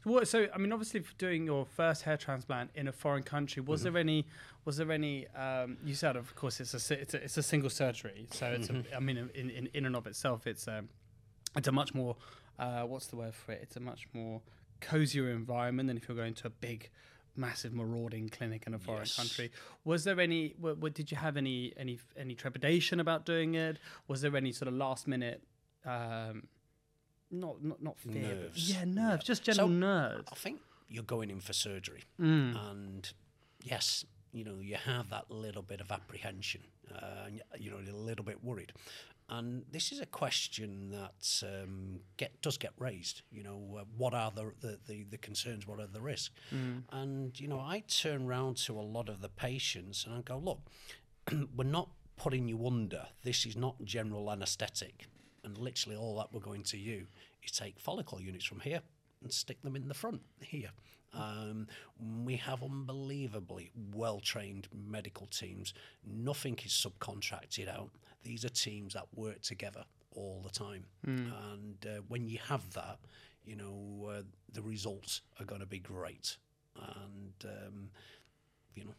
So, 0.05 0.11
what, 0.11 0.29
so 0.29 0.47
I 0.55 0.59
mean, 0.59 0.73
obviously, 0.73 1.01
for 1.01 1.15
doing 1.15 1.47
your 1.47 1.65
first 1.67 2.03
hair 2.03 2.17
transplant 2.17 2.71
in 2.75 2.89
a 2.89 2.93
foreign 2.93 3.23
country, 3.23 3.63
was 3.63 3.81
Mm-hmm. 3.85 3.93
there 3.93 4.01
any? 4.01 4.27
Was 4.65 4.77
there 4.77 4.93
any? 4.93 5.27
Um, 5.29 5.79
you 5.85 5.95
said, 5.95 6.17
of 6.17 6.35
course, 6.35 6.61
it's 6.61 6.75
a 6.75 7.01
it's 7.01 7.15
a, 7.15 7.25
it's 7.25 7.37
a 7.39 7.43
single 7.43 7.71
surgery, 7.71 8.27
so 8.31 8.47
it's. 8.47 8.69
Mm-hmm. 8.69 8.93
A, 8.93 8.97
I 8.97 9.01
mean, 9.01 9.31
in, 9.35 9.51
in 9.51 9.69
in 9.75 9.87
and 9.87 9.97
of 9.97 10.07
itself, 10.07 10.47
it's 10.47 10.67
a 10.69 10.85
it's 11.57 11.69
a 11.69 11.73
much 11.73 11.95
more 11.95 12.17
uh, 12.59 12.83
what's 12.83 13.07
the 13.07 13.17
word 13.17 13.35
for 13.35 13.53
it? 13.53 13.61
It's 13.63 13.77
a 13.77 13.81
much 13.81 14.07
more 14.13 14.41
cozier 14.81 15.31
environment 15.31 15.87
than 15.89 15.97
if 15.97 16.09
you're 16.09 16.17
going 16.17 16.35
to 16.35 16.47
a 16.49 16.51
big. 16.51 16.91
Massive 17.35 17.73
marauding 17.73 18.29
clinic 18.29 18.65
in 18.67 18.75
a 18.75 18.79
foreign 18.79 19.01
Yes. 19.07 19.17
country. 19.17 19.51
Was 19.87 20.05
there 20.05 20.21
any? 20.21 20.51
W- 20.51 20.75
w- 20.75 20.93
did 20.93 21.11
you 21.11 21.17
have 21.17 21.39
any 21.39 21.73
any 21.79 21.99
any 22.15 22.35
trepidation 22.35 23.01
about 23.01 23.25
doing 23.25 23.55
it? 23.55 23.79
Was 24.07 24.21
there 24.21 24.37
any 24.37 24.53
sort 24.53 24.69
of 24.69 24.75
last 24.75 25.09
minute 25.09 25.43
um, 25.87 26.43
not 27.33 27.63
not 27.65 27.83
not 27.83 27.99
fear, 27.99 28.13
but 28.13 28.23
Nerves. 28.23 28.71
yeah, 28.71 28.85
nerves, 28.85 29.23
Yeah. 29.25 29.27
just 29.27 29.43
general 29.45 29.69
So- 29.69 29.73
nerves. 29.75 30.29
I 30.31 30.35
think 30.35 30.61
you're 30.89 31.03
going 31.05 31.31
in 31.31 31.41
for 31.41 31.53
surgery, 31.53 32.03
Mm. 32.21 32.57
and 32.71 33.13
yes, 33.65 34.05
you 34.33 34.45
know 34.45 34.61
you 34.61 34.77
have 34.77 35.09
that 35.11 35.31
little 35.31 35.63
bit 35.63 35.81
of 35.81 35.91
apprehension, 35.91 36.63
uh, 36.95 37.29
you 37.59 37.71
know 37.71 37.79
a 37.79 37.97
little 37.97 38.25
bit 38.25 38.43
worried. 38.45 38.73
And 39.29 39.65
this 39.71 39.93
is 39.93 40.01
a 40.01 40.05
question 40.05 40.91
that 40.91 41.43
um, 41.43 42.01
get 42.19 42.43
does 42.43 42.59
get 42.59 42.73
raised. 42.79 43.23
You 43.31 43.43
know, 43.45 43.77
uh, 43.81 43.85
what 43.97 44.13
are 44.13 44.31
the, 44.31 44.53
the, 44.61 44.79
the, 44.87 45.05
the 45.05 45.17
concerns? 45.17 45.67
What 45.67 45.81
are 45.81 45.87
the 45.87 46.03
risks? 46.03 46.35
And 46.91 47.39
you 47.41 47.49
know, 47.49 47.59
I 47.61 47.81
turn 47.81 48.27
round 48.27 48.59
to 48.67 48.79
a 48.79 48.83
lot 48.83 49.09
of 49.09 49.23
the 49.23 49.31
patients 49.31 50.05
and 50.05 50.15
I 50.15 50.21
go, 50.21 50.37
look, 50.37 50.61
we're 51.57 51.65
not 51.65 51.89
putting 52.17 52.47
you 52.47 52.67
under. 52.67 53.07
This 53.23 53.47
is 53.47 53.57
not 53.57 53.83
general 53.85 54.31
anaesthetic. 54.31 55.07
And 55.45 55.59
literally 55.59 55.97
all 55.97 56.17
that 56.19 56.33
we're 56.33 56.41
going 56.41 56.63
to 56.65 56.79
you 56.79 57.07
is 57.43 57.53
take 57.53 57.79
follicle 57.79 58.21
units 58.21 58.45
from 58.45 58.61
here 58.61 58.81
and 59.23 59.33
stick 59.33 59.61
them 59.63 59.77
in 59.77 59.89
the 59.89 59.95
front 59.95 60.23
here. 60.41 60.71
Um, 61.15 61.67
we 62.25 62.37
have 62.37 62.63
unbelievably 62.63 63.71
well 63.95 64.21
trained 64.21 64.69
medical 64.73 65.27
teams. 65.27 65.75
Nothing 66.07 66.59
is 66.65 66.73
subcontracted 66.73 67.69
out. 67.69 67.91
These 68.23 68.45
are 68.45 68.49
teams 68.51 68.95
that 68.95 69.07
work 69.15 69.43
together 69.43 69.85
all 70.15 70.41
the 70.43 70.51
time. 70.51 70.85
And 71.05 71.87
uh, 71.87 72.01
when 72.09 72.29
you 72.29 72.39
have 72.49 72.73
that, 72.75 72.99
you 73.45 73.57
know, 73.57 74.11
uh, 74.11 74.23
the 74.53 74.63
results 74.63 75.23
are 75.41 75.45
going 75.45 75.61
to 75.61 75.67
be 75.67 75.81
great. 75.81 76.37
And, 76.77 77.35
um, 77.45 77.91
you 78.75 78.85
know, 78.85 78.95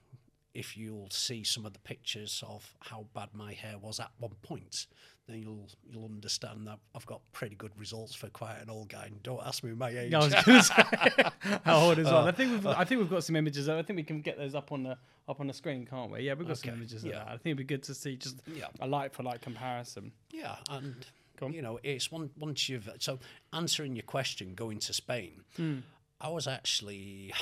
if 0.54 0.78
you'll 0.78 1.10
see 1.10 1.44
some 1.44 1.66
of 1.66 1.74
the 1.74 1.80
pictures 1.80 2.44
of 2.48 2.76
how 2.80 3.06
bad 3.16 3.30
my 3.34 3.54
hair 3.54 3.78
was 3.82 4.00
at 4.00 4.12
one 4.20 4.36
point, 4.44 4.86
then 5.28 5.42
you'll 5.42 5.68
you'll 5.90 6.06
understand 6.06 6.68
that 6.68 6.80
I've 6.94 7.06
got 7.06 7.22
pretty 7.32 7.56
good 7.56 7.72
results 7.78 8.14
for 8.14 8.28
quite 8.30 8.58
an 8.62 8.70
old 8.70 8.90
guy. 8.90 9.06
And 9.06 9.24
don't 9.24 9.42
ask 9.46 9.64
me 9.64 9.72
my 9.72 9.90
age. 9.90 10.14
I 10.14 10.20
was 10.20 10.34
going 10.34 10.60
to 10.60 10.64
say 10.64 11.24
how 11.66 11.78
old 11.80 12.00
is 12.00 12.06
one. 12.06 12.28
I 12.28 12.32
think 12.32 12.52
we've 12.52 12.68
I 12.68 12.84
think 12.84 13.00
we've 13.00 13.10
got 13.10 13.24
some 13.24 13.36
images. 13.36 13.70
I 13.70 13.82
think 13.84 13.98
we 13.98 14.04
can 14.04 14.22
get 14.22 14.38
those 14.38 14.56
up 14.56 14.72
on 14.72 14.84
the 14.84 14.98
up 15.28 15.40
on 15.40 15.48
the 15.48 15.54
screen, 15.54 15.86
can't 15.86 16.12
we? 16.12 16.22
Yeah, 16.22 16.34
we've 16.34 16.48
got 16.48 16.58
some 16.58 16.74
images 16.74 17.04
yeah. 17.04 17.12
of 17.12 17.16
that. 17.20 17.28
I 17.28 17.32
think 17.32 17.46
it'd 17.48 17.58
be 17.58 17.64
good 17.64 17.84
to 17.84 17.94
see 17.94 18.18
just 18.18 18.42
Yeah. 18.54 18.68
a 18.82 18.88
like 18.88 19.14
for 19.14 19.24
like 19.24 19.42
comparison. 19.42 20.12
Yeah, 20.32 20.56
and 20.70 21.06
on. 21.42 21.54
you 21.54 21.62
know, 21.62 21.80
it's 21.84 22.12
one 22.12 22.30
once 22.38 22.68
you've 22.68 22.90
so 23.00 23.20
answering 23.54 23.96
your 23.96 24.04
question, 24.04 24.54
going 24.56 24.80
to 24.80 24.94
Spain. 24.94 25.42
Hmm. 25.56 25.78
I 26.20 26.30
was 26.30 26.48
actually, 26.48 27.34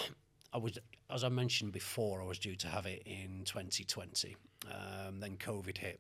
I 0.54 0.58
was 0.58 0.78
as 1.10 1.24
I 1.24 1.30
mentioned 1.30 1.72
before, 1.72 2.22
I 2.22 2.26
was 2.26 2.40
due 2.40 2.56
to 2.58 2.68
have 2.68 2.86
it 2.86 3.04
in 3.06 3.44
2020. 3.46 4.36
Um, 4.68 5.20
then 5.20 5.38
COVID 5.38 5.78
hit, 5.78 6.00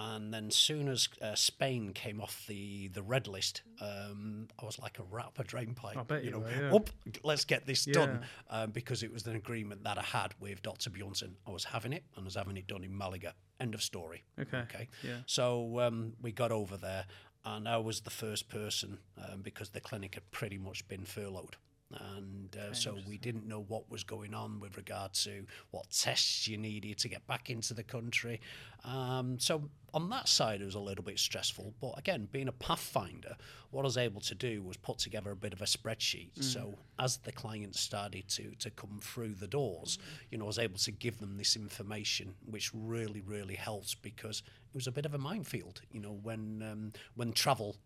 and 0.00 0.32
then 0.32 0.48
soon 0.50 0.88
as 0.88 1.08
uh, 1.20 1.34
Spain 1.34 1.92
came 1.92 2.20
off 2.20 2.44
the 2.46 2.88
the 2.88 3.02
red 3.02 3.26
list, 3.26 3.62
um, 3.80 4.46
I 4.60 4.64
was 4.64 4.78
like 4.78 4.98
a 5.00 5.02
rat 5.02 5.32
a 5.38 5.44
drain 5.44 5.74
pipe. 5.74 5.96
I 5.96 6.02
bet 6.04 6.24
you 6.24 6.30
know, 6.30 6.38
were, 6.38 6.50
yeah. 6.50 6.74
up, 6.74 6.88
let's 7.24 7.44
get 7.44 7.66
this 7.66 7.84
done 7.84 8.20
um, 8.48 8.70
because 8.70 9.02
it 9.02 9.12
was 9.12 9.26
an 9.26 9.34
agreement 9.34 9.82
that 9.84 9.98
I 9.98 10.02
had 10.02 10.34
with 10.40 10.62
Dr. 10.62 10.90
Bjornson. 10.90 11.32
I 11.46 11.50
was 11.50 11.64
having 11.64 11.92
it, 11.92 12.04
and 12.14 12.22
I 12.22 12.26
was 12.26 12.36
having 12.36 12.56
it 12.56 12.68
done 12.68 12.84
in 12.84 12.96
Malaga. 12.96 13.34
End 13.60 13.74
of 13.74 13.82
story. 13.82 14.22
Okay, 14.40 14.58
Okay. 14.58 14.88
yeah. 15.02 15.18
So 15.26 15.80
um, 15.80 16.12
we 16.22 16.30
got 16.30 16.52
over 16.52 16.76
there, 16.76 17.06
and 17.44 17.68
I 17.68 17.78
was 17.78 18.00
the 18.02 18.10
first 18.10 18.48
person 18.48 18.98
um, 19.18 19.42
because 19.42 19.70
the 19.70 19.80
clinic 19.80 20.14
had 20.14 20.30
pretty 20.30 20.58
much 20.58 20.86
been 20.86 21.04
furloughed. 21.04 21.56
And 21.90 22.54
uh, 22.54 22.74
so 22.74 22.98
we 23.08 23.16
didn't 23.16 23.48
know 23.48 23.64
what 23.66 23.90
was 23.90 24.04
going 24.04 24.34
on 24.34 24.60
with 24.60 24.76
regard 24.76 25.14
to 25.14 25.46
what 25.70 25.90
tests 25.90 26.46
you 26.46 26.58
needed 26.58 26.98
to 26.98 27.08
get 27.08 27.26
back 27.26 27.48
into 27.48 27.72
the 27.72 27.82
country. 27.82 28.40
Um, 28.84 29.38
so 29.38 29.70
on 29.94 30.10
that 30.10 30.28
side, 30.28 30.60
it 30.60 30.66
was 30.66 30.74
a 30.74 30.80
little 30.80 31.02
bit 31.02 31.18
stressful. 31.18 31.72
But 31.80 31.98
again, 31.98 32.28
being 32.30 32.48
a 32.48 32.52
pathfinder, 32.52 33.36
what 33.70 33.82
I 33.82 33.84
was 33.84 33.96
able 33.96 34.20
to 34.20 34.34
do 34.34 34.62
was 34.62 34.76
put 34.76 34.98
together 34.98 35.30
a 35.30 35.36
bit 35.36 35.54
of 35.54 35.62
a 35.62 35.64
spreadsheet. 35.64 36.42
So 36.42 36.74
as 36.98 37.16
the 37.18 37.32
clients 37.32 37.80
started 37.80 38.28
to 38.28 38.54
to 38.58 38.70
come 38.70 39.00
through 39.02 39.34
the 39.34 39.48
doors, 39.48 39.98
you 40.30 40.36
know, 40.36 40.44
I 40.44 40.48
was 40.48 40.58
able 40.58 40.78
to 40.78 40.90
give 40.90 41.18
them 41.18 41.38
this 41.38 41.56
information, 41.56 42.34
which 42.44 42.70
really, 42.74 43.22
really 43.22 43.54
helps 43.54 43.94
because 43.94 44.42
it 44.72 44.74
was 44.74 44.86
a 44.86 44.92
bit 44.92 45.06
of 45.06 45.14
a 45.14 45.18
minefield. 45.18 45.80
You 45.90 46.00
know, 46.00 46.18
when 46.22 46.62
um, 46.70 46.92
when 47.14 47.32
travel, 47.32 47.76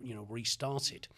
you 0.00 0.14
know, 0.14 0.26
restarted. 0.30 1.08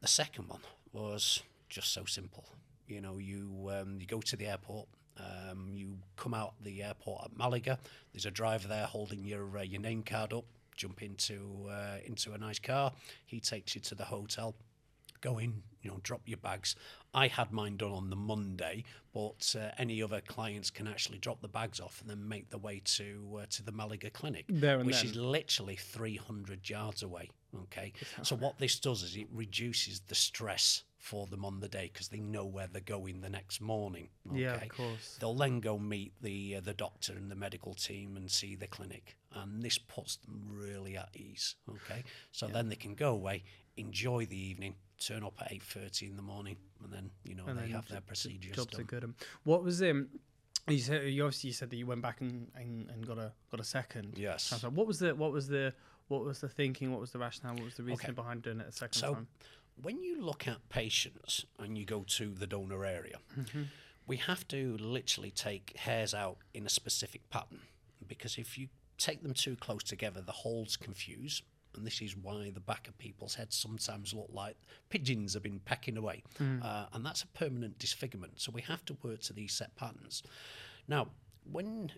The 0.00 0.06
second 0.06 0.48
one 0.48 0.60
was 0.98 1.42
just 1.68 1.92
so 1.92 2.04
simple. 2.04 2.44
You 2.86 3.00
know, 3.00 3.18
you 3.18 3.70
um, 3.70 3.98
you 4.00 4.06
go 4.06 4.20
to 4.20 4.36
the 4.36 4.46
airport. 4.46 4.88
Um, 5.18 5.72
you 5.74 5.96
come 6.16 6.32
out 6.32 6.54
the 6.62 6.82
airport 6.82 7.24
at 7.24 7.36
Malaga. 7.36 7.78
There's 8.12 8.26
a 8.26 8.30
driver 8.30 8.68
there 8.68 8.86
holding 8.86 9.24
your 9.24 9.58
uh, 9.58 9.62
your 9.62 9.80
name 9.80 10.02
card 10.02 10.32
up. 10.32 10.44
Jump 10.76 11.02
into 11.02 11.68
uh, 11.70 11.98
into 12.06 12.32
a 12.32 12.38
nice 12.38 12.58
car. 12.58 12.92
He 13.26 13.40
takes 13.40 13.74
you 13.74 13.80
to 13.82 13.94
the 13.94 14.04
hotel. 14.04 14.54
Go 15.20 15.38
in, 15.38 15.62
you 15.82 15.90
know, 15.90 15.98
drop 16.04 16.20
your 16.26 16.36
bags. 16.38 16.76
I 17.12 17.26
had 17.26 17.50
mine 17.50 17.76
done 17.76 17.90
on 17.90 18.08
the 18.08 18.14
Monday, 18.14 18.84
but 19.12 19.56
uh, 19.58 19.70
any 19.76 20.00
other 20.00 20.20
clients 20.20 20.70
can 20.70 20.86
actually 20.86 21.18
drop 21.18 21.40
the 21.42 21.48
bags 21.48 21.80
off 21.80 22.00
and 22.00 22.08
then 22.08 22.28
make 22.28 22.50
their 22.50 22.60
way 22.60 22.80
to 22.84 23.40
uh, 23.42 23.46
to 23.50 23.64
the 23.64 23.72
Malaga 23.72 24.10
clinic, 24.10 24.44
There 24.48 24.78
which 24.78 24.96
then. 25.02 25.06
is 25.06 25.16
literally 25.16 25.74
300 25.74 26.70
yards 26.70 27.02
away. 27.02 27.30
Okay, 27.64 27.92
so 28.22 28.36
what 28.36 28.58
this 28.58 28.78
does 28.78 29.02
is 29.02 29.16
it 29.16 29.26
reduces 29.32 30.00
the 30.06 30.14
stress 30.14 30.84
for 30.98 31.26
them 31.26 31.44
on 31.44 31.60
the 31.60 31.68
day 31.68 31.88
because 31.92 32.08
they 32.08 32.18
know 32.18 32.44
where 32.44 32.66
they're 32.66 32.80
going 32.80 33.20
the 33.20 33.28
next 33.30 33.60
morning. 33.60 34.08
Okay? 34.28 34.40
Yeah, 34.42 34.54
of 34.56 34.68
course. 34.68 35.16
They'll 35.20 35.34
then 35.34 35.60
go 35.60 35.78
meet 35.78 36.12
the 36.20 36.56
uh, 36.56 36.60
the 36.60 36.74
doctor 36.74 37.12
and 37.12 37.30
the 37.30 37.36
medical 37.36 37.74
team 37.74 38.16
and 38.16 38.30
see 38.30 38.56
the 38.56 38.66
clinic, 38.66 39.16
and 39.32 39.62
this 39.62 39.78
puts 39.78 40.16
them 40.16 40.46
really 40.50 40.96
at 40.96 41.10
ease. 41.14 41.54
Okay, 41.70 42.02
so 42.32 42.46
then 42.48 42.68
they 42.68 42.76
can 42.76 42.94
go 42.94 43.12
away, 43.12 43.44
enjoy 43.76 44.26
the 44.26 44.36
evening, 44.38 44.74
turn 44.98 45.22
up 45.24 45.34
at 45.40 45.52
eight 45.52 45.62
thirty 45.62 46.06
in 46.06 46.16
the 46.16 46.22
morning, 46.22 46.56
and 46.82 46.92
then 46.92 47.10
you 47.24 47.34
know 47.36 47.44
And 47.46 47.58
they 47.58 47.68
have 47.68 47.88
their 47.88 48.00
procedures 48.00 48.56
Jobs 48.56 48.74
are 48.74 48.78
done. 48.78 48.86
good. 48.86 49.04
Um, 49.04 49.14
what 49.44 49.62
was 49.62 49.80
um? 49.82 50.08
You 50.66 50.78
said 50.78 51.04
you 51.08 51.24
obviously 51.24 51.52
said 51.52 51.70
that 51.70 51.76
you 51.76 51.86
went 51.86 52.02
back 52.02 52.20
and, 52.20 52.48
and, 52.54 52.90
and 52.90 53.06
got 53.06 53.16
a 53.18 53.32
got 53.50 53.60
a 53.60 53.64
second. 53.64 54.14
Yes. 54.18 54.52
What 54.64 54.86
was 54.86 54.98
the 54.98 55.14
what 55.14 55.32
was 55.32 55.48
the 55.48 55.72
what 56.08 56.24
was 56.24 56.40
the 56.40 56.48
thinking? 56.48 56.90
What 56.90 57.00
was 57.00 57.10
the 57.12 57.18
rationale? 57.18 57.54
What 57.54 57.64
was 57.64 57.74
the 57.76 57.84
reason 57.84 58.04
Okay. 58.06 58.12
behind 58.12 58.42
doing 58.42 58.60
it 58.60 58.66
a 58.68 58.72
second 58.72 58.94
So, 59.00 59.14
time? 59.14 59.28
When 59.82 60.02
you 60.02 60.20
look 60.20 60.46
at 60.48 60.68
patients 60.68 61.44
and 61.58 61.76
you 61.78 61.84
go 61.84 62.04
to 62.18 62.30
the 62.34 62.46
donor 62.46 62.84
area, 62.84 63.18
Mm-hmm. 63.38 63.62
we 64.06 64.16
have 64.16 64.46
to 64.48 64.76
literally 64.78 65.30
take 65.30 65.76
hairs 65.76 66.14
out 66.14 66.38
in 66.54 66.66
a 66.66 66.68
specific 66.68 67.28
pattern 67.30 67.60
because 68.06 68.38
if 68.38 68.56
you 68.58 68.68
take 68.96 69.22
them 69.22 69.34
too 69.34 69.54
close 69.56 69.82
together, 69.84 70.20
the 70.20 70.32
holes 70.32 70.76
confuse. 70.76 71.42
And 71.76 71.86
this 71.86 72.00
is 72.00 72.16
why 72.16 72.50
the 72.50 72.60
back 72.60 72.88
of 72.88 72.96
people's 72.98 73.34
heads 73.36 73.54
sometimes 73.54 74.12
look 74.14 74.30
like 74.32 74.56
pigeons 74.88 75.34
have 75.34 75.42
been 75.42 75.60
pecking 75.60 75.96
away. 75.96 76.24
Uh, 76.40 76.86
and 76.92 77.04
that's 77.06 77.22
a 77.22 77.26
permanent 77.28 77.78
disfigurement. 77.78 78.40
So 78.40 78.50
we 78.52 78.62
have 78.62 78.84
to 78.86 78.96
work 79.02 79.20
to 79.22 79.32
these 79.32 79.52
set 79.52 79.76
patterns. 79.76 80.22
Now, 80.88 81.08
when 81.52 81.92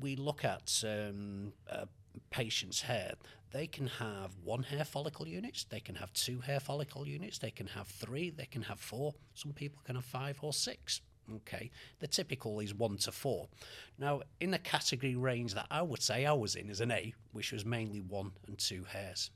we 0.00 0.16
look 0.16 0.44
at 0.44 0.82
um, 0.86 1.52
a 1.68 1.86
patient's 2.30 2.82
hair, 2.82 3.14
they 3.52 3.66
can 3.66 3.86
have 3.86 4.32
one 4.42 4.62
hair 4.62 4.84
follicle 4.84 5.26
units, 5.26 5.64
they 5.64 5.80
can 5.80 5.94
have 5.96 6.12
two 6.12 6.40
hair 6.40 6.60
follicle 6.60 7.06
units, 7.06 7.38
they 7.38 7.50
can 7.50 7.68
have 7.68 7.86
three, 7.86 8.30
they 8.30 8.46
can 8.46 8.62
have 8.62 8.80
four. 8.80 9.14
Some 9.34 9.52
people 9.52 9.80
can 9.84 9.94
have 9.96 10.04
five 10.04 10.38
or 10.42 10.52
six. 10.52 11.00
Okay, 11.34 11.70
the 11.98 12.06
typical 12.06 12.60
is 12.60 12.72
one 12.72 12.98
to 12.98 13.10
four. 13.10 13.48
Now, 13.98 14.22
in 14.40 14.52
the 14.52 14.58
category 14.58 15.16
range 15.16 15.54
that 15.54 15.66
I 15.70 15.82
would 15.82 16.02
say 16.02 16.24
I 16.24 16.32
was 16.32 16.54
in 16.54 16.70
is 16.70 16.80
an 16.80 16.92
A, 16.92 17.14
which 17.32 17.50
was 17.50 17.64
mainly 17.64 18.00
one 18.00 18.30
and 18.46 18.56
two 18.56 18.84
hairs. 18.84 19.30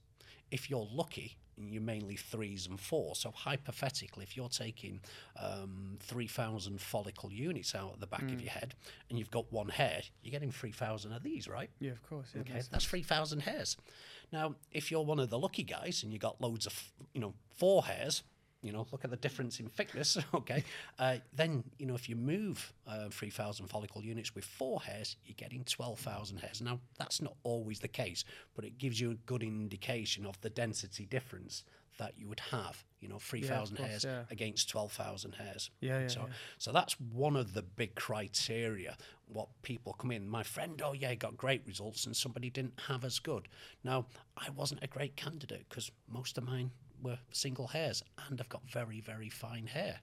If 0.52 0.70
you're 0.70 0.88
lucky, 0.92 1.36
you're 1.68 1.82
mainly 1.82 2.16
threes 2.16 2.66
and 2.66 2.78
fours. 2.80 3.18
So 3.18 3.30
hypothetically, 3.30 4.24
if 4.24 4.36
you're 4.36 4.48
taking 4.48 5.00
um, 5.40 5.96
3,000 6.00 6.80
follicle 6.80 7.32
units 7.32 7.74
out 7.74 7.94
of 7.94 8.00
the 8.00 8.06
back 8.06 8.22
of 8.22 8.40
your 8.40 8.50
head 8.50 8.74
and 9.08 9.18
you've 9.18 9.30
got 9.30 9.52
one 9.52 9.68
hair, 9.68 10.02
you're 10.22 10.30
getting 10.32 10.52
3,000 10.52 11.12
of 11.12 11.22
these, 11.22 11.48
right? 11.48 11.70
Yeah, 11.80 11.92
of 11.92 12.02
course. 12.08 12.28
Yeah, 12.34 12.42
Okay, 12.42 12.60
that's 12.70 12.84
3,000 12.84 13.40
hairs. 13.40 13.76
Now, 14.32 14.54
if 14.72 14.90
you're 14.90 15.04
one 15.04 15.18
of 15.18 15.30
the 15.30 15.38
lucky 15.38 15.64
guys 15.64 16.02
and 16.02 16.12
you 16.12 16.18
got 16.18 16.40
loads 16.40 16.66
of, 16.66 16.92
you 17.12 17.20
know, 17.20 17.34
four 17.56 17.84
hairs, 17.84 18.22
you 18.62 18.72
know, 18.72 18.86
look 18.92 19.04
at 19.04 19.10
the 19.10 19.16
difference 19.16 19.60
in 19.60 19.68
thickness, 19.68 20.18
okay, 20.34 20.64
uh, 20.98 21.16
then, 21.34 21.64
you 21.78 21.86
know, 21.86 21.94
if 21.94 22.08
you 22.08 22.16
move 22.16 22.72
uh, 22.86 23.08
3,000 23.10 23.66
follicle 23.66 24.02
units 24.02 24.34
with 24.34 24.44
four 24.44 24.80
hairs, 24.80 25.16
you're 25.24 25.34
getting 25.36 25.64
12,000 25.64 26.38
hairs. 26.38 26.60
Now, 26.60 26.80
that's 26.98 27.22
not 27.22 27.34
always 27.42 27.80
the 27.80 27.88
case, 27.88 28.24
but 28.54 28.64
it 28.64 28.78
gives 28.78 29.00
you 29.00 29.12
a 29.12 29.14
good 29.14 29.42
indication 29.42 30.26
of 30.26 30.40
the 30.40 30.50
density 30.50 31.06
difference 31.06 31.64
that 31.98 32.14
you 32.16 32.26
would 32.26 32.40
have, 32.50 32.82
you 33.00 33.08
know, 33.08 33.18
3,000 33.18 33.76
course, 33.76 33.88
hairs 33.88 34.04
yeah. 34.04 34.22
against 34.30 34.70
12,000 34.70 35.32
hairs. 35.32 35.70
Yeah, 35.80 36.00
yeah, 36.00 36.08
So, 36.08 36.20
yeah. 36.20 36.34
so 36.56 36.72
that's 36.72 36.98
one 36.98 37.36
of 37.36 37.52
the 37.52 37.62
big 37.62 37.94
criteria. 37.94 38.96
What 39.26 39.48
people 39.62 39.92
come 39.92 40.10
in, 40.10 40.26
my 40.26 40.42
friend, 40.42 40.80
oh 40.82 40.94
yeah, 40.94 41.14
got 41.14 41.36
great 41.36 41.62
results, 41.66 42.06
and 42.06 42.16
somebody 42.16 42.48
didn't 42.48 42.80
have 42.88 43.04
as 43.04 43.18
good. 43.18 43.48
Now, 43.84 44.06
I 44.36 44.48
wasn't 44.50 44.82
a 44.82 44.86
great 44.86 45.14
candidate 45.16 45.66
because 45.68 45.90
most 46.08 46.38
of 46.38 46.44
mine 46.44 46.70
were 47.02 47.18
single 47.32 47.68
hairs, 47.68 48.02
and 48.28 48.40
I've 48.40 48.48
got 48.48 48.62
very, 48.70 49.00
very 49.00 49.28
fine 49.28 49.66
hair. 49.66 50.00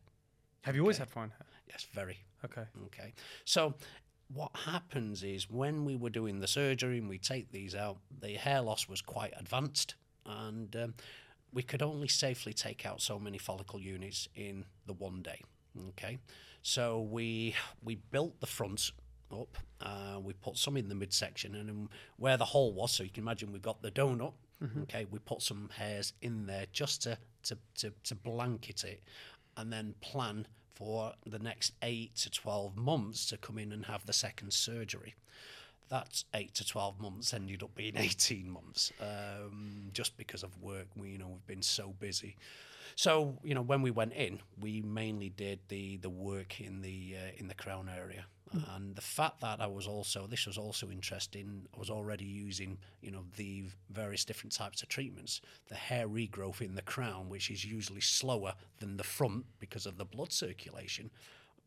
Have 0.62 0.76
you 0.76 0.82
always 0.82 0.98
had 0.98 1.10
fine 1.10 1.30
hair? 1.30 1.48
Yes, 1.68 1.86
very. 1.94 2.20
Okay. 2.44 2.66
Okay. 2.86 3.14
So 3.46 3.74
what 4.34 4.52
happens 4.56 5.24
is 5.24 5.50
when 5.50 5.86
we 5.86 5.96
were 5.96 6.10
doing 6.10 6.40
the 6.40 6.48
surgery 6.48 6.98
and 6.98 7.08
we 7.08 7.18
take 7.18 7.52
these 7.52 7.76
out, 7.76 7.98
the 8.20 8.34
hair 8.34 8.62
loss 8.62 8.88
was 8.88 9.02
quite 9.02 9.34
advanced 9.40 9.96
and 10.26 10.76
um, 10.76 10.94
we 11.54 11.64
could 11.64 11.82
only 11.82 12.08
safely 12.08 12.54
take 12.54 12.86
out 12.86 13.02
so 13.02 13.18
many 13.18 13.38
follicle 13.38 13.80
units 13.80 14.28
in 14.36 14.66
the 14.86 14.94
one 14.94 15.22
day. 15.22 15.42
Okay. 15.90 16.18
So 16.62 17.02
we 17.02 17.56
we 17.84 17.96
built 17.96 18.40
the 18.42 18.48
front 18.48 18.92
up. 19.32 19.58
Uh, 19.82 20.20
we 20.22 20.34
put 20.34 20.58
some 20.58 20.76
in 20.78 20.90
the 20.90 20.96
midsection, 20.96 21.56
and 21.56 21.90
where 22.18 22.38
the 22.38 22.46
hole 22.46 22.74
was, 22.74 22.92
so 22.92 23.04
you 23.04 23.10
can 23.10 23.24
imagine 23.24 23.52
we've 23.52 23.62
got 23.62 23.82
the 23.82 23.92
donut. 23.92 24.34
Okay, 24.84 25.06
we 25.10 25.20
put 25.20 25.42
some 25.42 25.70
hairs 25.78 26.14
in 26.22 26.48
there 26.48 26.66
just 26.72 27.04
to, 27.04 27.18
to, 27.44 27.58
to, 27.76 27.94
to 28.04 28.16
blanket 28.16 28.84
it, 28.84 29.04
and 29.56 29.72
then 29.72 29.94
plan 30.02 30.48
for 30.74 31.14
the 31.26 31.40
next 31.40 31.74
eight 31.82 32.16
to 32.16 32.30
12 32.30 32.78
months 32.78 33.26
to 33.28 33.38
come 33.38 33.58
in 33.58 33.72
and 33.72 33.86
have 33.86 34.06
the 34.06 34.14
second 34.14 34.54
surgery. 34.54 35.16
That's 35.90 36.26
eight 36.34 36.54
to 36.56 36.68
12 36.68 37.00
months 37.00 37.34
ended 37.34 37.64
up 37.64 37.74
being 37.76 37.94
18 37.98 38.50
months 38.50 38.92
um, 39.02 39.90
just 39.94 40.18
because 40.18 40.44
of 40.44 40.62
work. 40.62 40.88
We, 40.96 41.12
you 41.12 41.18
know, 41.18 41.28
we've 41.30 41.48
been 41.48 41.64
so 41.64 41.94
busy. 42.00 42.36
So, 42.96 43.38
you 43.44 43.54
know, 43.54 43.62
when 43.62 43.82
we 43.82 43.92
went 43.92 44.14
in, 44.14 44.40
we 44.60 44.82
mainly 44.82 45.30
did 45.30 45.60
the, 45.68 45.98
the 45.98 46.10
work 46.10 46.60
in 46.62 46.82
the 46.82 47.16
uh, 47.18 47.32
in 47.38 47.48
the 47.48 47.54
crown 47.54 47.90
area. 47.90 48.26
And 48.76 48.96
the 48.96 49.02
fact 49.02 49.42
that 49.42 49.60
I 49.60 49.68
was 49.68 49.88
also, 49.88 50.26
this 50.26 50.46
was 50.46 50.58
also 50.58 50.90
interesting, 50.90 51.68
I 51.76 51.80
was 51.80 51.90
already 51.90 52.24
using, 52.24 52.78
you 53.02 53.12
know, 53.12 53.26
the 53.36 53.66
various 53.90 54.24
different 54.24 54.54
types 54.54 54.82
of 54.82 54.88
treatments. 54.88 55.42
The 55.68 55.76
hair 55.76 56.08
regrowth 56.08 56.62
in 56.62 56.76
the 56.76 56.82
crown, 56.82 57.28
which 57.30 57.50
is 57.50 57.66
usually 57.66 58.02
slower 58.02 58.54
than 58.80 58.98
the 58.98 59.04
front 59.04 59.46
because 59.60 59.86
of 59.86 59.98
the 59.98 60.06
blood 60.06 60.32
circulation, 60.32 61.12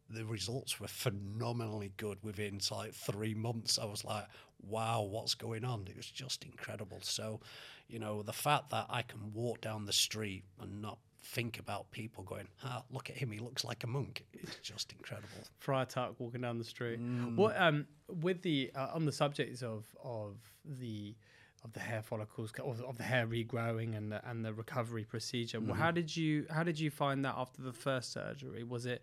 the 0.09 0.25
results 0.25 0.81
were 0.81 0.89
phenomenally 0.89 1.93
good 1.97 2.19
within 2.23 2.61
like 2.71 2.95
three 2.95 3.35
months. 3.35 3.79
I 3.79 3.85
was 3.85 4.05
like, 4.05 4.25
wow, 4.67 5.03
what's 5.03 5.35
going 5.35 5.65
on? 5.65 5.87
It 5.89 5.97
was 5.97 6.11
just 6.11 6.45
incredible. 6.45 6.99
So, 7.03 7.41
you 7.89 7.99
know, 7.99 8.23
the 8.23 8.33
fact 8.33 8.71
that 8.71 8.87
I 8.89 9.03
can 9.03 9.33
walk 9.33 9.61
down 9.61 9.85
the 9.85 9.93
street 9.93 10.45
and 10.61 10.81
not 10.81 10.99
think 11.23 11.59
about 11.59 11.91
people 11.91 12.25
going, 12.25 12.49
ah, 12.65 12.83
look 12.91 13.11
at 13.11 13.17
him, 13.17 13.31
he 13.31 13.39
looks 13.39 13.65
like 13.65 13.85
a 13.85 13.87
monk. 13.87 14.25
It's 14.33 14.57
just 14.57 14.93
incredible. 14.93 15.29
Friar 15.59 15.85
Tuck 15.85 16.15
walking 16.19 16.41
down 16.41 16.59
the 16.59 16.65
street. 16.65 16.99
What 17.35 17.61
um 17.61 17.87
with 18.09 18.43
the 18.43 18.71
uh, 18.75 18.89
on 18.95 19.05
the 19.05 19.13
subject 19.13 19.63
of 19.63 19.85
of 20.03 20.37
the 20.65 21.15
of 21.63 21.73
the 21.73 21.81
hair 21.81 22.03
follicles 22.03 22.53
of, 22.59 22.81
of 22.83 22.97
the 22.97 23.03
hair 23.03 23.27
regrowing 23.27 23.97
and 23.97 24.11
the 24.13 24.29
and 24.29 24.45
the 24.45 24.53
recovery 24.53 25.05
procedure. 25.05 25.61
Well, 25.61 25.75
how 25.75 25.91
did 25.91 26.15
you 26.17 26.47
how 26.51 26.63
did 26.63 26.79
you 26.79 26.91
find 26.91 27.25
that 27.25 27.35
after 27.37 27.63
the 27.63 27.73
first 27.73 28.13
surgery? 28.13 28.65
Was 28.65 28.87
it 28.87 29.03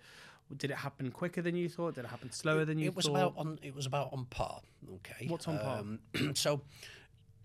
did 0.55 0.71
it 0.71 0.77
happen 0.77 1.11
quicker 1.11 1.41
than 1.41 1.55
you 1.55 1.69
thought? 1.69 1.95
Did 1.95 2.05
it 2.05 2.07
happen 2.07 2.31
slower 2.31 2.65
than 2.65 2.79
you 2.79 2.85
thought? 2.85 2.91
it 2.91 2.95
was 2.95 3.07
about 3.07 3.33
on 3.37 3.59
it 3.61 3.75
was 3.75 3.85
about 3.85 4.09
on 4.13 4.25
par. 4.25 4.61
Okay. 4.95 5.27
What's 5.27 5.47
on 5.47 5.59
par? 5.59 5.79
Um, 5.79 5.99
so 6.35 6.61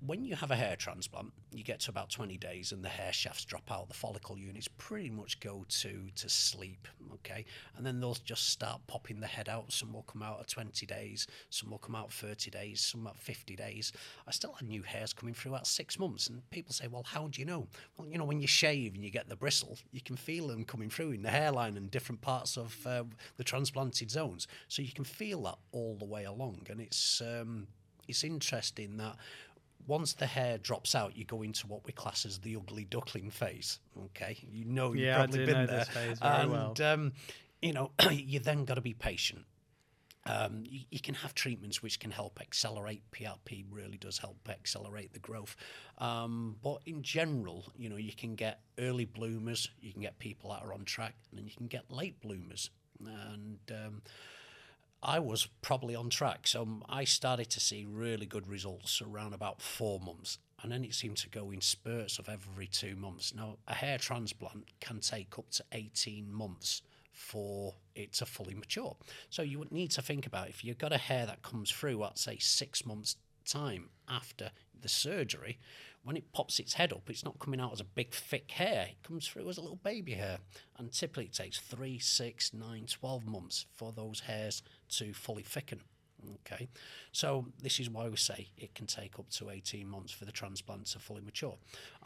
when 0.05 0.25
you 0.25 0.35
have 0.35 0.51
a 0.51 0.57
hair 0.57 0.75
transplant, 0.75 1.33
you 1.53 1.63
get 1.63 1.79
to 1.81 1.91
about 1.91 2.11
20 2.11 2.37
days 2.37 2.73
and 2.73 2.85
the 2.85 2.89
hair 2.89 3.13
shafts 3.13 3.45
drop 3.45 3.71
out. 3.71 3.89
The 3.89 3.95
follicle 3.95 4.37
units 4.37 4.67
pretty 4.67 5.11
much 5.11 5.39
go 5.39 5.65
to 5.69 6.09
to 6.17 6.29
sleep. 6.29 6.89
Okay. 7.15 7.45
And 7.77 7.87
then 7.87 8.01
they'll 8.01 8.17
just 8.25 8.49
start 8.49 8.81
popping 8.89 9.21
the 9.21 9.29
head 9.29 9.49
out. 9.49 9.71
Some 9.73 9.93
will 9.93 10.03
come 10.03 10.23
out 10.23 10.41
at 10.41 10.49
20 10.49 10.87
days, 10.87 11.27
some 11.51 11.71
will 11.71 11.79
come 11.79 11.95
out 11.95 12.13
30 12.13 12.51
days, 12.51 12.81
some 12.81 13.07
at 13.07 13.17
50 13.17 13.55
days. 13.55 13.93
I 14.27 14.33
still 14.33 14.53
had 14.53 14.69
new 14.69 14.83
hairs 14.83 15.13
coming 15.13 15.35
through 15.35 15.55
at 15.55 15.67
six 15.67 15.99
months. 15.99 16.27
And 16.27 16.49
people 16.51 16.73
say, 16.73 16.89
well, 16.89 17.05
how 17.07 17.29
do 17.29 17.41
you 17.41 17.47
know? 17.47 17.69
Well, 17.97 18.09
you 18.09 18.19
know, 18.19 18.25
when 18.25 18.41
you 18.41 18.49
shave 18.49 18.95
and 18.95 19.05
you 19.05 19.11
get 19.11 19.29
the 19.29 19.37
bristle, 19.37 19.79
you 19.93 20.01
can 20.01 20.17
feel 20.17 20.49
them 20.49 20.65
coming 20.65 20.91
through 20.91 21.13
in 21.13 21.23
the 21.23 21.31
hairline 21.31 21.77
and 21.77 21.91
different 21.91 22.21
parts 22.21 22.57
of 22.57 22.77
uh, 22.87 23.05
the 23.37 23.45
transplanted 23.45 24.11
zones. 24.11 24.49
So 24.67 24.83
you 24.83 24.93
can 24.93 25.05
feel 25.05 25.43
that 25.43 25.59
all 25.71 25.97
the 25.97 26.05
way 26.05 26.25
along. 26.25 26.67
And 26.71 26.81
it's 26.81 27.21
um, 27.21 27.69
it's 28.09 28.25
interesting 28.25 28.97
that 28.97 29.17
once 29.87 30.13
the 30.15 30.27
hair 30.27 30.59
drops 30.59 30.95
out, 30.95 31.17
you 31.17 31.25
go 31.25 31.43
into 31.43 31.67
what 31.67 31.85
we 31.85 31.93
class 31.93 32.25
as 32.25 32.39
the 32.41 32.57
ugly 32.57 32.85
duckling 32.85 33.31
phase. 33.31 33.79
Okay, 34.07 34.39
you 34.51 34.65
know 34.65 34.93
you've 34.93 35.03
Yeah, 35.03 35.17
probably 35.17 35.45
been 35.47 35.67
there, 35.67 35.79
this 35.81 35.89
phase 35.89 36.19
very 36.19 36.43
and 36.43 36.51
well. 36.51 36.75
um, 36.83 37.13
you 37.61 37.73
know 37.73 37.91
you 38.11 38.39
then 38.41 38.65
got 38.65 38.75
to 38.75 38.81
be 38.81 38.95
patient. 38.95 39.45
Um, 40.25 40.63
you, 40.65 40.83
you 40.91 41.01
can 41.01 41.15
have 41.17 41.35
treatments 41.35 41.83
which 41.83 41.99
can 41.99 42.13
help 42.13 42.41
accelerate. 42.41 43.03
PRP 43.11 43.65
really 43.71 43.97
does 43.97 44.19
help 44.19 44.37
accelerate 44.49 45.13
the 45.13 45.19
growth. 45.19 45.57
Um, 45.99 46.57
but 46.63 46.79
in 46.87 47.03
general, 47.03 47.65
you 47.77 47.89
know, 47.89 47.97
you 47.97 48.13
can 48.13 48.37
get 48.37 48.61
early 48.79 49.05
bloomers, 49.05 49.69
you 49.81 49.93
can 49.93 50.03
get 50.03 50.19
people 50.21 50.51
that 50.51 50.63
are 50.63 50.73
on 50.73 50.85
track, 50.85 51.17
and 51.31 51.39
then 51.39 51.47
you 51.47 51.53
can 51.57 51.67
get 51.67 51.91
late 51.91 52.21
bloomers. 52.21 52.71
And 53.05 53.59
um, 53.73 54.03
I 55.03 55.19
was 55.19 55.49
probably 55.63 55.95
on 55.95 56.11
track. 56.11 56.47
So 56.47 56.63
um, 56.63 56.85
I 56.89 57.05
started 57.05 57.51
to 57.51 57.61
see 57.61 57.85
really 57.89 58.27
good 58.27 58.47
results 58.47 59.03
around 59.03 59.35
about 59.35 59.61
four 59.61 59.99
months. 59.99 60.39
And 60.63 60.71
then 60.71 60.85
it 60.85 60.95
seemed 60.95 61.17
to 61.19 61.29
go 61.29 61.51
in 61.51 61.61
spurts 61.61 62.21
of 62.21 62.29
every 62.29 62.69
two 62.69 62.95
months. 62.95 63.35
Now, 63.35 63.59
a 63.67 63.75
hair 63.75 63.99
transplant 63.99 64.67
can 64.81 65.01
take 65.01 65.37
up 65.39 65.51
to 65.53 65.65
18 65.73 66.31
months 66.31 66.83
for 67.13 67.75
it 67.97 68.13
to 68.15 68.27
fully 68.27 68.55
mature. 68.55 68.97
So 69.29 69.43
you 69.43 69.59
would 69.59 69.73
need 69.73 69.91
to 69.93 70.03
think 70.03 70.25
about 70.25 70.49
if 70.49 70.65
you've 70.65 70.79
got 70.79 70.93
a 70.93 70.99
hair 70.99 71.27
that 71.27 71.43
comes 71.43 71.71
through 71.71 72.05
at, 72.05 72.19
say, 72.19 72.39
six 72.39 72.87
months' 72.87 73.17
time 73.45 73.89
after 74.09 74.51
the 74.81 74.89
surgery, 74.89 75.59
when 76.05 76.17
it 76.17 76.33
pops 76.33 76.59
its 76.59 76.75
head 76.75 76.93
up, 76.93 77.09
it's 77.09 77.25
not 77.25 77.39
coming 77.39 77.61
out 77.61 77.73
as 77.73 77.81
a 77.81 77.85
big, 77.85 78.13
thick 78.13 78.51
hair. 78.51 78.89
It 78.91 79.03
comes 79.07 79.27
through 79.27 79.49
as 79.49 79.57
a 79.57 79.61
little 79.61 79.77
baby 79.77 80.15
hair. 80.15 80.39
And 80.77 80.93
typically 80.93 81.27
it 81.27 81.33
takes 81.33 81.59
three, 81.59 81.99
six, 81.99 82.53
nine, 82.53 82.87
12 82.87 83.27
months 83.27 83.67
for 83.73 83.93
those 83.93 84.21
hairs 84.21 84.63
to 84.93 85.13
fully 85.13 85.43
thicken. 85.43 85.81
Okay, 86.47 86.69
so 87.11 87.47
this 87.61 87.81
is 87.81 87.91
why 87.91 88.09
we 88.09 88.17
say 88.17 88.49
it 88.57 88.75
can 88.77 88.87
take 88.87 89.19
up 89.19 89.29
to 89.31 89.51
18 89.51 89.89
months 89.89 90.13
for 90.13 90.25
the 90.25 90.31
transplant 90.31 90.87
to 90.87 91.01
fully 91.01 91.21
mature. 91.21 91.57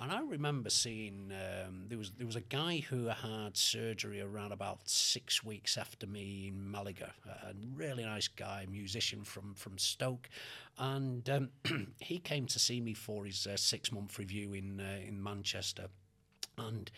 And 0.01 0.11
I 0.11 0.20
remember 0.20 0.70
seeing 0.70 1.33
um, 1.33 1.85
there 1.88 1.99
was 1.99 2.12
there 2.12 2.27
was 2.27 2.37
a 2.37 2.40
guy 2.40 2.79
who 2.88 3.07
had 3.07 3.57
surgery 3.57 4.22
around 4.22 4.53
about 4.53 4.88
six 4.88 5.44
weeks 5.44 5.77
after 5.77 6.07
me 6.07 6.49
in 6.49 6.70
Malaga, 6.70 7.12
a 7.27 7.53
really 7.75 8.05
nice 8.05 8.29
guy, 8.29 8.66
musician 8.70 9.22
from 9.22 9.55
from 9.55 9.77
Stoke, 9.77 10.31
and 10.79 11.29
um, 11.29 11.51
he 12.01 12.18
came 12.18 12.46
to 12.46 12.59
see 12.59 12.81
me 12.81 12.94
for 12.94 13.27
his 13.27 13.46
uh, 13.46 13.57
six 13.57 13.92
month 13.92 14.18
review 14.18 14.55
in 14.55 14.81
uh, 14.81 15.07
in 15.07 15.22
Manchester, 15.22 15.88
and 16.57 16.90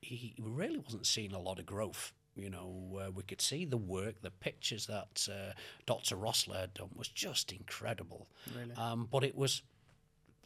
he 0.00 0.34
really 0.40 0.78
wasn't 0.78 1.06
seeing 1.06 1.32
a 1.32 1.40
lot 1.40 1.58
of 1.58 1.66
growth. 1.66 2.12
You 2.36 2.50
know, 2.50 3.00
uh, 3.00 3.10
we 3.12 3.22
could 3.22 3.40
see 3.40 3.64
the 3.64 3.76
work, 3.76 4.20
the 4.22 4.30
pictures 4.30 4.86
that 4.86 5.28
uh, 5.30 5.52
Dr. 5.86 6.16
Rossler 6.16 6.60
had 6.60 6.74
done 6.74 6.90
was 6.96 7.08
just 7.08 7.52
incredible. 7.52 8.26
Really? 8.56 8.74
Um, 8.76 9.08
but 9.10 9.22
it 9.22 9.36
was 9.36 9.62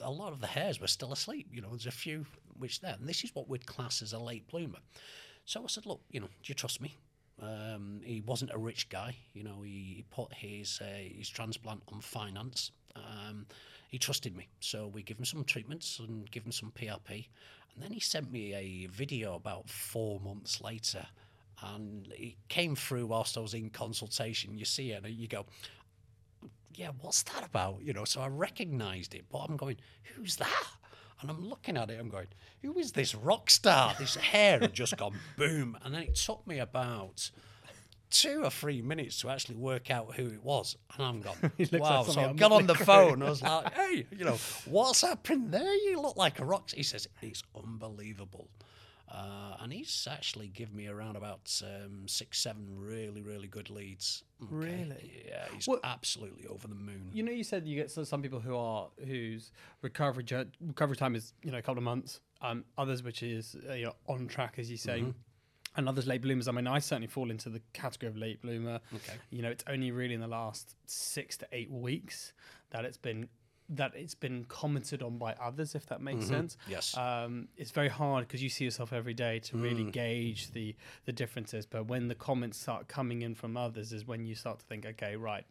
a 0.01 0.11
lot 0.11 0.33
of 0.33 0.41
the 0.41 0.47
hairs 0.47 0.81
were 0.81 0.87
still 0.87 1.13
asleep. 1.13 1.49
You 1.53 1.63
know, 1.63 1.71
there's 1.71 1.87
a 1.87 1.91
few 1.91 2.27
which 2.59 2.81
there, 2.81 2.97
and 2.99 3.09
this 3.09 3.25
is 3.25 3.35
what 3.35 3.49
we'd 3.49 3.67
class 3.67 4.03
as 4.03 4.13
a 4.13 4.19
late 4.19 4.47
bloomer. 4.49 4.79
So 5.45 5.63
I 5.63 5.67
said, 5.69 5.87
look, 5.87 6.01
you 6.11 6.21
know, 6.21 6.27
do 6.27 6.33
you 6.45 6.55
trust 6.55 6.81
me? 6.81 6.95
Um, 7.41 8.01
he 8.05 8.21
wasn't 8.21 8.51
a 8.53 8.59
rich 8.59 8.89
guy. 8.89 9.17
You 9.33 9.45
know, 9.45 9.63
he, 9.63 9.95
he 9.97 10.05
put 10.11 10.33
his 10.35 10.81
uh, 10.83 11.09
his 11.17 11.29
transplant 11.29 11.83
on 11.93 12.01
finance. 12.01 12.73
Um, 12.97 13.47
he 13.89 13.99
trusted 13.99 14.37
me, 14.37 14.49
so 14.61 14.89
we 14.89 15.03
give 15.03 15.19
him 15.19 15.25
some 15.25 15.45
treatments 15.45 16.01
and 16.01 16.31
give 16.31 16.45
him 16.45 16.53
some 16.53 16.73
PRP, 16.73 17.29
and 17.75 17.83
then 17.83 17.93
he 17.93 18.01
sent 18.01 18.31
me 18.31 18.55
a 18.55 18.87
video 18.89 19.35
about 19.35 19.71
four 19.71 20.21
months 20.21 20.61
later, 20.61 21.07
and 21.63 22.09
it 22.13 22.35
came 22.49 22.77
through 22.77 23.07
whilst 23.07 23.37
I 23.37 23.41
was 23.41 23.55
in 23.55 23.71
consultation. 23.71 24.57
You 24.57 24.65
see 24.65 24.93
it, 24.93 25.05
and 25.05 25.15
you 25.15 25.29
go, 25.29 25.47
yeah, 26.75 26.91
what's 27.01 27.25
that 27.25 27.45
about? 27.45 27.79
You 27.83 27.93
know, 27.93 28.05
so 28.05 28.21
I 28.21 28.29
recognised 28.29 29.15
it, 29.15 29.25
but 29.31 29.39
I'm 29.39 29.57
going, 29.57 29.77
who's 30.15 30.37
that? 30.37 30.67
And 31.21 31.31
I'm 31.31 31.49
looking 31.49 31.77
at 31.77 31.91
it, 31.91 31.99
I'm 31.99 32.09
going, 32.09 32.29
who 32.63 32.79
is 32.79 32.93
this 32.93 33.15
rock 33.15 33.51
star? 33.51 33.95
This 33.99 34.15
hair 34.15 34.61
had 34.61 34.73
just 34.73 34.97
gone 34.97 35.17
boom. 35.37 35.77
And 35.83 35.93
then 35.93 36.03
it 36.03 36.15
took 36.15 36.47
me 36.47 36.61
about 36.61 37.31
two 38.11 38.45
or 38.45 38.51
three 38.51 38.81
minutes 38.81 39.21
to 39.21 39.29
actually 39.29 39.57
work 39.57 39.91
out 39.91 40.15
who 40.15 40.27
it 40.27 40.43
was. 40.45 40.77
And 40.95 41.05
I'm 41.05 41.21
gone, 41.21 41.37
looks 41.59 41.73
like 41.73 41.83
wow. 41.83 42.05
so 42.05 42.21
I 42.21 42.33
got 42.35 42.53
on 42.53 42.69
the 42.69 42.75
phone. 42.77 43.23
I 43.23 43.31
was 43.31 43.43
like, 43.43 43.73
hey, 43.75 44.07
you 44.17 44.25
know, 44.25 44.39
what's 44.67 45.01
happened 45.01 45.51
there? 45.51 45.75
You 45.75 46.01
look 46.01 46.17
like 46.17 46.39
a 46.39 46.45
rock. 46.45 46.71
He 46.71 46.85
says, 46.85 47.09
it's 47.21 47.43
unbelievable. 47.57 48.49
Uh, 49.11 49.57
and 49.61 49.73
he's 49.73 50.07
actually 50.11 50.49
given 50.49 50.77
me 50.77 50.87
around 50.87 51.17
about 51.17 51.51
um, 51.65 52.07
six, 52.07 52.39
seven 52.41 52.67
really, 52.77 53.23
really 53.23 53.49
good 53.49 53.71
leads. 53.71 54.23
Okay. 54.43 54.55
Really? 54.55 55.25
Yeah, 55.27 55.47
he's 55.55 55.67
Well- 55.67 55.81
absolutely 55.83 56.47
over 56.47 56.69
the 56.69 56.75
moon. 56.75 57.11
You 57.13 57.23
know, 57.23 57.33
you 57.33 57.45
said 57.45 57.67
you 57.67 57.75
get 57.77 57.91
some, 57.91 58.23
people 58.23 58.41
who 58.41 58.57
are 58.57 58.89
whose 59.07 59.51
recovery 59.83 60.25
recovery 60.61 60.97
time 60.97 61.15
is 61.15 61.33
you 61.43 61.51
know 61.51 61.59
a 61.59 61.63
couple 61.63 61.79
of 61.79 61.85
months. 61.85 62.21
Um, 62.41 62.65
others 62.77 63.03
which 63.03 63.23
is 63.23 63.57
uh, 63.69 63.73
you 63.73 63.87
know, 63.87 63.95
on 64.07 64.29
track, 64.29 64.55
as 64.59 64.71
you 64.71 64.77
say, 64.77 65.05
and 65.77 65.89
others 65.89 66.07
late 66.07 66.23
bloomers. 66.23 66.47
I 66.47 66.53
mean, 66.53 66.67
I 66.67 66.79
certainly 66.79 67.09
fall 67.09 67.31
into 67.31 67.49
the 67.49 67.61
category 67.73 68.11
of 68.11 68.17
late 68.17 68.41
bloomer. 68.43 68.81
Okay. 68.95 69.15
You 69.31 69.43
know, 69.43 69.51
it's 69.51 69.65
only 69.67 69.91
really 69.91 70.15
in 70.15 70.21
the 70.21 70.29
last 70.29 70.77
six 70.87 71.37
to 71.39 71.49
eight 71.53 71.71
weeks 71.71 72.33
that 72.71 72.85
it's 72.85 72.99
been 72.99 73.29
that 73.71 73.93
it's 73.95 74.15
been 74.15 74.45
commented 74.45 75.03
on 75.03 75.19
by 75.19 75.35
others, 75.35 75.75
if 75.75 75.87
that 75.87 76.01
makes 76.01 76.27
sense. 76.27 76.57
Yes. 76.69 76.97
Um, 76.97 77.49
it's 77.57 77.71
very 77.71 77.89
hard 77.89 78.27
because 78.27 78.43
you 78.43 78.49
see 78.49 78.65
yourself 78.65 78.93
every 78.93 79.15
day 79.15 79.39
to 79.41 79.57
really 79.59 79.85
gauge 79.85 80.51
the 80.53 80.75
the 81.05 81.13
differences. 81.13 81.67
But 81.67 81.87
when 81.87 82.09
the 82.09 82.15
comments 82.15 82.59
start 82.59 82.89
coming 82.89 83.23
in 83.23 83.35
from 83.35 83.57
others, 83.57 83.93
is 83.93 84.07
when 84.07 84.25
you 84.25 84.35
start 84.35 84.61
to 84.61 84.65
think, 84.65 84.87
okay, 84.87 85.17
right, 85.17 85.45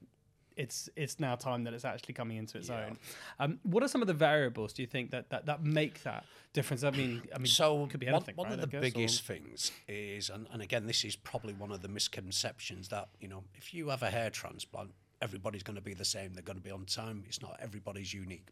it's 0.55 0.89
it's 0.95 1.19
now 1.19 1.35
time 1.35 1.63
that 1.65 1.73
it's 1.75 1.85
actually 1.85 2.15
coming 2.15 2.37
into 2.37 2.57
its 2.57 2.69
own. 2.71 2.97
Um, 3.39 3.59
what 3.61 3.83
are 3.83 3.87
some 3.87 4.01
of 4.01 4.07
the 4.07 4.13
variables 4.15 4.73
do 4.73 4.81
you 4.81 4.87
think 4.87 5.11
that 5.11 5.29
that, 5.29 5.45
that 5.45 5.63
make 5.63 6.01
that 6.03 6.25
difference? 6.53 6.83
I 6.83 6.89
mean, 6.91 7.21
I 7.35 7.37
mean, 7.37 7.45
So 7.45 7.83
it 7.83 7.91
could 7.91 7.99
be 7.99 8.07
one, 8.07 8.15
anything. 8.15 8.35
one 8.35 8.47
right, 8.49 8.59
of 8.59 8.71
the 8.71 8.77
I 8.77 8.81
guess, 8.81 8.89
or- 8.89 8.93
biggest 8.93 9.21
things 9.25 9.71
is, 9.87 10.31
and, 10.31 10.47
and 10.51 10.61
again, 10.63 10.87
this 10.87 11.05
is 11.05 11.15
probably 11.15 11.53
one 11.53 11.71
of 11.71 11.83
the 11.83 11.87
misconceptions 11.87 12.87
that 12.89 13.09
you 13.19 13.27
know, 13.27 13.43
if 13.55 13.73
you 13.75 13.89
have 13.89 14.01
a 14.01 14.09
hair 14.09 14.31
transplant, 14.31 14.91
everybody's 15.21 15.63
going 15.63 15.75
to 15.75 15.81
be 15.81 15.93
the 15.93 16.05
same. 16.05 16.33
They're 16.33 16.43
going 16.43 16.57
to 16.57 16.63
be 16.63 16.71
on 16.71 16.85
time. 16.85 17.23
It's 17.27 17.41
not 17.41 17.57
everybody's 17.61 18.13
unique. 18.13 18.47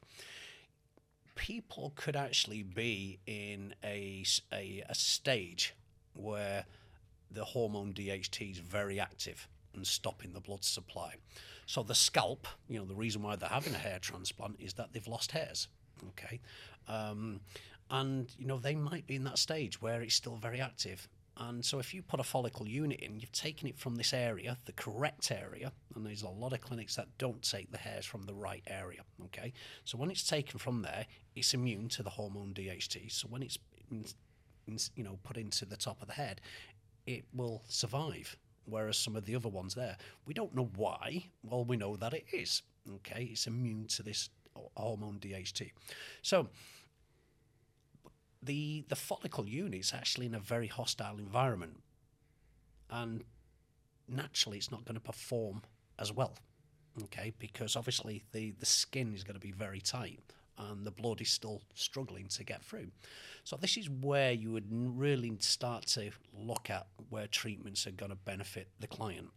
People 1.36 1.94
could 1.96 2.16
actually 2.16 2.64
be 2.64 3.20
in 3.26 3.76
a 3.84 4.24
a 4.52 4.84
stage 4.94 5.76
where 6.14 6.66
the 7.30 7.44
hormone 7.44 7.94
DHT 7.94 8.52
is 8.52 8.60
very 8.60 9.00
active 9.00 9.48
and 9.74 9.86
stopping 9.86 10.32
the 10.34 10.40
blood 10.40 10.64
supply. 10.64 11.16
So 11.66 11.84
the 11.84 11.96
scalp, 11.96 12.48
you 12.70 12.80
know, 12.80 12.86
the 12.86 12.96
reason 12.96 13.22
why 13.22 13.36
they're 13.36 13.50
having 13.50 13.76
a 13.76 13.80
hair 13.80 14.00
transplant 14.00 14.56
is 14.60 14.74
that 14.74 14.94
they've 14.94 15.08
lost 15.08 15.32
hairs. 15.32 15.68
Okay, 16.10 16.40
um, 16.88 17.40
and 17.90 18.34
you 18.38 18.46
know 18.46 18.58
they 18.58 18.76
might 18.76 19.08
be 19.08 19.16
in 19.16 19.24
that 19.24 19.38
stage 19.38 19.82
where 19.82 20.02
it's 20.02 20.16
still 20.16 20.36
very 20.36 20.62
active. 20.62 21.08
And 21.38 21.66
so 21.66 21.80
if 21.80 21.94
you 21.94 22.02
put 22.02 22.20
a 22.20 22.24
follicle 22.24 22.68
unit 22.68 23.02
in, 23.02 23.20
you've 23.20 23.32
taken 23.32 23.68
it 23.68 23.78
from 23.78 23.96
this 23.96 24.14
area, 24.14 24.58
the 24.66 24.72
correct 24.72 25.32
area, 25.32 25.74
and 25.94 26.06
there's 26.06 26.24
a 26.24 26.30
lot 26.30 26.54
of 26.54 26.62
clinics 26.62 26.96
that 26.96 27.08
don't 27.18 27.42
take 27.42 27.72
the 27.72 27.78
hairs 27.78 28.06
from 28.06 28.24
the 28.24 28.34
right 28.34 28.64
area. 28.68 29.02
Okay, 29.26 29.52
so 29.84 29.98
when 29.98 30.10
it's 30.10 30.26
taken 30.28 30.60
from 30.60 30.82
there, 30.82 31.06
it's 31.36 31.54
immune 31.54 31.90
to 31.90 32.04
the 32.04 32.10
hormone 32.10 32.54
DHT. 32.54 33.12
So 33.12 33.28
when 33.28 33.44
it's 33.44 33.58
in, 33.92 34.06
in, 34.68 34.78
you 34.96 35.04
know 35.04 35.20
put 35.24 35.36
into 35.38 35.66
the 35.66 35.76
top 35.76 36.02
of 36.02 36.08
the 36.08 36.14
head, 36.14 36.40
it 37.06 37.26
will 37.34 37.64
survive. 37.68 38.38
whereas 38.66 38.98
some 38.98 39.16
of 39.16 39.26
the 39.26 39.36
other 39.36 39.50
ones 39.50 39.76
there, 39.76 39.98
we 40.26 40.34
don't 40.34 40.56
know 40.56 40.70
why. 40.76 41.26
Well, 41.44 41.66
we 41.66 41.78
know 41.78 41.96
that 41.98 42.14
it 42.14 42.26
is. 42.32 42.64
Okay, 42.96 43.30
it's 43.32 43.46
immune 43.48 43.88
to 43.88 44.04
this 44.04 44.30
hormone 44.76 45.20
DHT. 45.20 45.72
So 46.22 46.48
the 48.46 48.86
the 48.88 48.96
follicle 48.96 49.48
unit 49.48 49.80
is 49.80 49.94
actually 49.94 50.26
in 50.26 50.36
a 50.36 50.40
very 50.40 50.68
hostile 50.68 51.18
environment, 51.18 51.82
and 52.90 53.24
naturally, 54.08 54.58
it's 54.58 54.72
not 54.72 54.86
going 54.86 54.96
to 54.96 55.02
perform 55.02 55.62
as 56.00 56.12
well. 56.12 56.34
Okay, 57.04 57.34
because 57.40 57.76
obviously 57.76 58.24
the 58.32 58.52
the 58.60 58.66
skin 58.66 59.14
is 59.14 59.24
going 59.24 59.34
to 59.34 59.40
be 59.40 59.52
very 59.52 59.82
tight 59.82 60.20
and 60.58 60.86
the 60.86 60.92
blood 60.92 61.22
is 61.22 61.30
still 61.30 61.62
struggling 61.74 62.28
to 62.28 62.44
get 62.44 62.64
through. 62.64 62.88
So 63.44 63.58
this 63.58 63.78
is 63.78 63.90
where 63.90 64.32
you 64.32 64.52
would 64.52 64.68
really 64.70 65.36
start 65.40 65.86
to 65.88 66.12
look 66.34 66.70
at 66.70 66.88
where 67.10 67.28
treatments 67.28 67.86
are 67.88 67.92
going 67.92 68.12
to 68.12 68.16
benefit 68.16 68.70
the 68.80 68.88
client. 68.88 69.30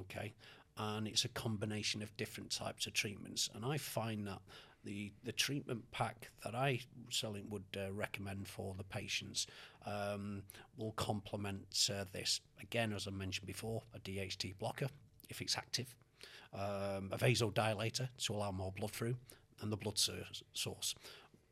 Okay, 0.00 0.34
and 0.76 1.06
it's 1.06 1.24
a 1.24 1.28
combination 1.28 2.02
of 2.02 2.16
different 2.16 2.50
types 2.50 2.86
of 2.86 2.94
treatments, 2.94 3.50
and 3.54 3.64
I 3.64 3.78
find 3.78 4.26
that 4.26 4.40
the 4.86 5.12
the 5.24 5.32
treatment 5.32 5.90
pack 5.90 6.30
that 6.44 6.54
I 6.54 6.80
certainly 7.10 7.42
would 7.50 7.64
uh, 7.76 7.92
recommend 7.92 8.48
for 8.48 8.74
the 8.78 8.84
patients 8.84 9.46
um, 9.84 10.42
will 10.78 10.92
complement 10.92 11.90
uh, 11.92 12.04
this. 12.12 12.40
Again, 12.62 12.94
as 12.94 13.06
I 13.06 13.10
mentioned 13.10 13.46
before, 13.46 13.82
a 13.94 13.98
DHT 13.98 14.56
blocker 14.58 14.88
if 15.28 15.40
it's 15.40 15.56
active, 15.56 15.94
um, 16.54 17.10
a 17.12 17.18
vasodilator 17.18 18.08
to 18.18 18.34
allow 18.34 18.50
more 18.50 18.72
blood 18.72 18.90
through, 18.90 19.16
and 19.60 19.72
the 19.72 19.76
blood 19.76 19.98
source. 19.98 20.94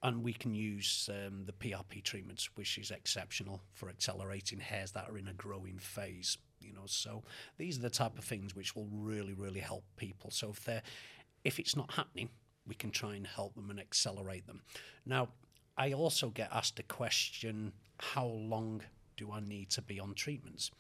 And 0.03 0.23
we 0.23 0.35
can 0.35 0.55
use 0.55 1.09
um, 1.11 1.45
the 1.47 1.53
PRP 1.53 2.03
treatments, 2.03 2.51
which 2.57 2.77
is 2.77 2.91
exceptional 2.91 3.63
for 3.73 3.89
accelerating 3.89 4.61
hairs 4.61 4.93
that 4.93 5.09
are 5.09 5.17
in 5.17 5.29
a 5.29 5.33
growing 5.33 5.79
phase. 5.79 6.37
You 6.61 6.75
know, 6.75 6.85
so 6.87 7.25
these 7.57 7.79
are 7.79 7.83
the 7.83 7.91
type 7.91 8.19
of 8.19 8.25
things 8.25 8.55
which 8.55 8.77
will 8.77 8.89
really, 8.93 9.33
really 9.33 9.61
help 9.61 9.85
people. 9.97 10.31
So 10.31 10.51
if 10.51 10.63
they're, 10.65 10.83
if 11.43 11.59
it's 11.59 11.75
not 11.75 11.93
happening, 11.93 12.29
we 12.67 12.75
can 12.75 12.91
try 12.91 13.15
and 13.15 13.27
help 13.27 13.55
them 13.55 13.71
and 13.71 13.81
accelerate 13.81 14.47
them. 14.47 14.63
Now, 15.05 15.29
I 15.77 15.93
also 15.93 16.29
get 16.29 16.51
asked 16.53 16.79
a 16.79 16.85
question: 16.85 17.73
How 17.99 18.27
long 18.27 18.83
do 19.17 19.33
I 19.33 19.41
need 19.41 19.71
to 19.71 19.83
be 19.83 20.01
on 20.01 20.15
treatments? 20.15 20.71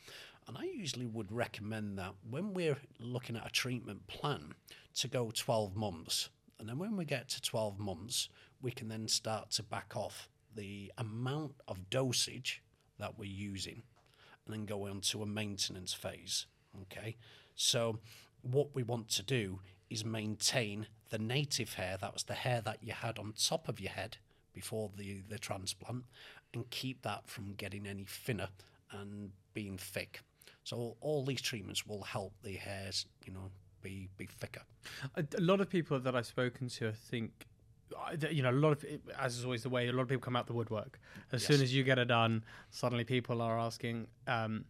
And 0.47 0.59
I 0.59 0.65
usually 0.65 1.07
would 1.07 1.33
recommend 1.33 1.99
that 1.99 2.15
when 2.29 2.53
we're 2.53 2.77
looking 3.01 3.37
at 3.37 3.47
a 3.47 3.51
treatment 3.51 4.07
plan 4.07 4.55
to 4.97 5.09
go 5.09 5.31
12 5.31 5.75
months 5.75 6.29
and 6.59 6.69
then 6.69 6.79
when 6.79 6.97
we 6.97 7.05
get 7.05 7.29
to 7.31 7.43
12 7.43 7.79
months, 7.79 8.29
we 8.63 8.71
can 8.71 8.89
then 8.89 9.09
start 9.09 9.51
to 9.53 9.63
back 9.63 9.97
off 9.97 10.29
the 10.55 10.93
amount 10.99 11.55
of 11.67 11.91
dosage 11.91 12.63
that 12.99 13.19
we're 13.19 13.25
using 13.25 13.83
and 14.47 14.55
then 14.55 14.65
go 14.65 14.87
on 14.87 15.01
to 15.01 15.23
a 15.23 15.27
maintenance 15.27 15.93
phase. 15.93 16.47
Okay. 16.83 17.17
So, 17.55 17.99
what 18.43 18.75
we 18.75 18.83
want 18.83 19.09
to 19.11 19.23
do 19.23 19.61
is 19.91 20.05
maintain 20.05 20.87
the 21.15 21.19
native 21.23 21.75
hair, 21.75 21.97
that 22.01 22.13
was 22.13 22.25
the 22.25 22.35
hair 22.35 22.61
that 22.63 22.79
you 22.83 22.93
had 22.93 23.21
on 23.21 23.33
top 23.41 23.69
of 23.69 23.79
your 23.79 23.93
head 23.93 24.17
before 24.53 24.91
the, 24.97 25.23
the 25.29 25.39
transplant, 25.39 26.05
and 26.53 26.69
keep 26.71 27.03
that 27.03 27.29
from 27.29 27.55
getting 27.55 27.87
any 27.87 28.05
thinner 28.05 28.49
and 28.91 29.31
being 29.53 29.79
thick. 29.79 30.23
So, 30.65 30.97
all 31.01 31.25
these 31.25 31.41
treatments 31.41 31.87
will 31.87 32.03
help 32.03 32.33
the 32.43 32.55
hairs, 32.55 33.07
you 33.25 33.33
know, 33.33 33.53
be 33.81 34.09
be 34.17 34.27
thicker. 34.27 34.63
A, 35.15 35.25
a 35.39 35.41
lot 35.41 35.61
of 35.61 35.71
people 35.71 36.01
that 36.01 36.17
I've 36.17 36.27
spoken 36.27 36.69
to, 36.69 36.89
I 36.89 36.93
think, 36.93 37.47
you 38.29 38.43
know, 38.43 38.51
a 38.51 38.61
lot 38.65 38.73
of 38.73 38.85
as 39.17 39.39
is 39.39 39.45
always 39.45 39.63
the 39.63 39.69
way, 39.69 39.87
a 39.87 39.93
lot 39.93 40.03
of 40.03 40.09
people 40.09 40.23
come 40.23 40.35
out 40.35 40.49
the 40.49 40.53
woodwork. 40.53 40.99
As 41.31 41.43
yes. 41.43 41.47
soon 41.47 41.63
as 41.63 41.73
you 41.73 41.85
get 41.85 42.01
it 42.01 42.09
done, 42.09 42.45
suddenly 42.71 43.05
people 43.05 43.41
are 43.41 43.57
asking, 43.57 44.09
um, 44.27 44.65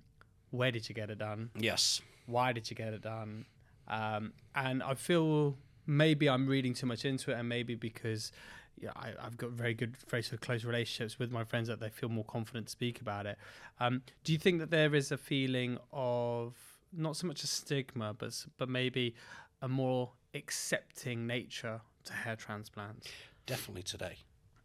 "Where 0.51 0.71
did 0.71 0.91
you 0.91 0.95
get 0.95 1.09
it 1.09 1.19
done?" 1.19 1.49
Yes. 1.59 2.03
Why 2.27 2.53
did 2.53 2.69
you 2.69 2.77
get 2.77 2.93
it 2.93 3.01
done? 3.01 3.47
Um, 3.89 4.35
and 4.55 4.83
I 4.83 4.95
feel 4.95 5.57
maybe 5.87 6.29
I'm 6.29 6.47
reading 6.47 6.75
too 6.75 6.87
much 6.87 7.05
into 7.05 7.31
it, 7.31 7.35
and 7.35 7.49
maybe 7.49 7.75
because 7.75 8.33
yeah, 8.81 8.91
I, 8.97 9.13
have 9.23 9.37
got 9.37 9.51
very 9.51 9.75
good, 9.75 9.97
very 10.09 10.23
sort 10.23 10.35
of 10.35 10.41
close 10.41 10.65
relationships 10.65 11.19
with 11.19 11.31
my 11.31 11.45
friends 11.45 11.69
that 11.69 11.81
they 11.81 11.91
feel 11.91 12.09
more 12.09 12.25
confident 12.25 12.67
to 12.67 12.73
speak 12.73 13.01
about 13.01 13.27
it. 13.27 13.39
Um, 13.79 14.03
do 14.25 14.33
you 14.33 14.39
think 14.39 14.59
that 14.59 14.71
there 14.71 14.95
is 14.95 15.13
a 15.13 15.17
feeling 15.17 15.79
of 15.93 16.55
not 16.97 17.17
so 17.17 17.27
much 17.27 17.43
a 17.43 17.47
stigma, 17.47 18.15
but 18.15 18.47
but 18.59 18.69
maybe 18.69 19.15
a 19.63 19.69
more 19.69 20.11
accepting 20.35 21.27
nature 21.27 21.81
to 22.05 22.13
hair 22.13 22.37
transplants. 22.37 23.09
Definitely 23.47 23.83
today. 23.83 24.19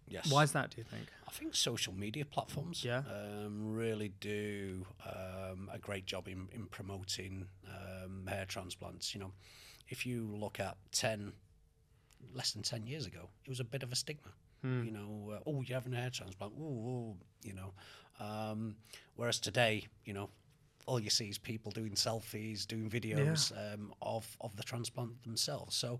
Yes. 0.07 0.31
Why 0.31 0.43
is 0.43 0.51
that? 0.53 0.71
Do 0.71 0.77
you 0.79 0.83
think? 0.83 1.03
I 1.27 1.31
think 1.31 1.55
social 1.55 1.93
media 1.93 2.25
platforms 2.25 2.83
yeah. 2.83 3.03
um, 3.07 3.73
really 3.75 4.11
do 4.19 4.85
um, 5.05 5.69
a 5.71 5.77
great 5.77 6.05
job 6.07 6.27
in, 6.27 6.47
in 6.51 6.65
promoting 6.65 7.45
um, 7.67 8.25
hair 8.27 8.45
transplants. 8.45 9.13
You 9.13 9.21
know, 9.21 9.31
if 9.89 10.05
you 10.05 10.35
look 10.35 10.59
at 10.59 10.77
ten, 10.91 11.33
less 12.33 12.53
than 12.53 12.63
ten 12.63 12.85
years 12.85 13.05
ago, 13.05 13.29
it 13.45 13.49
was 13.49 13.59
a 13.59 13.65
bit 13.65 13.83
of 13.83 13.91
a 13.91 13.95
stigma. 13.95 14.31
Hmm. 14.61 14.83
You 14.83 14.91
know, 14.91 15.33
uh, 15.35 15.39
oh, 15.45 15.61
you're 15.61 15.77
having 15.77 15.93
a 15.93 15.97
hair 15.97 16.09
transplant. 16.09 16.53
Ooh, 16.59 17.15
you 17.43 17.53
know. 17.53 17.73
Um, 18.19 18.75
whereas 19.15 19.39
today, 19.39 19.87
you 20.03 20.13
know, 20.13 20.29
all 20.85 20.99
you 20.99 21.09
see 21.09 21.29
is 21.29 21.37
people 21.37 21.71
doing 21.71 21.93
selfies, 21.93 22.65
doing 22.65 22.89
videos 22.89 23.51
yeah. 23.51 23.73
um, 23.73 23.93
of 24.01 24.37
of 24.41 24.55
the 24.55 24.63
transplant 24.63 25.21
themselves. 25.23 25.75
So 25.75 25.99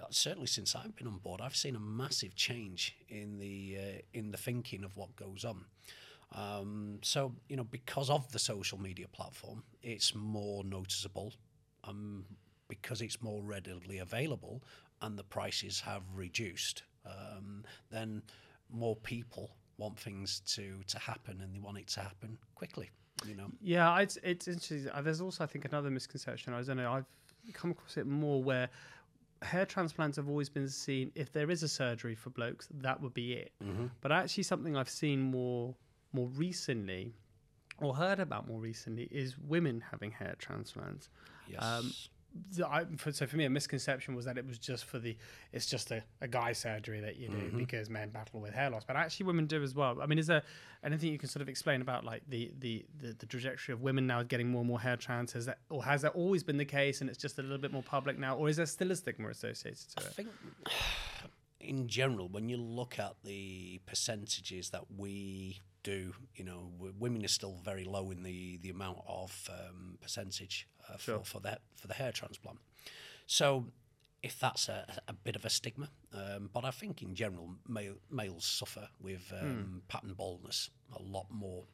uh, 0.00 0.06
certainly 0.10 0.46
since 0.46 0.74
I've 0.74 0.96
been 0.96 1.06
on 1.06 1.18
board, 1.18 1.40
I've 1.40 1.56
seen 1.56 1.76
a 1.76 1.80
massive 1.80 2.34
change 2.34 2.96
in 3.08 3.38
the 3.38 3.78
uh, 3.78 3.98
in 4.12 4.30
the 4.30 4.38
thinking 4.38 4.82
of 4.84 4.96
what 4.96 5.14
goes 5.16 5.44
on. 5.44 5.64
Um, 6.32 6.98
so 7.02 7.32
you 7.48 7.56
know, 7.56 7.64
because 7.64 8.10
of 8.10 8.30
the 8.32 8.38
social 8.38 8.80
media 8.80 9.06
platform, 9.08 9.62
it's 9.82 10.14
more 10.14 10.64
noticeable. 10.64 11.32
Um, 11.84 12.24
because 12.68 13.02
it's 13.02 13.22
more 13.22 13.42
readily 13.42 13.98
available 13.98 14.62
and 15.02 15.18
the 15.18 15.24
prices 15.24 15.80
have 15.80 16.02
reduced, 16.14 16.82
um, 17.06 17.64
then 17.90 18.22
more 18.70 18.96
people 18.96 19.50
want 19.76 19.98
things 19.98 20.40
to 20.46 20.80
to 20.86 20.98
happen 20.98 21.40
and 21.42 21.54
they 21.54 21.58
want 21.58 21.76
it 21.76 21.88
to 21.88 22.00
happen 22.00 22.38
quickly 22.54 22.90
you 23.26 23.34
know. 23.34 23.50
Yeah, 23.62 23.98
it's 24.00 24.18
it's 24.22 24.48
interesting. 24.48 24.90
Uh, 24.92 25.02
there's 25.02 25.20
also 25.20 25.44
I 25.44 25.46
think 25.46 25.64
another 25.64 25.90
misconception. 25.90 26.52
I 26.52 26.62
don't 26.62 26.76
know. 26.76 26.92
I've 26.92 27.06
come 27.52 27.70
across 27.70 27.96
it 27.96 28.06
more 28.06 28.42
where 28.42 28.68
hair 29.42 29.66
transplants 29.66 30.16
have 30.16 30.28
always 30.28 30.48
been 30.48 30.68
seen. 30.68 31.12
If 31.14 31.32
there 31.32 31.50
is 31.50 31.62
a 31.62 31.68
surgery 31.68 32.14
for 32.14 32.30
blokes, 32.30 32.68
that 32.72 33.00
would 33.00 33.14
be 33.14 33.34
it. 33.34 33.52
Mm-hmm. 33.62 33.86
But 34.00 34.12
actually, 34.12 34.44
something 34.44 34.76
I've 34.76 34.88
seen 34.88 35.20
more 35.20 35.74
more 36.12 36.28
recently, 36.28 37.14
or 37.78 37.94
heard 37.94 38.20
about 38.20 38.48
more 38.48 38.60
recently, 38.60 39.08
is 39.10 39.38
women 39.38 39.82
having 39.90 40.10
hair 40.10 40.34
transplants. 40.38 41.08
Yes. 41.48 41.62
Um, 41.62 41.92
I, 42.68 42.84
for, 42.96 43.12
so 43.12 43.26
for 43.26 43.36
me, 43.36 43.44
a 43.44 43.50
misconception 43.50 44.14
was 44.14 44.24
that 44.24 44.36
it 44.38 44.46
was 44.46 44.58
just 44.58 44.84
for 44.84 44.98
the 44.98 45.16
it's 45.52 45.66
just 45.66 45.90
a, 45.90 46.02
a 46.20 46.28
guy 46.28 46.52
surgery 46.52 47.00
that 47.00 47.16
you 47.16 47.28
do 47.28 47.36
mm-hmm. 47.36 47.58
because 47.58 47.88
men 47.88 48.10
battle 48.10 48.40
with 48.40 48.54
hair 48.54 48.70
loss, 48.70 48.84
but 48.84 48.96
actually 48.96 49.26
women 49.26 49.46
do 49.46 49.62
as 49.62 49.74
well. 49.74 50.00
I 50.02 50.06
mean, 50.06 50.18
is 50.18 50.26
there 50.26 50.42
anything 50.84 51.12
you 51.12 51.18
can 51.18 51.28
sort 51.28 51.42
of 51.42 51.48
explain 51.48 51.80
about 51.80 52.04
like 52.04 52.22
the 52.28 52.52
the 52.58 52.84
the, 53.00 53.14
the 53.18 53.26
trajectory 53.26 53.72
of 53.72 53.82
women 53.82 54.06
now 54.06 54.22
getting 54.22 54.50
more 54.50 54.60
and 54.60 54.68
more 54.68 54.80
hair 54.80 54.96
trans? 54.96 55.32
Has 55.32 55.46
that 55.46 55.58
or 55.70 55.84
has 55.84 56.02
that 56.02 56.14
always 56.14 56.42
been 56.42 56.56
the 56.56 56.64
case 56.64 57.00
and 57.00 57.08
it's 57.08 57.18
just 57.18 57.38
a 57.38 57.42
little 57.42 57.58
bit 57.58 57.72
more 57.72 57.82
public 57.82 58.18
now, 58.18 58.36
or 58.36 58.48
is 58.48 58.56
there 58.56 58.66
still 58.66 58.90
a 58.90 58.96
stigma 58.96 59.28
associated 59.28 59.88
to 59.96 60.04
I 60.04 60.06
it? 60.06 60.12
think 60.14 60.28
in 61.60 61.88
general, 61.88 62.28
when 62.28 62.48
you 62.48 62.56
look 62.56 62.98
at 62.98 63.14
the 63.24 63.80
percentages 63.86 64.70
that 64.70 64.84
we 64.96 65.60
do, 65.82 66.12
you 66.34 66.44
know, 66.44 66.70
women 66.98 67.24
are 67.24 67.28
still 67.28 67.56
very 67.64 67.84
low 67.84 68.10
in 68.10 68.22
the 68.22 68.58
the 68.58 68.70
amount 68.70 68.98
of 69.06 69.48
um, 69.50 69.98
percentage 70.00 70.66
uh, 70.88 70.96
sure. 70.98 71.18
for 71.18 71.24
for 71.24 71.40
that 71.40 71.60
for 71.76 71.86
the 71.86 71.94
hair 71.94 72.12
transplant. 72.12 72.58
So 73.26 73.66
if 74.22 74.40
that's 74.40 74.68
a, 74.68 74.86
a 75.06 75.12
bit 75.12 75.36
of 75.36 75.44
a 75.44 75.50
stigma, 75.50 75.88
um, 76.14 76.48
but 76.52 76.64
I 76.64 76.70
think 76.70 77.02
in 77.02 77.14
general 77.14 77.50
male, 77.68 77.96
males 78.10 78.46
suffer 78.46 78.88
with 78.98 79.32
um, 79.38 79.48
mm. 79.48 79.88
pattern 79.88 80.14
baldness 80.14 80.70
a 80.98 81.02
lot 81.02 81.26
more. 81.30 81.64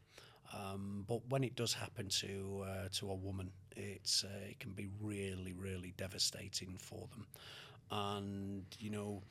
Um, 0.53 1.05
but 1.07 1.20
when 1.29 1.44
it 1.44 1.55
does 1.55 1.75
happen 1.75 2.09
to 2.09 2.64
uh, 2.66 2.88
to 2.94 3.11
a 3.11 3.14
woman, 3.14 3.53
it's 3.77 4.25
uh, 4.25 4.49
it 4.49 4.59
can 4.59 4.73
be 4.73 4.88
really 5.01 5.53
really 5.53 5.94
devastating 5.96 6.77
for 6.79 7.09
them, 7.12 7.27
and 7.90 8.64
you 8.79 8.90
know 8.90 9.23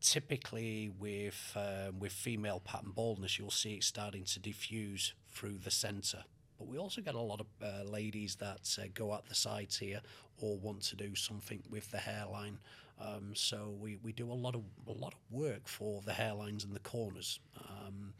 typically 0.00 0.90
with 0.98 1.56
um, 1.56 1.98
with 1.98 2.12
female 2.12 2.60
pattern 2.60 2.92
baldness, 2.94 3.38
you'll 3.38 3.50
see 3.50 3.74
it 3.74 3.84
starting 3.84 4.24
to 4.24 4.38
diffuse 4.38 5.14
through 5.30 5.58
the 5.58 5.70
centre. 5.70 6.24
But 6.58 6.68
we 6.68 6.78
also 6.78 7.00
get 7.00 7.14
a 7.14 7.20
lot 7.20 7.40
of 7.40 7.46
uh, 7.62 7.84
ladies 7.84 8.36
that 8.36 8.76
uh, 8.80 8.86
go 8.94 9.12
out 9.12 9.26
the 9.26 9.34
sides 9.34 9.78
here 9.78 10.00
or 10.40 10.56
want 10.58 10.82
to 10.82 10.96
do 10.96 11.14
something 11.14 11.62
with 11.70 11.90
the 11.90 11.98
hairline. 11.98 12.58
Um, 13.00 13.32
so 13.34 13.74
we, 13.78 13.98
we 14.02 14.12
do 14.12 14.30
a 14.30 14.34
lot 14.34 14.54
of 14.54 14.62
a 14.88 14.92
lot 14.92 15.12
of 15.12 15.20
work 15.30 15.68
for 15.68 16.00
the 16.06 16.12
hairlines 16.12 16.64
and 16.64 16.74
the 16.74 16.80
corners. 16.80 17.40
Um, 17.58 18.14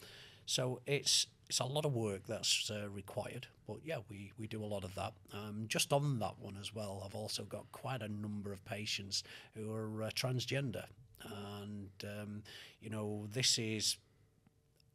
so 0.44 0.80
it's 0.86 1.26
it's 1.48 1.60
a 1.60 1.64
lot 1.64 1.84
of 1.84 1.94
work 1.94 2.26
that's 2.26 2.70
uh, 2.70 2.88
required. 2.90 3.46
But 3.66 3.78
yeah, 3.84 3.98
we, 4.08 4.32
we 4.38 4.46
do 4.48 4.62
a 4.62 4.66
lot 4.66 4.84
of 4.84 4.94
that. 4.96 5.12
Um, 5.32 5.66
just 5.68 5.92
on 5.92 6.18
that 6.18 6.38
one 6.40 6.56
as 6.60 6.74
well, 6.74 7.02
I've 7.04 7.14
also 7.14 7.44
got 7.44 7.70
quite 7.72 8.02
a 8.02 8.08
number 8.08 8.52
of 8.52 8.64
patients 8.64 9.22
who 9.54 9.72
are 9.72 10.02
uh, 10.04 10.10
transgender 10.10 10.84
and 11.24 11.90
um, 12.04 12.42
you 12.80 12.90
know 12.90 13.26
this 13.32 13.58
is 13.58 13.96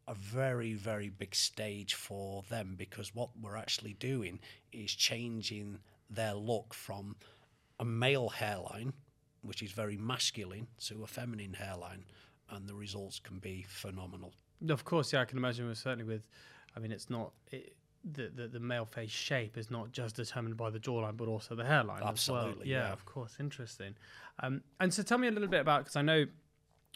a 0.07 0.13
very, 0.13 0.73
very 0.73 1.09
big 1.09 1.35
stage 1.35 1.93
for 1.93 2.43
them 2.49 2.75
because 2.77 3.13
what 3.13 3.29
we're 3.39 3.55
actually 3.55 3.93
doing 3.93 4.39
is 4.71 4.93
changing 4.93 5.79
their 6.09 6.33
look 6.33 6.73
from 6.73 7.15
a 7.79 7.85
male 7.85 8.29
hairline, 8.29 8.93
which 9.41 9.63
is 9.63 9.71
very 9.71 9.97
masculine, 9.97 10.67
to 10.79 11.03
a 11.03 11.07
feminine 11.07 11.53
hairline, 11.53 12.03
and 12.49 12.67
the 12.67 12.75
results 12.75 13.19
can 13.19 13.39
be 13.39 13.65
phenomenal. 13.67 14.33
Of 14.69 14.85
course, 14.85 15.13
yeah, 15.13 15.21
I 15.21 15.25
can 15.25 15.37
imagine. 15.37 15.67
With, 15.67 15.77
certainly 15.77 16.05
with, 16.05 16.27
I 16.75 16.79
mean, 16.79 16.91
it's 16.91 17.09
not 17.09 17.31
it, 17.51 17.75
the, 18.03 18.31
the 18.33 18.47
the 18.47 18.59
male 18.59 18.85
face 18.85 19.09
shape 19.09 19.57
is 19.57 19.71
not 19.71 19.91
just 19.91 20.15
determined 20.15 20.57
by 20.57 20.69
the 20.69 20.79
jawline, 20.79 21.17
but 21.17 21.27
also 21.27 21.55
the 21.55 21.65
hairline. 21.65 21.97
as 21.97 22.01
well. 22.01 22.09
Absolutely, 22.09 22.69
yeah, 22.69 22.87
yeah. 22.87 22.91
of 22.91 23.05
course, 23.05 23.37
interesting. 23.39 23.95
Um, 24.39 24.61
and 24.79 24.93
so, 24.93 25.01
tell 25.01 25.17
me 25.17 25.27
a 25.27 25.31
little 25.31 25.47
bit 25.47 25.61
about 25.61 25.81
because 25.81 25.95
I 25.95 26.01
know 26.01 26.25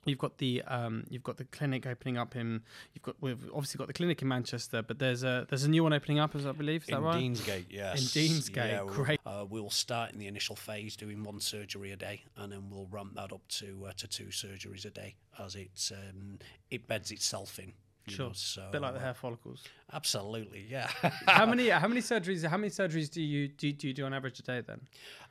you've 0.05 0.19
got 0.19 0.37
the 0.37 0.61
um, 0.67 1.03
you've 1.09 1.23
got 1.23 1.37
the 1.37 1.45
clinic 1.45 1.85
opening 1.85 2.17
up 2.17 2.35
in 2.35 2.61
you've 2.93 3.03
got 3.03 3.15
we've 3.21 3.43
obviously 3.53 3.77
got 3.77 3.87
the 3.87 3.93
clinic 3.93 4.21
in 4.21 4.27
Manchester, 4.27 4.81
but 4.81 4.99
there's 4.99 5.23
a 5.23 5.45
there's 5.49 5.63
a 5.63 5.69
new 5.69 5.83
one 5.83 5.93
opening 5.93 6.19
up, 6.19 6.35
as 6.35 6.45
I 6.45 6.51
believe. 6.51 6.83
Is 6.83 6.87
that 6.87 6.97
in 6.97 7.03
right? 7.03 7.23
Deansgate, 7.23 7.65
yes. 7.69 8.15
In 8.15 8.21
Deansgate, 8.23 8.85
we'll- 8.85 8.93
great. 8.93 9.19
Uh, 9.25 9.45
we'll 9.49 9.69
start 9.69 10.13
in 10.13 10.19
the 10.19 10.27
initial 10.27 10.55
phase 10.55 10.95
doing 10.95 11.23
one 11.23 11.39
surgery 11.39 11.91
a 11.91 11.95
day, 11.97 12.21
and 12.37 12.51
then 12.51 12.69
we'll 12.69 12.87
ramp 12.91 13.15
that 13.15 13.33
up 13.33 13.47
to 13.49 13.85
uh, 13.87 13.91
to 13.97 14.07
two 14.07 14.25
surgeries 14.27 14.85
a 14.85 14.89
day 14.89 15.15
as 15.39 15.55
it 15.55 15.91
um, 15.93 16.39
it 16.69 16.87
beds 16.87 17.11
itself 17.11 17.59
in. 17.59 17.73
Sure. 18.07 18.27
know, 18.27 18.31
so 18.35 18.67
a 18.69 18.71
bit 18.71 18.81
like 18.81 18.93
the 18.93 18.99
uh, 18.99 19.03
hair 19.03 19.13
follicles. 19.15 19.63
Absolutely, 19.91 20.65
yeah. 20.69 20.87
how 21.27 21.45
many 21.45 21.69
how 21.83 21.87
many 21.87 22.01
surgeries 22.01 22.45
how 22.47 22.57
many 22.57 22.69
surgeries 22.69 23.09
do 23.09 23.21
you 23.21 23.47
do, 23.47 23.71
do 23.71 23.87
you 23.87 23.93
do 23.93 24.05
on 24.05 24.13
average 24.13 24.39
a 24.39 24.43
day 24.43 24.61
then? 24.61 24.81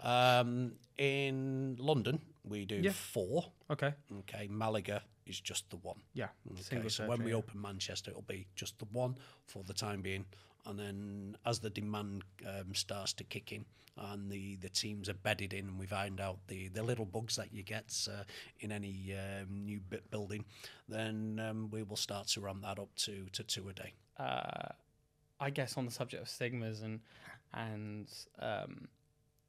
um, 0.01 0.73
in 0.99 1.77
London, 1.79 2.21
we 2.45 2.65
do 2.67 2.77
Yeah. 2.77 2.93
four. 2.93 3.53
Okay. 3.71 3.95
Okay, 4.21 4.49
Malaga 4.49 5.03
is 5.27 5.41
just 5.41 5.71
the 5.71 5.77
one. 5.77 6.01
Yeah. 6.13 6.29
Okay, 6.51 6.63
Single 6.63 6.91
so 6.91 7.07
when 7.09 7.25
we 7.25 7.31
yeah. 7.31 7.37
open 7.39 7.61
Manchester, 7.61 8.11
it'll 8.11 8.23
be 8.23 8.47
just 8.55 8.79
the 8.79 8.87
one 8.93 9.17
for 9.47 9.63
the 9.65 9.73
time 9.75 10.03
being, 10.03 10.27
and 10.67 10.79
then 10.79 11.37
as 11.47 11.61
the 11.61 11.71
demand 11.71 12.25
um, 12.47 12.75
starts 12.75 13.13
to 13.15 13.25
kick 13.25 13.53
in 13.53 13.65
and 13.97 14.29
the, 14.29 14.57
the 14.57 14.69
teams 14.69 15.09
are 15.09 15.15
bedded 15.15 15.53
in, 15.55 15.69
and 15.69 15.79
we 15.79 15.87
find 15.87 16.21
out 16.21 16.39
the, 16.49 16.67
the 16.69 16.83
little 16.83 17.05
bugs 17.05 17.37
that 17.37 17.53
you 17.53 17.63
get 17.63 17.95
uh, 18.11 18.25
in 18.59 18.73
any 18.73 19.15
um, 19.17 19.65
new 19.65 19.79
bit 19.79 20.11
building, 20.11 20.45
then 20.89 21.41
um, 21.49 21.71
we 21.71 21.85
will 21.85 21.95
start 21.97 22.27
to 22.27 22.41
ramp 22.41 22.63
that 22.63 22.81
up 22.81 22.93
to, 22.97 23.27
to 23.33 23.45
two 23.45 23.69
a 23.69 23.73
day. 23.73 23.93
uh, 24.19 24.73
I 25.41 25.51
guess 25.51 25.77
on 25.77 25.85
the 25.85 25.91
subject 25.93 26.23
of 26.23 26.29
stigmas 26.29 26.83
and 26.83 27.01
and 27.53 28.09
um, 28.41 28.89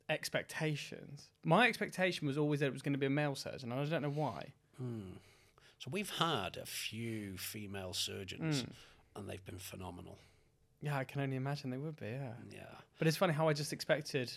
expectations, 0.10 1.30
my 1.43 1.68
expectation 1.68 2.28
was 2.28 2.38
always 2.38 2.60
that 2.60 2.68
it 2.68 2.74
was 2.74 2.82
going 2.82 2.93
to 2.93 2.99
be 2.99 3.06
a 3.06 3.10
male 3.10 3.36
surgeon. 3.36 3.72
and 3.72 3.80
I 3.82 3.86
don't 3.86 4.01
know 4.01 4.10
why. 4.10 4.53
So 5.80 5.89
we've 5.91 6.10
had 6.10 6.58
a 6.58 6.66
few 6.66 7.38
female 7.38 7.93
surgeons, 7.93 8.62
Hmm. 8.62 8.72
and 9.20 9.30
they've 9.30 9.45
been 9.45 9.60
phenomenal. 9.60 10.18
Yeah, 10.82 10.97
I 10.97 11.03
can 11.03 11.22
only 11.22 11.36
imagine 11.38 11.70
they 11.70 11.78
would 11.78 11.95
be. 11.97 12.08
Yeah, 12.08 12.34
Yeah. 12.51 12.76
but 12.99 13.08
it's 13.08 13.18
funny 13.18 13.34
how 13.34 13.47
I 13.47 13.53
just 13.53 13.72
expected. 13.74 14.32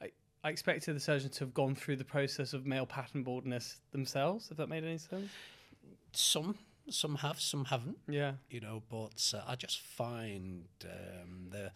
I, 0.00 0.10
I 0.42 0.50
expected 0.50 0.94
the 0.94 1.00
surgeon 1.00 1.30
to 1.30 1.40
have 1.40 1.54
gone 1.54 1.74
through 1.74 1.96
the 1.96 2.04
process 2.04 2.52
of 2.52 2.66
male 2.66 2.86
pattern 2.86 3.22
baldness 3.22 3.80
themselves. 3.92 4.50
If 4.50 4.56
that 4.58 4.68
made 4.68 4.84
any 4.84 4.98
sense. 4.98 5.30
Some 6.12 6.58
some 6.90 7.16
have, 7.16 7.40
some 7.40 7.64
haven't. 7.64 7.98
Yeah. 8.08 8.34
you 8.50 8.60
know. 8.60 8.82
But 8.90 9.32
uh, 9.34 9.42
I 9.46 9.56
just 9.56 9.80
find 9.80 10.66
um, 10.84 11.48
the, 11.50 11.72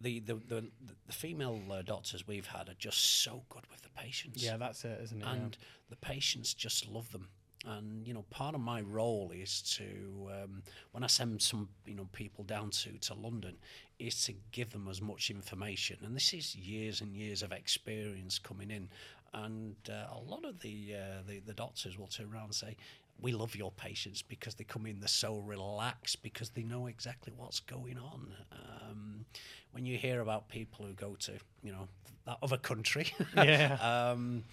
the 0.00 0.20
the 0.20 0.34
the 0.34 0.64
the 1.06 1.12
female 1.12 1.60
uh, 1.70 1.82
doctors 1.82 2.26
we've 2.26 2.46
had 2.46 2.68
are 2.68 2.78
just 2.78 3.22
so 3.22 3.42
good 3.48 3.64
with 3.70 3.82
the 3.82 3.90
patients. 3.90 4.42
Yeah, 4.42 4.56
that's 4.56 4.84
it, 4.84 5.00
isn't 5.04 5.20
it? 5.20 5.24
Yeah. 5.24 5.32
and 5.32 5.56
the 5.88 5.96
patients 5.96 6.54
just 6.54 6.88
love 6.88 7.10
them. 7.12 7.28
And 7.66 8.06
you 8.06 8.14
know, 8.14 8.24
part 8.30 8.54
of 8.54 8.62
my 8.62 8.80
role 8.80 9.32
is 9.34 9.60
to 9.76 10.30
um, 10.32 10.62
when 10.92 11.04
I 11.04 11.08
send 11.08 11.42
some 11.42 11.68
you 11.84 11.94
know 11.94 12.08
people 12.12 12.44
down 12.44 12.70
to 12.70 12.92
to 12.98 13.14
London, 13.14 13.56
is 13.98 14.24
to 14.24 14.34
give 14.52 14.70
them 14.70 14.88
as 14.88 15.02
much 15.02 15.30
information. 15.30 15.98
And 16.02 16.16
this 16.16 16.32
is 16.32 16.56
years 16.56 17.00
and 17.02 17.14
years 17.14 17.42
of 17.42 17.52
experience 17.52 18.38
coming 18.38 18.70
in. 18.70 18.88
And 19.32 19.76
uh, 19.88 20.12
a 20.12 20.18
lot 20.18 20.44
of 20.44 20.58
the, 20.60 20.94
uh, 20.96 21.22
the 21.26 21.38
the 21.40 21.52
doctors 21.52 21.96
will 21.96 22.08
turn 22.08 22.32
around 22.32 22.46
and 22.46 22.54
say, 22.54 22.76
"We 23.22 23.32
love 23.32 23.54
your 23.56 23.70
patients 23.72 24.22
because 24.22 24.54
they 24.54 24.64
come 24.64 24.86
in, 24.86 25.00
they're 25.00 25.08
so 25.08 25.38
relaxed 25.38 26.22
because 26.22 26.50
they 26.50 26.62
know 26.62 26.86
exactly 26.86 27.32
what's 27.36 27.60
going 27.60 27.98
on." 27.98 28.32
Um, 28.52 29.24
when 29.72 29.86
you 29.86 29.96
hear 29.98 30.20
about 30.20 30.48
people 30.48 30.86
who 30.86 30.92
go 30.94 31.14
to 31.20 31.32
you 31.62 31.72
know 31.72 31.88
that 32.26 32.38
other 32.42 32.58
country, 32.58 33.12
Yeah. 33.36 33.76
um, 33.80 34.44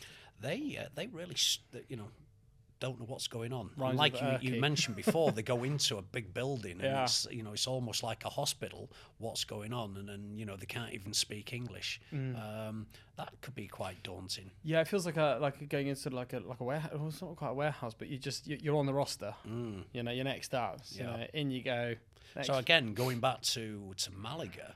they 0.41 0.77
uh, 0.81 0.89
they 0.95 1.07
really 1.07 1.35
you 1.89 1.95
know 1.97 2.09
don't 2.79 2.99
know 2.99 3.05
what's 3.05 3.27
going 3.27 3.51
on. 3.53 3.69
And 3.73 3.81
Rhymes 3.81 3.97
like 3.97 4.21
you, 4.21 4.53
you 4.53 4.61
mentioned 4.61 4.95
before, 4.95 5.31
they 5.31 5.41
go 5.43 5.63
into 5.71 5.97
a 5.97 6.01
big 6.01 6.33
building 6.33 6.73
and 6.73 6.81
Yeah. 6.83 7.03
it's 7.03 7.27
you 7.31 7.43
know 7.43 7.53
it's 7.53 7.67
almost 7.67 8.03
like 8.03 8.23
a 8.25 8.29
hospital. 8.29 8.89
What's 9.17 9.43
going 9.43 9.73
on? 9.73 9.97
And 9.97 10.07
then 10.09 10.37
you 10.37 10.45
know 10.45 10.55
they 10.55 10.65
can't 10.65 10.93
even 10.93 11.13
speak 11.13 11.53
English. 11.53 11.99
Mm. 12.13 12.35
Um, 12.69 12.87
that 13.15 13.33
could 13.41 13.55
be 13.55 13.67
quite 13.67 14.01
daunting. 14.03 14.51
Yeah, 14.63 14.81
it 14.81 14.87
feels 14.87 15.05
like 15.05 15.17
a 15.17 15.37
like 15.41 15.67
going 15.69 15.87
into 15.87 16.09
like 16.11 16.33
a 16.33 16.39
like 16.39 16.59
a 16.59 16.63
warehouse. 16.63 16.91
Well, 16.93 17.07
it's 17.07 17.21
not 17.21 17.35
quite 17.35 17.49
a 17.49 17.53
warehouse, 17.53 17.93
but 17.97 18.07
you 18.09 18.17
just 18.17 18.47
you- 18.47 18.59
you're 18.61 18.77
on 18.77 18.85
the 18.85 18.93
roster. 18.93 19.33
You 19.93 20.03
know, 20.03 20.11
you're 20.11 20.23
next 20.23 20.53
up. 20.53 20.79
You 20.91 21.03
Yeah. 21.05 21.15
know, 21.17 21.27
in 21.33 21.51
you 21.51 21.63
go. 21.63 21.95
Next. 22.35 22.47
So 22.47 22.55
again, 22.55 22.93
going 22.93 23.19
back 23.19 23.41
to 23.53 23.93
to 23.97 24.11
Malaga, 24.11 24.75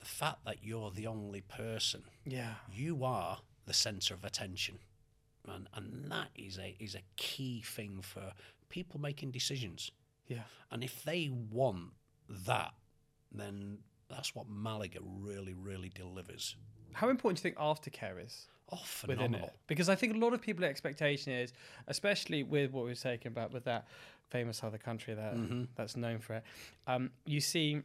the 0.00 0.06
fact 0.06 0.44
that 0.46 0.64
you're 0.64 0.90
the 0.90 1.06
only 1.06 1.42
person, 1.42 2.02
yeah, 2.24 2.54
you 2.72 3.04
are 3.04 3.38
the 3.66 3.74
centre 3.74 4.14
of 4.14 4.24
attention, 4.24 4.78
and 5.48 5.68
and 5.74 6.10
that 6.10 6.28
is 6.34 6.58
a 6.58 6.76
is 6.80 6.94
a 6.94 7.02
key 7.16 7.62
thing 7.64 8.00
for 8.02 8.32
people 8.68 9.00
making 9.00 9.30
decisions. 9.30 9.90
yeah, 10.26 10.42
And 10.70 10.82
if 10.82 11.04
they 11.04 11.30
want 11.50 11.90
that, 12.46 12.74
then 13.32 13.78
that's 14.08 14.34
what 14.34 14.46
Malaga 14.48 14.98
really, 15.02 15.54
really 15.54 15.88
delivers. 15.90 16.56
How 16.92 17.08
important 17.10 17.42
do 17.42 17.48
you 17.48 17.54
think 17.54 17.62
aftercare 17.62 18.24
is 18.24 18.46
Oh, 18.72 18.78
within 19.06 19.18
phenomenal. 19.18 19.46
it? 19.48 19.54
Because 19.68 19.88
I 19.88 19.94
think 19.94 20.14
a 20.14 20.18
lot 20.18 20.32
of 20.32 20.40
people's 20.42 20.64
expectation 20.68 21.32
is, 21.32 21.52
especially 21.86 22.42
with 22.42 22.72
what 22.72 22.84
we 22.84 22.90
were 22.90 22.94
talking 22.96 23.28
about 23.28 23.52
with 23.52 23.64
that 23.64 23.86
famous 24.30 24.64
other 24.64 24.78
country 24.78 25.14
that 25.14 25.34
Mm-hmm. 25.34 25.64
that's 25.76 25.96
known 25.96 26.18
for 26.18 26.34
it. 26.34 26.44
Um, 26.86 27.10
you 27.24 27.40
see. 27.40 27.82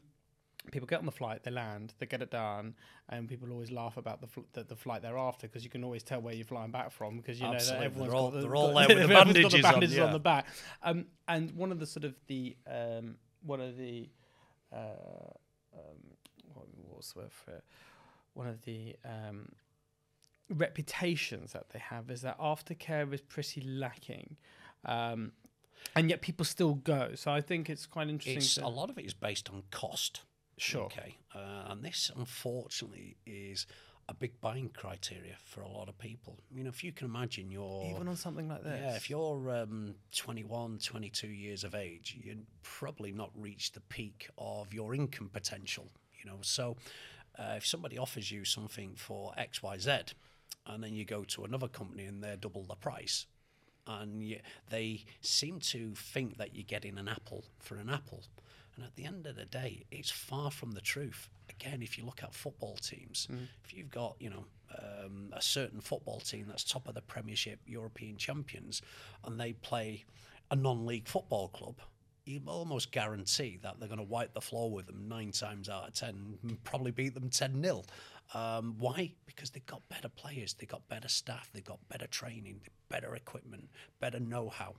People 0.72 0.86
get 0.88 1.00
on 1.00 1.06
the 1.06 1.12
flight, 1.12 1.44
they 1.44 1.50
land, 1.52 1.94
they 1.98 2.06
get 2.06 2.22
it 2.22 2.30
done, 2.30 2.76
and 3.10 3.28
people 3.28 3.52
always 3.52 3.72
laugh 3.72 3.98
about 3.98 4.22
the 4.22 4.28
fl- 4.28 4.42
the, 4.54 4.64
the 4.64 4.76
flight 4.76 5.02
thereafter 5.02 5.48
because 5.48 5.64
you 5.64 5.72
can 5.72 5.84
always 5.84 6.04
tell 6.04 6.22
where 6.22 6.36
you're 6.36 6.46
flying 6.46 6.70
back 6.70 6.92
from 6.92 7.18
because 7.18 7.40
you 7.40 7.48
know 7.48 7.54
that 7.54 7.82
everyone's 7.82 8.12
They're 8.12 8.16
all- 8.16 8.32
got 8.32 8.36
the, 8.36 8.42
they're 8.42 8.56
all 8.56 8.74
there 8.74 8.88
with 8.88 8.98
the 8.98 9.04
everyone's 9.04 9.16
got 9.16 9.26
bandages 9.26 9.66
on, 9.66 9.72
bandages 9.72 10.00
on 10.00 10.12
the 10.12 10.20
back. 10.20 10.46
Um, 10.84 11.06
and 11.28 11.52
one 11.52 11.72
of 11.72 11.80
the 11.80 11.88
sort 11.88 12.04
of 12.04 12.14
the 12.28 12.56
um, 12.68 13.16
one 13.44 13.60
of 13.60 13.76
the 13.78 14.10
uh, 14.72 14.78
um, 15.74 15.98
what, 16.54 16.68
what's 16.90 17.14
the 17.14 17.20
word 17.20 17.32
for 17.32 17.52
it? 17.52 17.64
One 18.34 18.48
of 18.48 18.62
the 18.64 18.96
um, 19.04 19.50
reputations 20.50 21.54
that 21.54 21.70
they 21.70 21.80
have 21.80 22.10
is 22.10 22.22
that 22.22 22.40
aftercare 22.40 23.12
is 23.14 23.22
pretty 23.22 23.62
lacking. 23.62 24.38
Um, 24.86 25.32
and 25.96 26.10
yet 26.10 26.22
people 26.22 26.46
still 26.46 26.76
go. 26.76 27.12
So 27.16 27.32
I 27.32 27.42
think 27.42 27.70
it's 27.70 27.86
quite 27.86 28.08
interesting. 28.08 28.38
It's, 28.38 28.58
a 28.58 28.68
lot 28.68 28.90
of 28.90 28.98
it 28.98 29.06
is 29.06 29.14
based 29.14 29.50
on 29.50 29.64
cost. 29.72 30.22
Sure. 30.62 30.84
Okay. 30.84 31.18
Uh, 31.34 31.72
and 31.72 31.84
this, 31.84 32.12
unfortunately, 32.16 33.18
is 33.26 33.66
a 34.08 34.14
big 34.14 34.40
buying 34.42 34.70
criteria 34.70 35.34
for 35.44 35.62
a 35.62 35.68
lot 35.68 35.90
of 35.90 35.98
people. 35.98 36.38
You 36.54 36.64
know, 36.64 36.70
if 36.70 36.84
you 36.84 36.92
can 36.92 37.08
imagine 37.08 37.50
you're. 37.50 37.92
even 37.96 38.08
on 38.08 38.16
something 38.16 38.48
like 38.48 38.64
this. 38.64 38.80
Yeah, 38.80 38.96
if 38.96 39.10
you're 39.10 39.50
um, 39.50 39.96
21, 40.16 40.78
22 40.78 41.28
years 41.30 41.64
of 41.64 41.74
age, 41.74 42.16
you'd 42.24 42.46
probably 42.62 43.12
not 43.12 43.32
reached 43.36 43.74
the 43.74 43.80
peak 43.80 44.30
of 44.38 44.72
your 44.72 44.94
income 44.94 45.32
potential. 45.34 45.88
You 46.24 46.30
know, 46.30 46.38
so 46.42 46.78
uh, 47.40 47.56
if 47.58 47.66
somebody 47.66 47.98
offers 47.98 48.32
you 48.32 48.46
something 48.46 48.94
for 48.96 49.34
X, 49.38 49.64
Y, 49.64 49.80
Z, 49.80 49.92
and 50.68 50.84
then 50.84 50.94
you 50.94 51.06
go 51.06 51.24
to 51.24 51.44
another 51.44 51.68
company 51.68 52.06
and 52.06 52.24
they're 52.24 52.38
double 52.38 52.66
the 52.66 52.76
price, 52.76 53.26
and 53.88 54.22
you, 54.22 54.38
they 54.70 55.06
seem 55.22 55.60
to 55.60 55.96
think 55.96 56.38
that 56.38 56.56
you're 56.56 56.64
getting 56.68 57.00
an 57.00 57.08
apple 57.08 57.46
for 57.58 57.78
an 57.78 57.90
apple, 57.90 58.22
and 58.76 58.86
at 58.86 58.96
the 58.96 59.06
end 59.06 59.28
of 59.28 59.36
the 59.36 59.46
day, 59.46 59.84
it's 59.92 60.12
far 60.12 60.52
from 60.52 60.72
the 60.72 60.82
truth. 60.82 61.30
Again, 61.50 61.82
if 61.82 61.98
you 61.98 62.06
look 62.06 62.24
at 62.24 62.34
football 62.34 62.76
teams, 62.78 63.28
if 63.66 63.74
you've 63.74 63.90
got 63.90 64.16
you 64.20 64.30
know 64.30 64.46
um, 64.80 65.30
a 65.34 65.42
certain 65.42 65.82
football 65.82 66.20
team 66.20 66.46
that's 66.48 66.64
top 66.64 66.88
of 66.88 66.96
the 66.96 67.02
Premiership, 67.02 67.60
European 67.66 68.18
champions, 68.18 68.82
and 69.26 69.40
they 69.40 69.54
play 69.54 70.06
a 70.50 70.56
non-league 70.56 71.08
football 71.08 71.50
club, 71.50 71.76
you 72.26 72.42
almost 72.48 72.92
guarantee 72.92 73.60
that 73.64 73.80
they're 73.80 73.88
going 73.88 73.98
to 74.00 74.04
wipe 74.04 74.34
the 74.34 74.42
floor 74.42 74.72
with 74.72 74.86
them 74.86 75.08
nine 75.08 75.32
times 75.32 75.70
out 75.70 75.88
of 75.88 75.94
ten, 75.94 76.38
and 76.44 76.64
probably 76.64 76.92
beat 76.92 77.14
them 77.14 77.30
ten 77.30 77.62
0 77.62 77.84
um, 78.34 78.76
Why? 78.80 79.12
Because 79.26 79.50
they've 79.50 79.66
got 79.66 79.88
better 79.90 80.10
players, 80.10 80.54
they've 80.54 80.70
got 80.70 80.88
better 80.88 81.10
staff, 81.10 81.50
they've 81.54 81.64
got 81.64 81.80
better 81.90 82.08
training, 82.08 82.62
better 82.90 83.16
equipment, 83.16 83.70
better 84.00 84.20
know-how. 84.20 84.76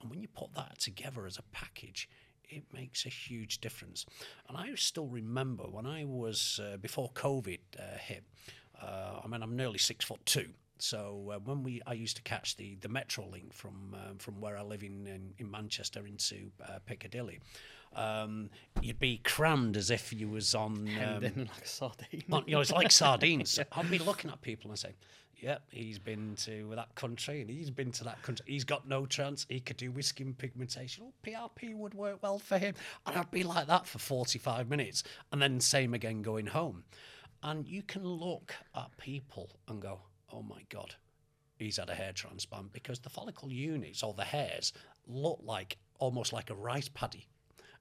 And 0.00 0.10
when 0.10 0.20
you 0.20 0.28
put 0.28 0.54
that 0.54 0.78
together 0.78 1.26
as 1.26 1.38
a 1.38 1.42
package, 1.52 2.08
it 2.48 2.64
makes 2.72 3.06
a 3.06 3.08
huge 3.08 3.60
difference. 3.60 4.06
And 4.48 4.56
I 4.56 4.74
still 4.74 5.06
remember 5.06 5.64
when 5.64 5.86
I 5.86 6.04
was, 6.04 6.60
uh, 6.62 6.76
before 6.76 7.10
COVID 7.14 7.60
uh, 7.78 7.98
hit, 7.98 8.24
uh, 8.80 9.20
I 9.24 9.28
mean, 9.28 9.42
I'm 9.42 9.56
nearly 9.56 9.78
six 9.78 10.04
foot 10.04 10.24
two. 10.26 10.50
So 10.78 11.32
uh, 11.34 11.38
when 11.38 11.62
we, 11.62 11.80
I 11.86 11.94
used 11.94 12.16
to 12.16 12.22
catch 12.22 12.56
the 12.56 12.76
the 12.80 12.88
Metro 12.88 13.26
link 13.26 13.54
from 13.54 13.94
um, 13.94 14.18
from 14.18 14.40
where 14.40 14.58
I 14.58 14.62
live 14.62 14.82
in 14.82 15.06
in, 15.06 15.32
in 15.38 15.50
Manchester 15.50 16.06
into 16.06 16.50
uh, 16.62 16.78
Piccadilly. 16.84 17.40
Um, 17.96 18.50
you'd 18.82 18.98
be 19.00 19.18
crammed 19.24 19.76
as 19.76 19.90
if 19.90 20.12
you 20.12 20.28
was 20.28 20.54
on. 20.54 20.88
Um, 21.02 21.22
like 21.22 21.64
a 21.64 21.66
sardine. 21.66 22.22
on- 22.30 22.44
you 22.46 22.52
know, 22.54 22.60
it's 22.60 22.70
like 22.70 22.92
sardines. 22.92 23.58
I'd 23.72 23.90
be 23.90 23.98
looking 23.98 24.30
at 24.30 24.42
people 24.42 24.70
and 24.70 24.78
saying, 24.78 24.94
"Yep, 25.36 25.62
he's 25.70 25.98
been 25.98 26.34
to 26.44 26.66
that 26.76 26.94
country 26.94 27.40
and 27.40 27.48
he's 27.48 27.70
been 27.70 27.90
to 27.92 28.04
that 28.04 28.20
country. 28.22 28.44
He's 28.46 28.64
got 28.64 28.86
no 28.86 29.06
chance. 29.06 29.46
He 29.48 29.60
could 29.60 29.78
do 29.78 29.90
with 29.90 30.04
skin 30.04 30.34
pigmentation. 30.34 31.04
Oh, 31.06 31.12
PRP 31.24 31.74
would 31.74 31.94
work 31.94 32.22
well 32.22 32.38
for 32.38 32.58
him." 32.58 32.74
And 33.06 33.16
I'd 33.16 33.30
be 33.30 33.42
like 33.44 33.66
that 33.68 33.86
for 33.86 33.98
forty-five 33.98 34.68
minutes, 34.68 35.02
and 35.32 35.40
then 35.40 35.58
same 35.60 35.94
again 35.94 36.20
going 36.20 36.46
home. 36.46 36.84
And 37.42 37.66
you 37.66 37.82
can 37.82 38.04
look 38.06 38.54
at 38.74 38.94
people 38.98 39.50
and 39.68 39.80
go, 39.80 40.00
"Oh 40.30 40.42
my 40.42 40.62
god." 40.68 40.94
He's 41.58 41.78
had 41.78 41.88
a 41.88 41.94
hair 41.94 42.12
transplant 42.12 42.74
because 42.74 42.98
the 42.98 43.08
follicle 43.08 43.50
units 43.50 44.02
or 44.02 44.12
the 44.12 44.24
hairs 44.24 44.74
look 45.06 45.40
like 45.42 45.78
almost 45.98 46.34
like 46.34 46.50
a 46.50 46.54
rice 46.54 46.90
paddy. 46.90 47.26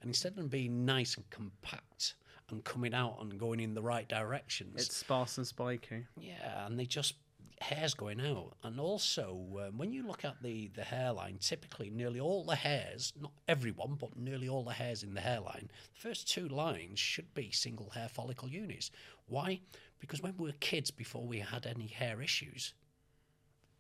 And 0.02 0.10
instead 0.10 0.38
of 0.38 0.50
being 0.50 0.86
nice 0.86 1.16
and 1.16 1.30
compact 1.30 2.16
and 2.50 2.64
coming 2.64 2.94
out 2.94 3.18
and 3.22 3.40
going 3.40 3.60
in 3.60 3.74
the 3.74 3.82
right 3.82 4.08
directions, 4.08 4.82
It's 4.86 4.96
sparse 4.98 5.38
and 5.38 5.48
spiky. 5.48 6.06
yeah, 6.20 6.66
and 6.66 6.78
they 6.80 6.86
just 6.86 7.16
hairs 7.62 7.94
going 7.94 8.20
out. 8.22 8.54
And 8.64 8.80
also, 8.80 9.40
um, 9.66 9.78
when 9.78 9.92
you 9.94 10.06
look 10.06 10.26
at 10.26 10.44
the 10.44 10.68
the 10.68 10.84
hairline, 10.84 11.38
typically 11.40 11.90
nearly 11.90 12.20
all 12.20 12.44
the 12.44 12.56
hairs, 12.56 13.14
not 13.20 13.32
everyone, 13.48 13.96
but 13.96 14.16
nearly 14.18 14.48
all 14.50 14.64
the 14.64 14.74
hairs 14.74 15.02
in 15.04 15.14
the 15.14 15.22
hairline, 15.22 15.70
the 15.94 16.00
first 16.00 16.30
two 16.30 16.48
lines 16.50 17.00
should 17.00 17.34
be 17.34 17.50
single 17.52 17.90
hair 17.92 18.10
follicle 18.10 18.50
units. 18.50 18.92
Why? 19.28 19.62
Because 20.00 20.22
when 20.22 20.36
we 20.38 20.48
were 20.48 20.56
kids, 20.60 20.92
before 20.92 21.26
we 21.26 21.40
had 21.40 21.66
any 21.66 21.88
hair 21.88 22.22
issues, 22.22 22.74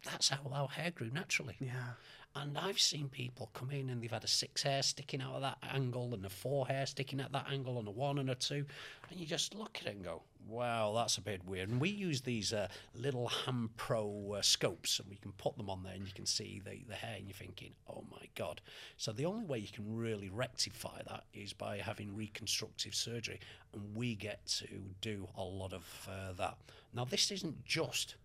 that's 0.03 0.29
how 0.29 0.49
our 0.51 0.69
hair 0.69 0.91
grew 0.91 1.11
naturally. 1.11 1.57
Yeah. 1.59 1.93
And 2.37 2.57
I've 2.57 2.79
seen 2.79 3.07
people 3.07 3.49
come 3.53 3.71
in 3.71 3.89
and 3.89 4.01
they've 4.03 4.11
had 4.11 4.25
a 4.25 4.27
six 4.27 4.63
hair 4.63 4.83
sticking 4.83 5.21
out 5.21 5.35
of 5.35 5.41
that 5.41 5.57
angle 5.73 6.13
and 6.13 6.25
a 6.25 6.29
four 6.29 6.67
hair 6.67 6.85
sticking 6.85 7.21
at 7.21 7.31
that 7.31 7.45
angle 7.49 7.79
and 7.79 7.87
a 7.87 7.91
one 7.91 8.17
and 8.19 8.29
a 8.29 8.35
two. 8.35 8.65
And 9.09 9.19
you 9.19 9.25
just 9.25 9.55
look 9.55 9.77
at 9.79 9.87
it 9.87 9.95
and 9.95 10.03
go, 10.03 10.21
wow, 10.45 10.91
that's 10.93 11.17
a 11.17 11.21
bit 11.21 11.45
weird. 11.45 11.69
And 11.69 11.79
we 11.79 11.89
use 11.89 12.21
these 12.21 12.51
uh, 12.51 12.67
little 12.93 13.29
Ham 13.29 13.69
Pro 13.77 14.35
uh, 14.37 14.41
scopes 14.41 14.99
and 14.99 15.09
we 15.09 15.15
can 15.15 15.31
put 15.33 15.55
them 15.55 15.69
on 15.69 15.83
there 15.83 15.93
and 15.93 16.05
you 16.05 16.13
can 16.13 16.25
see 16.25 16.61
the, 16.63 16.81
the 16.89 16.95
hair 16.95 17.15
and 17.15 17.25
you're 17.25 17.33
thinking, 17.33 17.71
oh 17.89 18.03
my 18.11 18.27
God. 18.35 18.59
So 18.97 19.13
the 19.13 19.25
only 19.25 19.45
way 19.45 19.59
you 19.59 19.69
can 19.71 19.95
really 19.95 20.29
rectify 20.29 21.03
that 21.07 21.23
is 21.33 21.53
by 21.53 21.77
having 21.77 22.13
reconstructive 22.13 22.95
surgery. 22.95 23.39
And 23.73 23.95
we 23.95 24.13
get 24.13 24.45
to 24.59 24.67
do 24.99 25.29
a 25.37 25.43
lot 25.43 25.71
of 25.71 25.85
uh, 26.09 26.33
that. 26.33 26.57
Now, 26.93 27.05
this 27.05 27.31
isn't 27.31 27.63
just 27.63 28.15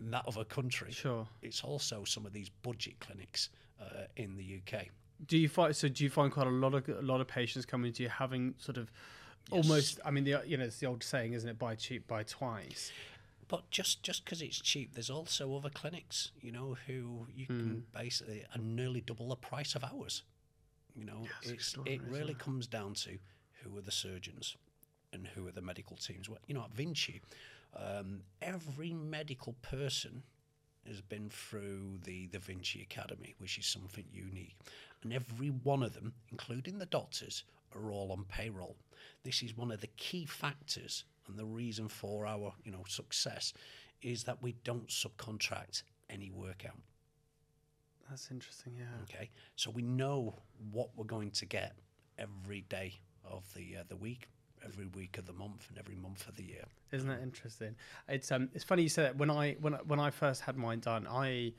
that 0.00 0.24
other 0.26 0.44
country 0.44 0.92
Sure. 0.92 1.26
it's 1.42 1.62
also 1.64 2.04
some 2.04 2.26
of 2.26 2.32
these 2.32 2.48
budget 2.48 2.98
clinics 3.00 3.48
uh, 3.80 4.04
in 4.16 4.36
the 4.36 4.60
UK. 4.62 4.86
Do 5.26 5.38
you 5.38 5.48
find 5.48 5.74
so? 5.74 5.88
Do 5.88 6.04
you 6.04 6.10
find 6.10 6.30
quite 6.30 6.46
a 6.46 6.50
lot 6.50 6.74
of 6.74 6.88
a 6.88 7.00
lot 7.02 7.20
of 7.22 7.26
patients 7.28 7.64
coming 7.64 7.92
to 7.94 8.02
you 8.02 8.08
having 8.10 8.54
sort 8.58 8.76
of 8.76 8.90
almost? 9.50 9.98
I 10.04 10.10
mean, 10.10 10.24
the 10.24 10.42
you 10.46 10.56
know 10.58 10.64
it's 10.64 10.78
the 10.78 10.86
old 10.86 11.02
saying, 11.02 11.32
isn't 11.32 11.48
it? 11.48 11.58
Buy 11.58 11.74
cheap, 11.74 12.06
buy 12.06 12.22
twice. 12.22 12.92
But 13.48 13.70
just 13.70 14.02
just 14.02 14.24
because 14.24 14.42
it's 14.42 14.60
cheap, 14.60 14.92
there's 14.94 15.08
also 15.08 15.56
other 15.56 15.70
clinics, 15.70 16.32
you 16.40 16.52
know, 16.52 16.76
who 16.86 17.26
you 17.34 17.46
can 17.46 17.84
basically 17.96 18.44
are 18.54 18.60
nearly 18.60 19.00
double 19.00 19.28
the 19.28 19.36
price 19.36 19.74
of 19.74 19.84
ours. 19.84 20.22
You 20.94 21.04
know, 21.04 21.26
it's 21.42 21.76
it 21.86 22.00
really 22.08 22.34
comes 22.34 22.66
down 22.66 22.94
to 22.94 23.18
who 23.62 23.76
are 23.78 23.82
the 23.82 23.92
surgeons 23.92 24.56
and 25.12 25.28
who 25.28 25.46
are 25.46 25.52
the 25.52 25.62
medical 25.62 25.96
teams. 25.96 26.28
Well, 26.28 26.40
You 26.46 26.54
know, 26.54 26.64
at 26.64 26.72
Vinci, 26.72 27.22
um, 27.74 28.20
every 28.42 28.92
medical 28.92 29.54
person 29.62 30.22
has 30.86 31.00
been 31.00 31.28
through 31.28 31.98
the, 32.04 32.26
the 32.28 32.38
Vinci 32.38 32.80
Academy, 32.82 33.34
which 33.38 33.58
is 33.58 33.66
something 33.66 34.04
unique. 34.12 34.56
And 35.02 35.12
every 35.12 35.48
one 35.48 35.82
of 35.82 35.94
them, 35.94 36.12
including 36.30 36.78
the 36.78 36.86
doctors, 36.86 37.44
are 37.74 37.90
all 37.90 38.12
on 38.12 38.24
payroll. 38.28 38.76
This 39.24 39.42
is 39.42 39.56
one 39.56 39.70
of 39.70 39.80
the 39.80 39.88
key 39.88 40.26
factors 40.26 41.04
and 41.28 41.38
the 41.38 41.44
reason 41.44 41.88
for 41.88 42.26
our 42.26 42.52
you 42.64 42.72
know 42.72 42.84
success 42.88 43.52
is 44.02 44.24
that 44.24 44.42
we 44.42 44.54
don't 44.64 44.88
subcontract 44.88 45.82
any 46.10 46.30
work 46.30 46.64
out. 46.66 46.78
That's 48.08 48.30
interesting. 48.30 48.74
Yeah. 48.78 48.84
Okay, 49.02 49.30
so 49.56 49.70
we 49.70 49.82
know 49.82 50.34
what 50.70 50.90
we're 50.94 51.04
going 51.04 51.32
to 51.32 51.46
get 51.46 51.72
every 52.18 52.62
day 52.62 52.94
of 53.24 53.42
the 53.54 53.78
uh, 53.78 53.84
the 53.88 53.96
week, 53.96 54.28
every 54.66 54.86
week 54.86 55.18
of 55.18 55.26
the 55.26 55.32
month, 55.32 55.66
and 55.68 55.78
every 55.78 55.94
month 55.96 56.28
of 56.28 56.36
the 56.36 56.42
year. 56.44 56.64
Isn't 56.92 57.08
that 57.08 57.22
interesting? 57.22 57.74
It's 58.08 58.30
um, 58.32 58.48
it's 58.54 58.64
funny 58.64 58.82
you 58.82 58.88
said 58.88 59.06
that. 59.06 59.16
When 59.16 59.30
I 59.30 59.54
when 59.60 59.74
when 59.86 60.00
I 60.00 60.10
first 60.10 60.42
had 60.42 60.56
mine 60.56 60.80
done, 60.80 61.06
I 61.08 61.52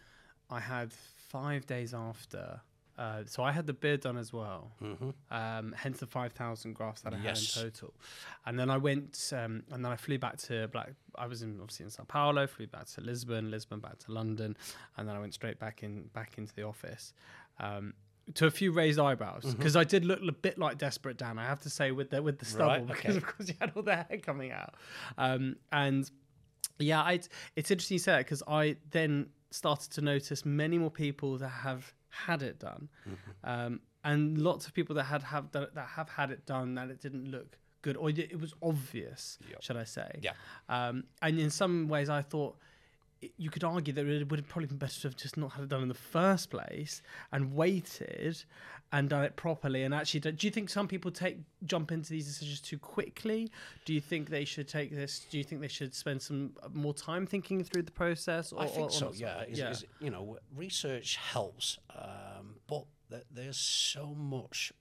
I 0.49 0.59
had 0.59 0.93
five 0.93 1.65
days 1.65 1.93
after. 1.93 2.61
Uh, 2.97 3.21
so 3.27 3.43
I 3.43 3.51
had 3.51 3.67
the 3.67 3.73
beard 3.73 4.01
done 4.01 4.17
as 4.17 4.33
well. 4.33 4.71
Mm-hmm. 4.81 5.09
Um, 5.29 5.75
hence 5.77 5.99
the 5.99 6.07
five 6.07 6.31
thousand 6.33 6.73
grafts 6.73 7.01
that 7.03 7.13
I 7.13 7.19
Yes. 7.23 7.53
had 7.53 7.65
in 7.65 7.69
total. 7.71 7.93
And 8.47 8.57
then 8.59 8.71
I 8.71 8.77
went, 8.77 9.31
um, 9.33 9.61
and 9.71 9.85
then 9.85 9.91
I 9.91 9.95
flew 9.97 10.17
back 10.17 10.37
to 10.47 10.67
Black. 10.69 10.93
I 11.15 11.27
was 11.27 11.43
in 11.43 11.59
obviously 11.61 11.83
in 11.83 11.91
Sao 11.91 12.05
Paulo. 12.05 12.47
Flew 12.47 12.65
back 12.65 12.87
to 12.87 13.01
Lisbon, 13.01 13.51
Lisbon 13.51 13.79
back 13.81 13.99
to 13.99 14.11
London, 14.11 14.57
and 14.97 15.07
then 15.07 15.15
I 15.15 15.19
went 15.19 15.35
straight 15.35 15.59
back 15.59 15.83
in 15.83 16.09
back 16.13 16.39
into 16.39 16.55
the 16.55 16.63
office. 16.63 17.13
Um, 17.59 17.93
to 18.35 18.45
a 18.45 18.51
few 18.51 18.71
raised 18.71 18.99
eyebrows 18.99 19.43
because 19.55 19.75
I 19.75 19.83
did 19.83 20.03
look 20.05 20.19
a 20.27 20.31
bit 20.31 20.57
like 20.57 20.77
desperate 20.77 21.17
Dan. 21.17 21.39
I 21.39 21.45
have 21.45 21.61
to 21.61 21.69
say 21.69 21.91
with 21.91 22.09
the 22.09 22.21
with 22.21 22.39
the 22.39 22.45
stubble 22.45 22.85
Right, 22.85 22.87
because 22.87 23.15
of 23.15 23.25
course 23.25 23.47
you 23.49 23.55
had 23.61 23.71
all 23.75 23.83
the 23.83 23.95
hair 23.95 24.19
coming 24.21 24.51
out, 24.51 24.73
um, 25.17 25.55
and 25.71 26.09
yeah, 26.79 27.01
I, 27.01 27.19
it's 27.55 27.71
interesting 27.71 27.95
you 27.95 27.99
say 27.99 28.11
that 28.13 28.19
because 28.19 28.43
I 28.47 28.75
then 28.91 29.27
started 29.51 29.91
to 29.93 30.01
notice 30.01 30.45
many 30.45 30.77
more 30.77 30.91
people 30.91 31.37
that 31.37 31.47
have 31.49 31.93
had 32.09 32.43
it 32.43 32.59
done, 32.59 32.89
Mm-hmm. 33.07 33.49
um, 33.49 33.79
and 34.03 34.37
lots 34.37 34.67
of 34.67 34.73
people 34.73 34.95
that 34.95 35.03
had 35.05 35.23
have 35.23 35.51
that, 35.51 35.73
that 35.75 35.87
have 35.87 36.09
had 36.09 36.31
it 36.31 36.45
done 36.45 36.75
that 36.75 36.89
it 36.89 37.01
didn't 37.01 37.29
look 37.31 37.57
good 37.81 37.95
or 37.97 38.09
it 38.09 38.39
was 38.39 38.53
obvious, 38.61 39.37
Yep. 39.49 39.61
should 39.61 39.77
I 39.77 39.83
say? 39.85 40.19
Yeah. 40.21 40.31
Um, 40.69 41.05
and 41.21 41.39
in 41.39 41.49
some 41.49 41.87
ways, 41.87 42.09
I 42.09 42.21
thought 42.21 42.57
you 43.37 43.49
could 43.49 43.63
argue 43.63 43.93
that 43.93 44.05
it 44.05 44.29
would 44.29 44.39
have 44.39 44.47
probably 44.47 44.67
been 44.67 44.77
better 44.77 45.01
to 45.01 45.07
have 45.07 45.15
just 45.15 45.37
not 45.37 45.53
had 45.53 45.63
it 45.63 45.69
done 45.69 45.81
in 45.81 45.87
the 45.87 45.93
first 45.93 46.49
place 46.49 47.01
and 47.31 47.53
waited 47.53 48.43
and 48.91 49.09
done 49.09 49.23
it 49.23 49.35
properly. 49.35 49.83
And 49.83 49.93
actually, 49.93 50.19
do 50.19 50.47
you 50.47 50.51
think 50.51 50.69
some 50.69 50.87
people 50.87 51.11
take 51.11 51.39
jump 51.65 51.91
into 51.91 52.09
these 52.09 52.25
decisions 52.25 52.61
too 52.61 52.77
quickly? 52.77 53.51
Do 53.85 53.93
you 53.93 54.01
think 54.01 54.29
they 54.29 54.45
should 54.45 54.67
take 54.67 54.91
this? 54.91 55.25
Do 55.29 55.37
you 55.37 55.43
think 55.43 55.61
they 55.61 55.67
should 55.67 55.93
spend 55.93 56.21
some 56.21 56.51
uh, 56.61 56.69
more 56.73 56.93
time 56.93 57.25
thinking 57.25 57.63
through 57.63 57.83
the 57.83 57.91
process? 57.91 58.53
Or, 58.53 58.61
I 58.61 58.67
think 58.67 58.87
or 58.87 58.91
so. 58.91 59.05
not 59.05 59.15
Yeah, 59.15 59.43
is, 59.47 59.85
you 59.99 60.09
know, 60.09 60.37
research 60.55 61.17
helps, 61.17 61.79
um, 61.95 62.55
but 62.67 62.85
th- 63.09 63.25
there's 63.31 63.57
so 63.57 64.13
much 64.15 64.71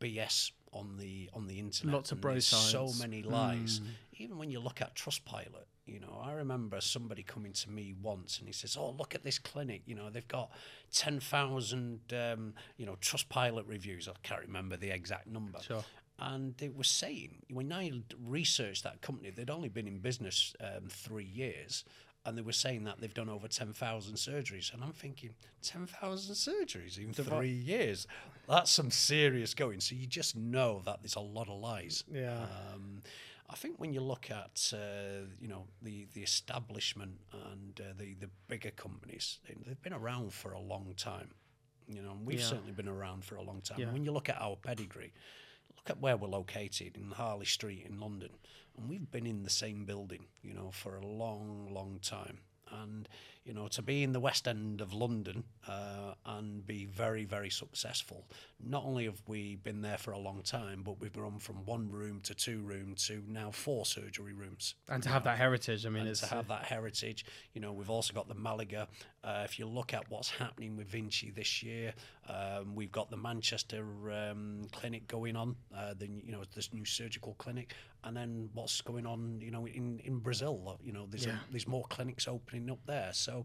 BS 0.00 0.52
on 0.72 0.96
the 0.96 1.30
on 1.34 1.46
the 1.46 1.58
internet. 1.58 1.94
Lots 1.94 2.12
of 2.12 2.20
bro 2.20 2.32
there's 2.32 2.46
So 2.46 2.90
many 2.98 3.22
lies. 3.22 3.80
Even 4.14 4.38
when 4.38 4.50
you 4.50 4.58
look 4.58 4.80
at 4.80 4.96
Trustpilot, 4.96 5.66
you 5.88 6.00
know, 6.00 6.20
I 6.22 6.32
remember 6.32 6.80
somebody 6.80 7.22
coming 7.22 7.52
to 7.52 7.70
me 7.70 7.94
once 8.02 8.38
and 8.38 8.46
he 8.46 8.52
says, 8.52 8.76
"Oh, 8.78 8.90
look 8.90 9.14
at 9.14 9.24
this 9.24 9.38
clinic. 9.38 9.82
You 9.86 9.94
know, 9.94 10.10
they've 10.10 10.28
got 10.28 10.50
ten 10.92 11.20
thousand, 11.20 12.00
um, 12.12 12.54
you 12.76 12.86
know, 12.86 12.96
Trustpilot 13.00 13.66
reviews. 13.66 14.08
I 14.08 14.12
can't 14.22 14.42
remember 14.42 14.76
the 14.76 14.90
exact 14.90 15.26
number." 15.26 15.58
Sure. 15.60 15.84
And 16.20 16.60
it 16.60 16.76
was 16.76 16.88
saying 16.88 17.42
when 17.50 17.72
I 17.72 17.92
researched 18.24 18.82
that 18.84 19.00
company, 19.02 19.30
they'd 19.30 19.50
only 19.50 19.68
been 19.68 19.86
in 19.86 20.00
business 20.00 20.54
um, 20.60 20.88
three 20.88 21.24
years, 21.24 21.84
and 22.26 22.36
they 22.36 22.42
were 22.42 22.52
saying 22.52 22.84
that 22.84 23.00
they've 23.00 23.14
done 23.14 23.28
over 23.28 23.48
ten 23.48 23.72
thousand 23.72 24.16
surgeries. 24.16 24.74
And 24.74 24.82
I'm 24.82 24.92
thinking, 24.92 25.30
ten 25.62 25.86
thousand 25.86 26.34
surgeries 26.34 26.98
in 26.98 27.12
three 27.12 27.50
years? 27.50 28.06
That's 28.48 28.70
some 28.70 28.90
serious 28.90 29.54
going. 29.54 29.80
So 29.80 29.94
you 29.94 30.06
just 30.06 30.36
know 30.36 30.82
that 30.86 30.98
there's 31.02 31.16
a 31.16 31.20
lot 31.20 31.48
of 31.48 31.60
lies. 31.60 32.04
Yeah. 32.12 32.46
Um, 32.74 33.02
I 33.50 33.56
think 33.56 33.78
when 33.78 33.92
you 33.94 34.00
look 34.02 34.30
at 34.30 34.72
uh, 34.74 35.26
you 35.40 35.48
know 35.48 35.66
the 35.82 36.06
the 36.14 36.22
establishment 36.22 37.18
and 37.52 37.80
uh, 37.80 37.92
the 37.98 38.14
the 38.14 38.28
bigger 38.48 38.70
companies, 38.70 39.38
they, 39.46 39.54
they've 39.66 39.80
been 39.82 39.92
around 39.94 40.32
for 40.32 40.52
a 40.52 40.60
long 40.60 40.94
time. 40.96 41.30
You 41.86 42.02
know, 42.02 42.16
we've 42.22 42.38
Yeah. 42.40 42.46
certainly 42.46 42.72
been 42.72 42.88
around 42.88 43.24
for 43.24 43.36
a 43.36 43.42
long 43.42 43.62
time. 43.62 43.80
Yeah. 43.80 43.92
When 43.92 44.04
you 44.04 44.12
look 44.12 44.28
at 44.28 44.36
our 44.40 44.56
pedigree, 44.56 45.14
look 45.76 45.88
at 45.88 46.00
where 46.00 46.16
we're 46.18 46.28
located 46.28 46.96
in 46.98 47.10
Harley 47.12 47.46
Street 47.46 47.86
in 47.88 47.98
London, 47.98 48.30
and 48.76 48.88
we've 48.90 49.10
been 49.10 49.26
in 49.26 49.42
the 49.42 49.50
same 49.50 49.86
building, 49.86 50.26
you 50.42 50.52
know, 50.52 50.70
for 50.70 50.96
a 50.96 51.06
long, 51.06 51.68
long 51.72 51.98
time. 52.02 52.40
And 52.70 53.08
you 53.48 53.54
know, 53.54 53.66
to 53.66 53.80
be 53.80 54.02
in 54.02 54.12
the 54.12 54.20
West 54.20 54.46
End 54.46 54.82
of 54.82 54.92
London 54.92 55.42
uh, 55.66 56.12
and 56.26 56.66
be 56.66 56.84
very, 56.84 57.24
very 57.24 57.48
successful. 57.48 58.26
Not 58.62 58.84
only 58.84 59.06
have 59.06 59.22
we 59.26 59.56
been 59.56 59.80
there 59.80 59.96
for 59.96 60.12
a 60.12 60.18
long 60.18 60.42
time, 60.42 60.82
but 60.84 61.00
we've 61.00 61.14
grown 61.14 61.38
from 61.38 61.64
one 61.64 61.90
room 61.90 62.20
to 62.24 62.34
two 62.34 62.60
room 62.60 62.94
to 63.06 63.22
now 63.26 63.50
four 63.50 63.86
surgery 63.86 64.34
rooms. 64.34 64.74
And 64.86 65.02
to 65.02 65.08
have 65.08 65.24
that 65.24 65.38
heritage, 65.38 65.86
I 65.86 65.88
mean, 65.88 66.02
And 66.02 66.10
it's 66.10 66.20
to 66.20 66.26
have 66.26 66.48
that 66.48 66.64
heritage, 66.64 67.24
you 67.54 67.62
know, 67.62 67.72
we've 67.72 67.88
also 67.88 68.12
got 68.12 68.28
the 68.28 68.34
Malaga. 68.34 68.86
Uh, 69.24 69.42
if 69.44 69.58
you 69.58 69.66
look 69.66 69.94
at 69.94 70.10
what's 70.10 70.28
happening 70.30 70.76
with 70.76 70.86
Vinci 70.86 71.30
this 71.30 71.62
year, 71.62 71.94
um, 72.28 72.74
we've 72.74 72.92
got 72.92 73.10
the 73.10 73.16
Manchester 73.16 73.82
um, 74.12 74.66
clinic 74.72 75.08
going 75.08 75.36
on, 75.36 75.56
uh, 75.74 75.94
the 75.98 76.06
you 76.06 76.30
know 76.30 76.42
this 76.54 76.72
new 76.72 76.84
surgical 76.84 77.34
clinic, 77.38 77.74
and 78.04 78.16
then 78.16 78.48
what's 78.52 78.80
going 78.80 79.06
on, 79.06 79.40
you 79.40 79.50
know, 79.50 79.66
in, 79.66 80.00
in 80.04 80.18
Brazil. 80.18 80.78
You 80.82 80.92
know, 80.92 81.06
there's 81.10 81.26
a, 81.26 81.40
there's 81.50 81.66
more 81.66 81.84
clinics 81.88 82.28
opening 82.28 82.70
up 82.70 82.78
there. 82.86 83.10
So 83.12 83.37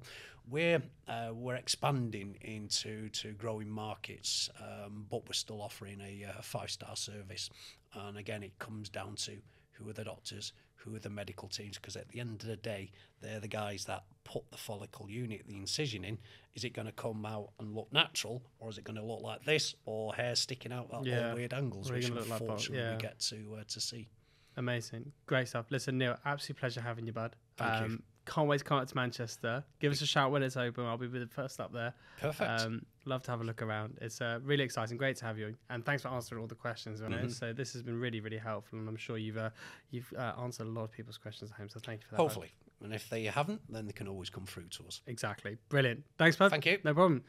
we're 0.49 0.81
uh, 1.07 1.29
we're 1.33 1.55
expanding 1.55 2.37
into 2.41 3.09
to 3.09 3.31
growing 3.33 3.69
markets, 3.69 4.49
um, 4.59 5.05
but 5.09 5.25
we're 5.27 5.33
still 5.33 5.61
offering 5.61 6.01
a, 6.01 6.25
uh 6.25 6.41
five 6.41 6.69
star 6.71 6.95
service. 6.95 7.49
And 7.93 8.17
again, 8.17 8.43
it 8.43 8.57
comes 8.59 8.89
down 8.89 9.15
to 9.17 9.37
who 9.73 9.89
are 9.89 9.93
the 9.93 10.03
doctors, 10.03 10.53
who 10.75 10.95
are 10.95 10.99
the 10.99 11.09
medical 11.09 11.47
teams, 11.47 11.77
because 11.77 11.95
at 11.95 12.09
the 12.09 12.19
end 12.19 12.41
of 12.41 12.47
the 12.47 12.55
day, 12.57 12.91
they're 13.21 13.39
the 13.39 13.47
guys 13.47 13.85
that 13.85 14.03
put 14.23 14.49
the 14.51 14.57
follicle 14.57 15.09
unit, 15.09 15.43
the 15.47 15.55
incision 15.57 16.03
in. 16.03 16.17
Is 16.55 16.63
it 16.63 16.73
going 16.73 16.85
to 16.87 16.91
come 16.91 17.25
out 17.25 17.49
and 17.59 17.73
look 17.73 17.91
natural, 17.93 18.43
or 18.59 18.69
is 18.69 18.77
it 18.77 18.83
going 18.83 18.97
to 18.97 19.03
look 19.03 19.21
like 19.21 19.43
this, 19.45 19.75
or 19.85 20.13
hair 20.13 20.35
sticking 20.35 20.71
out 20.73 20.89
at 20.93 21.05
Yeah. 21.05 21.29
all 21.29 21.35
weird 21.35 21.53
angles, 21.53 21.91
which 21.91 22.07
gonna 22.09 22.21
like 22.21 22.41
unfortunately 22.41 22.77
Yeah. 22.83 22.91
we 22.95 23.01
get 23.01 23.19
to 23.19 23.55
uh, 23.59 23.63
to 23.67 23.79
see. 23.79 24.09
Amazing. 24.57 25.11
Great 25.25 25.47
stuff. 25.47 25.65
Listen, 25.71 25.97
Neil, 25.97 26.17
absolute 26.25 26.59
pleasure 26.59 26.81
having 26.81 27.07
you, 27.07 27.13
bud. 27.13 27.35
Um, 27.59 27.91
you. 27.91 28.03
Can't 28.25 28.47
wait 28.47 28.59
to 28.59 28.63
come 28.63 28.79
out 28.79 28.87
to 28.87 28.95
Manchester. 28.95 29.63
Give 29.79 29.91
us 29.91 30.01
a 30.01 30.05
shout 30.05 30.31
when 30.31 30.43
it's 30.43 30.55
open. 30.55 30.85
I'll 30.85 30.97
be 30.97 31.07
the 31.07 31.27
first 31.27 31.59
up 31.59 31.73
there. 31.73 31.93
Perfect. 32.21 32.61
Um, 32.61 32.85
love 33.05 33.21
to 33.23 33.31
have 33.31 33.41
a 33.41 33.43
look 33.43 33.61
around. 33.61 33.97
It's 34.01 34.21
uh, 34.21 34.39
really 34.43 34.63
exciting. 34.63 34.97
Great 34.97 35.17
to 35.17 35.25
have 35.25 35.37
you. 35.37 35.55
And 35.69 35.85
thanks 35.85 36.03
for 36.03 36.07
answering 36.07 36.41
all 36.41 36.47
the 36.47 36.55
questions 36.55 37.01
on 37.01 37.11
Mm-hmm. 37.11 37.29
So 37.29 37.53
this 37.53 37.73
has 37.73 37.83
been 37.83 37.99
really, 37.99 38.21
really 38.21 38.37
helpful. 38.37 38.79
And 38.79 38.87
I'm 38.87 38.95
sure 38.95 39.17
you've 39.17 39.37
uh, 39.37 39.49
you've 39.91 40.11
uh, 40.17 40.33
answered 40.41 40.67
a 40.67 40.69
lot 40.69 40.83
of 40.83 40.91
people's 40.91 41.17
questions 41.17 41.51
at 41.51 41.57
home. 41.57 41.69
So 41.69 41.79
thank 41.79 42.01
you 42.01 42.07
for 42.07 42.15
that. 42.15 42.21
Hopefully, 42.21 42.53
and 42.81 42.93
if 42.93 43.09
they 43.09 43.23
haven't, 43.25 43.61
then 43.69 43.85
they 43.85 43.93
can 43.93 44.07
always 44.07 44.29
come 44.29 44.45
through 44.45 44.67
to 44.69 44.85
us. 44.87 45.01
Exactly. 45.07 45.57
Brilliant. 45.69 46.03
Thanks, 46.17 46.37
bud. 46.37 46.49
Thank 46.49 46.65
you. 46.65 46.79
No 46.83 46.93
problem. 46.93 47.23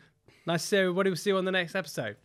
Nice 0.46 0.62
to 0.62 0.68
see 0.68 0.76
you. 0.76 0.82
everybody. 0.82 1.10
We'll 1.10 1.16
see 1.16 1.30
you 1.30 1.36
on 1.36 1.44
the 1.44 1.52
next 1.52 1.74
episode. 1.74 2.16